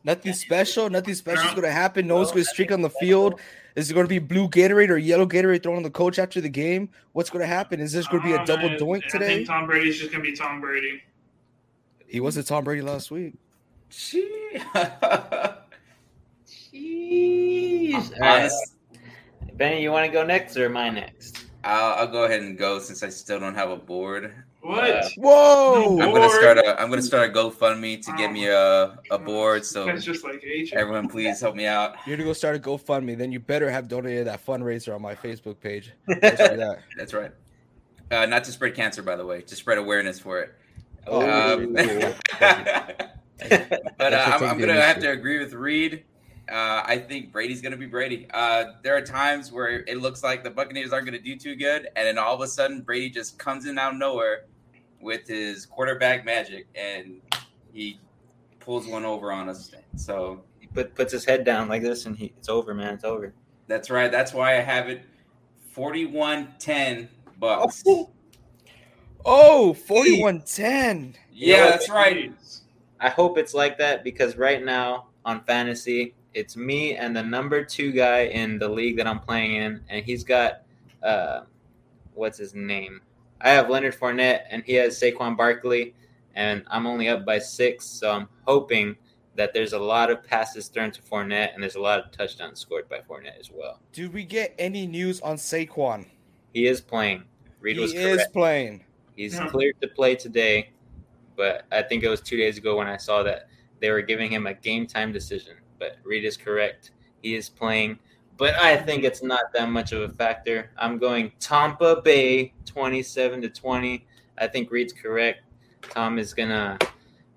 Nothing 0.03 0.33
special. 0.33 0.89
Nothing 0.89 1.13
special 1.13 1.45
is 1.45 1.51
going 1.51 1.61
to 1.63 1.71
happen. 1.71 2.07
No 2.07 2.15
one's 2.15 2.31
going 2.31 2.43
to 2.43 2.49
streak 2.49 2.71
on 2.71 2.81
the 2.81 2.89
field. 2.89 3.39
Is 3.75 3.91
it 3.91 3.93
going 3.93 4.05
to 4.05 4.09
be 4.09 4.19
blue 4.19 4.49
Gatorade 4.49 4.89
or 4.89 4.97
yellow 4.97 5.25
Gatorade 5.25 5.63
thrown 5.63 5.77
on 5.77 5.83
the 5.83 5.91
coach 5.91 6.19
after 6.19 6.41
the 6.41 6.49
game? 6.49 6.89
What's 7.13 7.29
going 7.29 7.41
to 7.41 7.47
happen? 7.47 7.79
Is 7.79 7.93
this 7.93 8.07
going 8.07 8.23
to 8.23 8.27
be 8.27 8.33
a 8.33 8.41
uh, 8.41 8.45
double 8.45 8.69
doink 8.69 9.07
today? 9.07 9.25
I 9.25 9.35
think 9.35 9.47
Tom 9.47 9.67
Brady's 9.67 9.99
just 9.99 10.11
going 10.11 10.23
to 10.23 10.29
be 10.29 10.35
Tom 10.35 10.59
Brady. 10.59 11.03
He 12.07 12.19
wasn't 12.19 12.47
Tom 12.47 12.63
Brady 12.63 12.81
last 12.81 13.11
week. 13.11 13.35
Jeez. 13.91 14.27
Jeez. 16.73 18.51
Benny, 19.53 19.83
you 19.83 19.91
want 19.91 20.05
to 20.07 20.11
go 20.11 20.25
next 20.25 20.57
or 20.57 20.65
am 20.65 20.75
I 20.75 20.89
next? 20.89 21.45
I'll, 21.63 21.93
I'll 21.93 22.07
go 22.07 22.23
ahead 22.23 22.41
and 22.41 22.57
go 22.57 22.79
since 22.79 23.03
I 23.03 23.09
still 23.09 23.39
don't 23.39 23.55
have 23.55 23.69
a 23.69 23.77
board. 23.77 24.33
What? 24.61 24.91
Uh, 24.91 25.09
Whoa! 25.17 25.99
I'm 25.99 26.13
gonna 26.13 26.29
start 26.29 26.59
a 26.59 26.79
I'm 26.79 26.89
gonna 26.91 27.01
start 27.01 27.29
a 27.29 27.33
GoFundMe 27.33 28.05
to 28.05 28.13
get 28.15 28.31
me 28.31 28.47
a 28.47 28.97
a 29.09 29.17
board. 29.17 29.65
So 29.65 29.87
it's 29.87 30.05
just 30.05 30.23
like 30.23 30.43
everyone, 30.73 31.07
please 31.07 31.41
help 31.41 31.55
me 31.55 31.65
out. 31.65 31.95
You're 32.05 32.15
gonna 32.15 32.29
go 32.29 32.33
start 32.33 32.55
a 32.55 32.59
GoFundMe, 32.59 33.17
then 33.17 33.31
you 33.31 33.39
better 33.39 33.71
have 33.71 33.87
donated 33.87 34.27
that 34.27 34.45
fundraiser 34.45 34.93
on 34.93 35.01
my 35.01 35.15
Facebook 35.15 35.59
page. 35.59 35.93
that. 36.07 36.79
That's 36.95 37.13
right. 37.13 37.31
Uh, 38.11 38.27
not 38.27 38.43
to 38.43 38.51
spread 38.51 38.75
cancer, 38.75 39.01
by 39.01 39.15
the 39.15 39.25
way, 39.25 39.41
to 39.41 39.55
spread 39.55 39.79
awareness 39.79 40.19
for 40.19 40.39
it. 40.41 40.53
Oh, 41.07 41.21
um, 41.21 41.73
but 41.73 41.83
uh, 43.49 43.77
I'm, 43.99 44.43
I'm 44.43 44.59
gonna 44.59 44.79
have 44.79 44.99
to 44.99 45.09
agree 45.09 45.39
with 45.39 45.53
Reed. 45.53 46.03
Uh, 46.51 46.83
I 46.85 46.97
think 46.97 47.31
Brady's 47.31 47.61
going 47.61 47.71
to 47.71 47.77
be 47.77 47.85
Brady. 47.85 48.27
Uh, 48.33 48.73
there 48.83 48.93
are 48.97 49.01
times 49.01 49.53
where 49.53 49.85
it 49.87 50.01
looks 50.01 50.21
like 50.21 50.43
the 50.43 50.49
Buccaneers 50.49 50.91
aren't 50.91 51.05
going 51.05 51.17
to 51.17 51.23
do 51.23 51.37
too 51.37 51.55
good, 51.55 51.87
and 51.95 52.05
then 52.05 52.17
all 52.17 52.35
of 52.35 52.41
a 52.41 52.47
sudden 52.47 52.81
Brady 52.81 53.09
just 53.09 53.39
comes 53.39 53.67
in 53.67 53.77
out 53.79 53.93
of 53.93 53.99
nowhere 53.99 54.47
with 55.01 55.27
his 55.27 55.65
quarterback 55.65 56.25
magic, 56.25 56.67
and 56.75 57.21
he 57.73 57.99
pulls 58.59 58.87
one 58.87 59.05
over 59.05 59.31
on 59.31 59.49
us. 59.49 59.71
So 59.95 60.43
He 60.59 60.67
put, 60.67 60.95
puts 60.95 61.11
his 61.11 61.25
head 61.25 61.43
down 61.43 61.67
like 61.67 61.81
this, 61.81 62.05
and 62.05 62.17
he, 62.17 62.33
it's 62.37 62.49
over, 62.49 62.73
man. 62.73 62.93
It's 62.93 63.03
over. 63.03 63.33
that's 63.67 63.89
right. 63.89 64.11
That's 64.11 64.33
why 64.33 64.57
I 64.57 64.61
have 64.61 64.89
it 64.89 65.03
41-10 65.75 67.07
Bucks. 67.39 67.83
Oh, 69.25 69.75
41-10. 69.87 71.15
Yeah, 71.31 71.67
that's 71.67 71.89
right. 71.89 72.33
I 72.99 73.09
hope 73.09 73.37
it's 73.37 73.53
like 73.53 73.77
that 73.79 74.03
because 74.03 74.35
right 74.35 74.63
now 74.63 75.07
on 75.25 75.43
fantasy, 75.43 76.13
it's 76.33 76.55
me 76.55 76.95
and 76.95 77.15
the 77.15 77.23
number 77.23 77.63
two 77.63 77.91
guy 77.91 78.25
in 78.25 78.59
the 78.59 78.69
league 78.69 78.97
that 78.97 79.07
I'm 79.07 79.19
playing 79.19 79.55
in, 79.55 79.81
and 79.89 80.05
he's 80.05 80.23
got 80.23 80.61
uh, 81.03 81.41
what's 82.13 82.37
his 82.37 82.53
name? 82.53 83.01
I 83.43 83.49
have 83.49 83.69
Leonard 83.69 83.95
Fournette, 83.95 84.41
and 84.49 84.63
he 84.63 84.73
has 84.75 84.99
Saquon 84.99 85.35
Barkley, 85.35 85.93
and 86.35 86.63
I'm 86.67 86.85
only 86.85 87.09
up 87.09 87.25
by 87.25 87.39
six, 87.39 87.85
so 87.85 88.11
I'm 88.11 88.27
hoping 88.47 88.95
that 89.35 89.53
there's 89.53 89.73
a 89.73 89.79
lot 89.79 90.11
of 90.11 90.23
passes 90.23 90.67
thrown 90.67 90.91
to 90.91 91.01
Fournette, 91.01 91.53
and 91.53 91.63
there's 91.63 91.75
a 91.75 91.81
lot 91.81 91.99
of 91.99 92.11
touchdowns 92.11 92.59
scored 92.59 92.87
by 92.89 92.99
Fournette 92.99 93.39
as 93.39 93.49
well. 93.51 93.79
Did 93.93 94.13
we 94.13 94.25
get 94.25 94.53
any 94.59 94.85
news 94.85 95.21
on 95.21 95.37
Saquon? 95.37 96.05
He 96.53 96.67
is 96.67 96.81
playing. 96.81 97.23
Reed 97.59 97.75
he 97.77 97.81
was 97.81 97.93
is 97.93 98.27
playing. 98.33 98.83
He's 99.15 99.35
Yeah. 99.35 99.47
cleared 99.47 99.79
to 99.81 99.87
play 99.87 100.15
today, 100.15 100.71
but 101.35 101.65
I 101.71 101.81
think 101.81 102.03
it 102.03 102.09
was 102.09 102.21
two 102.21 102.37
days 102.37 102.57
ago 102.57 102.77
when 102.77 102.87
I 102.87 102.97
saw 102.97 103.23
that 103.23 103.47
they 103.79 103.89
were 103.89 104.01
giving 104.01 104.31
him 104.31 104.47
a 104.47 104.53
game 104.53 104.85
time 104.85 105.11
decision. 105.11 105.57
But 105.79 105.97
Reed 106.03 106.25
is 106.25 106.37
correct. 106.37 106.91
He 107.21 107.35
is 107.35 107.49
playing, 107.49 107.99
but 108.41 108.55
I 108.55 108.75
think 108.75 109.03
it's 109.03 109.21
not 109.21 109.53
that 109.53 109.69
much 109.69 109.91
of 109.91 110.01
a 110.01 110.09
factor. 110.09 110.71
I'm 110.75 110.97
going 110.97 111.31
Tampa 111.39 112.01
Bay 112.01 112.55
27 112.65 113.39
to 113.43 113.49
20. 113.49 114.07
I 114.39 114.47
think 114.47 114.71
Reed's 114.71 114.93
correct. 114.93 115.41
Tom 115.83 116.17
is 116.17 116.33
going 116.33 116.49
to 116.49 116.79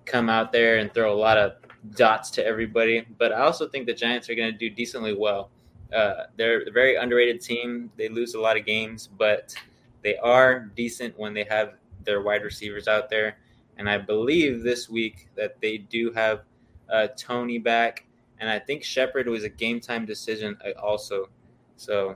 come 0.05 0.29
out 0.29 0.51
there 0.51 0.77
and 0.77 0.91
throw 0.91 1.13
a 1.13 1.15
lot 1.15 1.37
of 1.37 1.57
dots 1.95 2.31
to 2.31 2.43
everybody, 2.43 3.05
but 3.19 3.31
I 3.31 3.41
also 3.41 3.67
think 3.67 3.85
the 3.85 3.93
Giants 3.93 4.31
are 4.31 4.35
going 4.35 4.51
to 4.51 4.57
do 4.57 4.67
decently 4.71 5.13
well. 5.13 5.51
Uh, 5.93 6.23
they're 6.37 6.67
a 6.67 6.71
very 6.71 6.95
underrated 6.95 7.39
team. 7.39 7.91
They 7.97 8.09
lose 8.09 8.33
a 8.33 8.39
lot 8.39 8.57
of 8.57 8.65
games, 8.65 9.07
but 9.15 9.53
they 10.01 10.17
are 10.17 10.71
decent 10.75 11.19
when 11.19 11.35
they 11.35 11.43
have 11.43 11.75
their 12.03 12.23
wide 12.23 12.41
receivers 12.41 12.87
out 12.87 13.11
there. 13.11 13.37
And 13.77 13.87
I 13.87 13.99
believe 13.99 14.63
this 14.63 14.89
week 14.89 15.27
that 15.35 15.61
they 15.61 15.77
do 15.77 16.11
have 16.13 16.45
uh, 16.89 17.09
Toney 17.15 17.59
back, 17.59 18.04
and 18.39 18.49
I 18.49 18.59
think 18.59 18.83
Shepard 18.83 19.27
was 19.27 19.43
a 19.43 19.49
game 19.49 19.79
time 19.79 20.05
decision 20.05 20.57
uh, 20.65 20.79
also. 20.79 21.29
So 21.77 22.15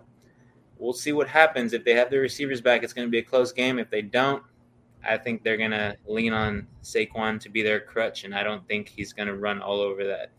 we'll 0.78 0.94
see 0.94 1.12
what 1.12 1.28
happens. 1.28 1.74
If 1.74 1.84
they 1.84 1.94
have 1.94 2.10
their 2.10 2.22
receivers 2.22 2.62
back, 2.62 2.84
it's 2.84 2.94
going 2.94 3.08
to 3.08 3.12
be 3.12 3.20
a 3.20 3.24
close 3.24 3.52
game. 3.52 3.80
If 3.80 3.90
they 3.90 4.02
don't, 4.02 4.44
I 5.08 5.18
think 5.18 5.44
they're 5.44 5.58
going 5.58 5.72
to 5.72 5.96
lean 6.08 6.34
on 6.34 6.68
Saquon 6.84 7.40
to 7.42 7.50
be 7.50 7.62
their 7.62 7.80
crutch, 7.80 8.24
and 8.24 8.36
I 8.36 8.44
don't 8.44 8.68
think 8.68 8.90
he's 8.90 9.14
going 9.14 9.28
to 9.28 9.36
run 9.36 9.62
all 9.62 9.80
over 9.80 10.06
that 10.06 10.32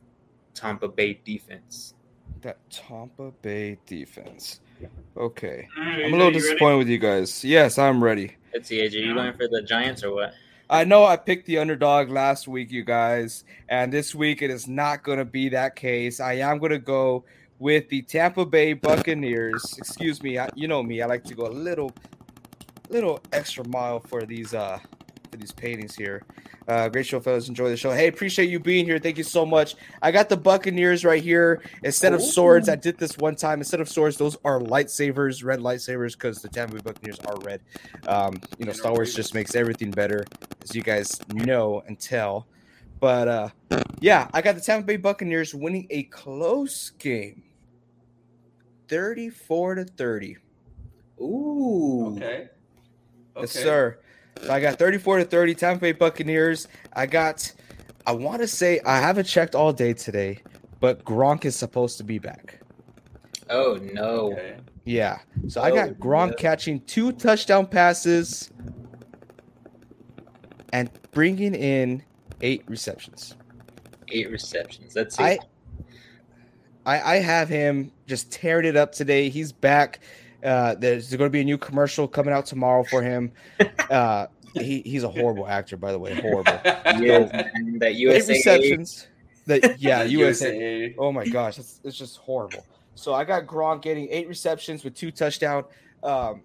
Tampa 0.55 0.89
Bay 0.89 1.20
defense. 1.24 1.95
That 2.43 2.59
Tampa 2.70 3.33
Bay 3.43 3.78
defense. 3.87 4.61
Okay. 5.16 5.68
All 5.76 5.85
right, 5.85 6.05
I'm 6.05 6.14
a 6.14 6.16
little 6.16 6.18
you 6.18 6.24
ready? 6.24 6.41
disappointed 6.41 6.76
with 6.76 6.89
you 6.89 6.99
guys. 6.99 7.45
Yes, 7.45 7.78
I'm 7.78 8.03
ready. 8.03 8.37
Let's 8.53 8.68
see, 8.68 8.78
AJ, 8.78 8.93
you 8.93 9.14
going 9.14 9.33
for 9.35 9.49
the 9.49 9.62
Giants 9.62 10.03
or 10.03 10.14
what? 10.14 10.35
I 10.73 10.85
know 10.85 11.05
I 11.05 11.16
picked 11.16 11.47
the 11.47 11.59
underdog 11.59 12.11
last 12.11 12.47
week, 12.47 12.71
you 12.71 12.85
guys, 12.85 13.43
and 13.68 13.93
this 13.93 14.14
week 14.14 14.41
it 14.41 14.51
is 14.51 14.68
not 14.68 15.03
going 15.03 15.18
to 15.18 15.25
be 15.25 15.49
that 15.49 15.75
case. 15.75 16.21
I 16.21 16.35
am 16.35 16.61
going 16.61 16.71
to 16.71 16.79
go 16.79 17.25
with 17.59 17.89
the 17.89 18.03
Tampa 18.03 18.47
Bay 18.47 18.75
Buccaneers. 18.75 19.75
Excuse 19.79 20.23
me, 20.23 20.39
I, 20.39 20.49
you 20.55 20.68
know 20.68 20.81
me. 20.81 21.03
I 21.03 21.07
like 21.07 21.25
to 21.25 21.35
go 21.35 21.49
a 21.49 21.51
little, 21.51 21.91
little 22.89 23.21
extra 23.33 23.66
mile 23.66 23.99
for 23.99 24.23
these 24.23 24.55
uh 24.55 24.79
for 25.31 25.37
these 25.37 25.53
paintings 25.53 25.95
here. 25.95 26.22
Uh, 26.66 26.89
great 26.89 27.07
show, 27.07 27.20
fellas. 27.20 27.49
Enjoy 27.49 27.68
the 27.68 27.76
show. 27.76 27.93
Hey, 27.93 28.09
appreciate 28.09 28.51
you 28.51 28.59
being 28.59 28.85
here. 28.85 28.99
Thank 28.99 29.18
you 29.18 29.24
so 29.24 29.47
much. 29.47 29.76
I 30.03 30.11
got 30.11 30.28
the 30.28 30.37
Buccaneers 30.37 31.05
right 31.05 31.22
here. 31.22 31.62
Instead 31.85 32.12
of 32.12 32.22
swords, 32.22 32.68
I 32.68 32.76
did 32.76 32.99
this 32.99 33.16
one 33.18 33.37
time. 33.37 33.61
Instead 33.61 33.81
of 33.81 33.89
swords, 33.89 34.16
those 34.16 34.37
are 34.45 34.61
lightsabers, 34.61 35.45
red 35.45 35.61
lightsabers, 35.61 36.12
because 36.12 36.43
the 36.43 36.49
Tampa 36.49 36.74
Bay 36.74 36.81
Buccaneers 36.85 37.18
are 37.20 37.39
red. 37.41 37.61
Um, 38.07 38.41
you 38.59 38.66
know, 38.66 38.72
Star 38.72 38.93
Wars 38.93 39.14
just 39.14 39.35
makes 39.35 39.55
everything 39.55 39.91
better, 39.91 40.24
as 40.62 40.74
you 40.74 40.83
guys 40.83 41.18
know 41.33 41.83
and 41.87 41.99
tell. 41.99 42.47
But 42.99 43.28
uh, 43.28 43.49
yeah, 44.01 44.28
I 44.35 44.43
got 44.43 44.57
the 44.57 44.61
Tampa 44.61 44.87
Bay 44.87 44.97
Buccaneers 44.97 45.55
winning 45.55 45.87
a 45.91 46.05
close 46.05 46.91
game, 46.91 47.43
thirty-four 48.89 49.76
to 49.76 49.85
thirty. 49.85 50.37
Ooh. 51.20 52.14
Okay. 52.16 52.49
Yes, 53.37 53.57
Okay. 53.57 53.62
sir. 53.62 53.99
So 54.43 54.53
I 54.53 54.61
got 54.61 54.78
34 54.78 55.18
to 55.18 55.24
30 55.24 55.55
Tampa 55.55 55.80
Bay 55.80 55.93
Buccaneers. 55.93 56.68
I 56.95 57.07
got, 57.07 57.53
I 58.07 58.12
want 58.12 58.41
to 58.43 58.49
say, 58.49 58.80
I 58.86 58.99
haven't 58.99 59.24
checked 59.26 59.55
all 59.55 59.72
day 59.72 59.93
today, 59.93 60.41
but 60.80 61.05
Gronk 61.05 61.45
is 61.45 61.57
supposed 61.57 61.99
to 61.99 62.05
be 62.05 62.18
back. 62.18 62.61
Oh 63.51 63.78
no. 63.93 64.32
Okay. 64.32 64.57
Yeah. 64.84 65.18
So 65.49 65.61
I 65.61 65.70
Oh, 65.70 65.74
got 65.74 65.88
Gronk 65.95 66.30
yeah. 66.30 66.36
catching 66.36 66.80
two 66.82 67.12
touchdown 67.12 67.66
passes 67.66 68.51
and 70.72 70.88
bringing 71.12 71.55
in 71.55 72.03
eight 72.41 72.62
receptions. 72.66 73.36
Eight 74.09 74.30
receptions. 74.30 74.95
Let's 74.97 75.16
see. 75.16 75.22
I, 75.24 75.38
I, 76.86 77.01
I 77.01 77.16
have 77.16 77.49
him 77.49 77.93
just 78.07 78.32
tearing 78.32 78.66
it 78.66 78.76
up 78.76 78.93
today. 78.93 79.28
He's 79.28 79.53
back. 79.53 80.01
Uh, 80.43 80.74
there's 80.74 81.11
going 81.11 81.28
to 81.28 81.30
be 81.30 81.41
a 81.41 81.45
new 81.45 81.59
commercial 81.59 82.09
coming 82.09 82.32
out 82.32 82.47
tomorrow 82.47 82.84
for 82.84 83.03
him. 83.03 83.32
Uh, 83.91 84.28
he, 84.55 84.82
he's 84.82 85.03
a 85.03 85.09
horrible 85.09 85.49
actor, 85.49 85.76
by 85.76 85.91
the 85.91 85.99
way. 85.99 86.14
Horrible. 86.14 86.53
Yes, 86.64 87.32
man, 87.32 87.78
that 87.80 87.88
eight 87.88 87.97
USA 87.97 88.34
receptions. 88.34 89.09
That 89.47 89.80
yeah, 89.80 90.03
USA. 90.05 90.95
Oh 90.97 91.11
my 91.11 91.26
gosh, 91.26 91.59
it's, 91.59 91.80
it's 91.82 91.97
just 91.97 92.18
horrible. 92.18 92.64
So 92.95 93.14
I 93.14 93.24
got 93.24 93.47
Gronk 93.47 93.82
getting 93.82 94.09
eight 94.11 94.28
receptions 94.28 94.84
with 94.84 94.95
two 94.95 95.11
touchdown 95.11 95.64
um, 96.05 96.43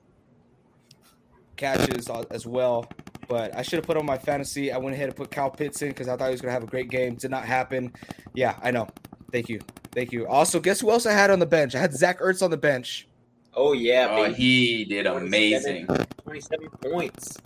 catches 1.55 2.09
as 2.31 2.47
well. 2.47 2.89
But 3.27 3.55
I 3.55 3.61
should 3.61 3.77
have 3.77 3.85
put 3.85 3.97
on 3.97 4.05
my 4.05 4.17
fantasy. 4.17 4.71
I 4.71 4.77
went 4.77 4.95
ahead 4.95 5.07
and 5.07 5.15
put 5.15 5.31
Kyle 5.31 5.49
Pitts 5.49 5.81
in 5.81 5.89
because 5.89 6.07
I 6.07 6.15
thought 6.15 6.25
he 6.25 6.31
was 6.31 6.41
going 6.41 6.49
to 6.49 6.53
have 6.53 6.63
a 6.63 6.67
great 6.67 6.89
game. 6.89 7.15
Did 7.15 7.31
not 7.31 7.45
happen. 7.45 7.93
Yeah, 8.33 8.55
I 8.61 8.71
know. 8.71 8.87
Thank 9.31 9.49
you. 9.49 9.59
Thank 9.91 10.11
you. 10.11 10.27
Also, 10.27 10.59
guess 10.59 10.81
who 10.81 10.91
else 10.91 11.05
I 11.05 11.13
had 11.13 11.31
on 11.31 11.39
the 11.39 11.45
bench? 11.45 11.75
I 11.75 11.79
had 11.79 11.93
Zach 11.93 12.19
Ertz 12.19 12.43
on 12.43 12.51
the 12.51 12.57
bench. 12.57 13.07
Oh 13.55 13.73
yeah, 13.73 14.07
Oh, 14.11 14.23
baby. 14.23 14.33
he 14.35 14.85
did 14.85 15.07
amazing. 15.07 15.87
27 16.23 16.69
points. 16.81 17.37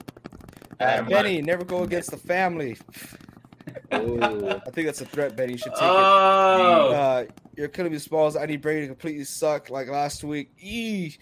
Uh, 0.80 0.84
Adam, 0.84 1.08
Benny, 1.08 1.42
never 1.42 1.64
go 1.64 1.84
against 1.84 2.12
the 2.12 2.18
family. 2.18 2.78
I 3.92 4.60
think 4.72 4.86
that's 4.88 5.02
a 5.02 5.06
threat, 5.06 5.36
Benny. 5.36 5.54
You 5.54 5.58
should 5.58 5.74
take 5.74 5.82
it. 5.84 5.88
Oh, 5.90 6.92
Uh, 6.94 7.26
you're 7.58 7.68
killing 7.68 7.92
me, 7.92 7.98
Smalls. 8.00 8.36
I 8.36 8.46
need 8.46 8.62
Brady 8.62 8.82
to 8.82 8.88
completely 8.88 9.24
suck 9.26 9.70
like 9.70 9.88
last 9.90 10.24
week. 10.24 10.52
Eee. 10.62 11.18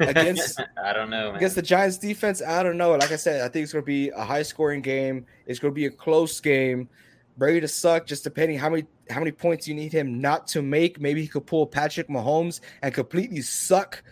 Against 0.00 0.60
I 0.82 0.92
don't 0.92 1.08
know, 1.08 1.28
man. 1.28 1.36
against 1.36 1.54
the 1.54 1.62
Giants 1.62 1.98
defense, 1.98 2.42
I 2.42 2.62
don't 2.64 2.76
know. 2.76 2.92
Like 2.92 3.12
I 3.12 3.16
said, 3.16 3.42
I 3.42 3.48
think 3.48 3.62
it's 3.62 3.72
going 3.72 3.84
to 3.84 3.86
be 3.86 4.08
a 4.10 4.24
high 4.24 4.42
scoring 4.42 4.80
game. 4.82 5.24
It's 5.46 5.60
going 5.60 5.72
to 5.72 5.74
be 5.74 5.86
a 5.86 5.90
close 5.90 6.40
game. 6.40 6.88
Brady 7.36 7.60
to 7.60 7.68
suck, 7.68 8.06
just 8.06 8.22
depending 8.24 8.58
how 8.58 8.68
many 8.70 8.84
how 9.10 9.18
many 9.20 9.32
points 9.32 9.66
you 9.66 9.74
need 9.74 9.92
him 9.92 10.20
not 10.20 10.46
to 10.48 10.62
make. 10.62 11.00
Maybe 11.00 11.20
he 11.22 11.28
could 11.28 11.46
pull 11.46 11.66
Patrick 11.66 12.08
Mahomes 12.08 12.60
and 12.82 12.94
completely 12.94 13.40
suck. 13.42 14.02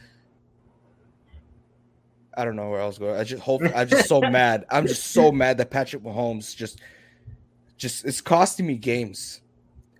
I 2.34 2.44
don't 2.44 2.56
know 2.56 2.70
where 2.70 2.80
I 2.80 2.86
was 2.86 2.98
going. 2.98 3.14
I 3.18 3.24
just 3.24 3.42
hope 3.42 3.62
I'm 3.74 3.88
just 3.88 4.08
so 4.08 4.20
mad. 4.30 4.64
I'm 4.70 4.86
just 4.86 5.08
so 5.12 5.30
mad 5.30 5.58
that 5.58 5.70
Patrick 5.70 6.02
Mahomes 6.02 6.56
just 6.56 6.80
just 7.76 8.04
it's 8.04 8.20
costing 8.20 8.66
me 8.66 8.76
games. 8.76 9.40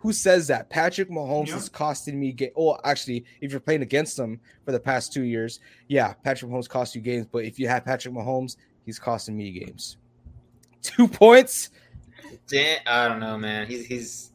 Who 0.01 0.13
says 0.13 0.49
that? 0.49 0.69
Patrick 0.69 1.11
Mahomes 1.11 1.49
Yeah. 1.49 1.59
is 1.59 1.69
costing 1.69 2.19
me 2.19 2.33
game. 2.33 2.51
Oh, 2.57 2.77
actually, 2.85 3.25
if 3.41 3.53
you're 3.53 3.61
playing 3.61 3.83
against 3.83 4.19
him 4.19 4.41
for 4.65 4.73
the 4.73 4.81
past 4.81 5.13
two 5.13 5.23
years, 5.23 5.61
yeah, 5.89 6.13
Patrick 6.25 6.51
Mahomes 6.51 6.69
cost 6.69 6.95
you 6.97 7.01
games. 7.01 7.27
But 7.31 7.45
if 7.45 7.59
you 7.59 7.69
have 7.69 7.85
Patrick 7.85 8.13
Mahomes, 8.13 8.57
he's 8.85 8.99
costing 8.99 9.37
me 9.37 9.53
games. 9.53 9.99
Two 10.83 11.07
points. 11.07 11.71
Dan- 12.47 12.81
I 12.87 13.09
don't 13.09 13.21
know, 13.21 13.39
man. 13.39 13.67
He's 13.67 13.87
he's 13.87 14.33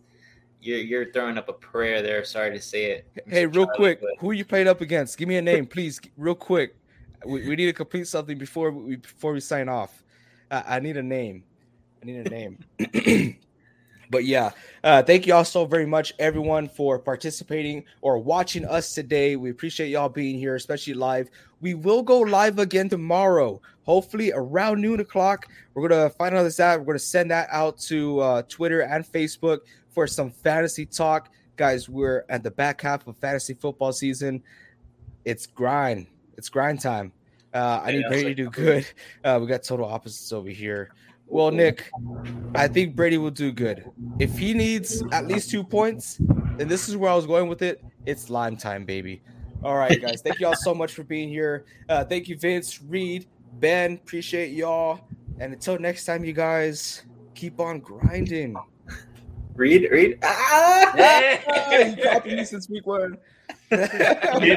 you're 0.62 0.80
you're 0.80 1.12
throwing 1.12 1.38
up 1.38 1.50
a 1.50 1.54
prayer 1.54 2.02
there. 2.02 2.24
Sorry 2.24 2.52
to 2.52 2.62
say 2.62 2.92
it. 2.92 3.08
Hey, 3.28 3.46
real 3.46 3.66
Charlie, 3.66 3.78
quick, 3.78 4.02
but- 4.02 4.10
who 4.20 4.32
you 4.32 4.46
played 4.46 4.68
up 4.68 4.82
against? 4.82 5.18
Give 5.18 5.28
me 5.28 5.38
a 5.38 5.42
name, 5.42 5.66
please. 5.66 6.00
Real 6.18 6.36
quick. 6.36 6.76
We, 7.26 7.48
we 7.48 7.56
need 7.56 7.66
to 7.66 7.74
complete 7.74 8.08
something 8.08 8.38
before 8.38 8.72
we 8.72 8.98
before 8.98 9.34
we 9.34 9.40
sign 9.40 9.70
off. 9.70 10.04
Uh, 10.52 10.64
I 10.68 10.80
need 10.80 10.98
a 10.98 11.04
name. 11.04 11.44
I 12.02 12.06
need 12.06 12.28
a 12.28 12.30
name. 12.30 13.38
but 14.10 14.26
yeah, 14.26 14.52
uh, 14.84 15.04
thank 15.04 15.28
you 15.28 15.34
all 15.34 15.46
so 15.46 15.66
very 15.66 15.86
much, 15.86 16.14
everyone, 16.20 16.70
for 16.70 17.00
participating 17.00 17.84
or 18.02 18.18
watching 18.18 18.66
us 18.66 18.94
today. 18.94 19.36
We 19.36 19.50
appreciate 19.50 19.90
y'all 19.90 20.10
being 20.10 20.38
here, 20.38 20.56
especially 20.56 20.94
live. 20.94 21.30
We 21.62 21.74
will 21.74 22.04
go 22.04 22.20
live 22.20 22.60
again 22.60 22.90
tomorrow, 22.90 23.62
hopefully 23.84 24.32
around 24.34 24.82
noon 24.82 25.00
o'clock. 25.00 25.48
We're 25.74 25.88
gonna 25.88 26.10
finalize 26.10 26.40
out 26.40 26.44
this 26.44 26.60
out. 26.60 26.80
We're 26.80 26.86
gonna 26.86 27.00
send 27.00 27.32
that 27.32 27.50
out 27.52 27.80
to 27.80 28.20
uh, 28.20 28.42
Twitter 28.44 28.82
and 28.82 29.06
Facebook 29.06 29.60
for 29.90 30.08
some 30.08 30.32
fantasy 30.32 30.86
talk, 30.86 31.30
guys. 31.56 31.90
We're 31.90 32.24
at 32.30 32.44
the 32.44 32.52
back 32.52 32.82
half 32.82 33.08
of 33.08 33.18
fantasy 33.18 33.56
football 33.56 33.92
season. 33.92 34.44
It's 35.26 35.46
grind. 35.46 36.08
It's 36.38 36.50
grind 36.50 36.80
time. 36.80 37.12
Uh, 37.54 37.82
I 37.84 37.92
need 37.92 38.06
Brady 38.08 38.36
to 38.36 38.36
do 38.36 38.50
good. 38.50 38.88
Uh, 39.24 39.40
we 39.42 39.48
got 39.48 39.64
total 39.64 39.88
opposites 39.88 40.32
over 40.32 40.50
here. 40.50 40.92
Well, 41.28 41.52
Nick, 41.52 41.92
I 42.56 42.68
think 42.68 42.96
Brady 42.96 43.18
will 43.18 43.32
do 43.32 43.52
good. 43.52 43.90
If 44.18 44.38
he 44.38 44.54
needs 44.54 45.04
at 45.12 45.28
least 45.28 45.52
two 45.52 45.64
points, 45.64 46.20
and 46.20 46.70
this 46.70 46.88
is 46.88 46.96
where 46.96 47.12
I 47.12 47.16
was 47.16 47.28
going 47.28 47.50
with 47.50 47.62
it, 47.62 47.84
it's 48.06 48.30
lime 48.30 48.56
time, 48.58 48.86
baby. 48.86 49.22
All 49.64 49.76
right, 49.76 50.02
guys. 50.02 50.22
Thank 50.22 50.40
y'all 50.40 50.56
so 50.56 50.74
much 50.74 50.94
for 50.94 51.04
being 51.04 51.30
here. 51.30 51.66
Uh, 51.90 52.06
thank 52.06 52.28
you, 52.28 52.38
Vince, 52.38 52.82
Reed, 52.82 53.28
Ben. 53.60 53.94
Appreciate 53.94 54.52
y'all. 54.54 55.02
And 55.40 55.54
until 55.54 55.78
next 55.78 56.06
time, 56.06 56.24
you 56.24 56.34
guys 56.34 57.04
keep 57.36 57.60
on 57.60 57.80
grinding. 57.80 58.56
Read, 59.56 59.90
read. 59.92 60.20
Ah! 60.24 61.80
you 61.80 61.96
copied 62.04 62.38
me 62.38 62.46
since 62.46 62.70
week 62.70 62.86
one. 62.86 63.18
Get 63.70 63.92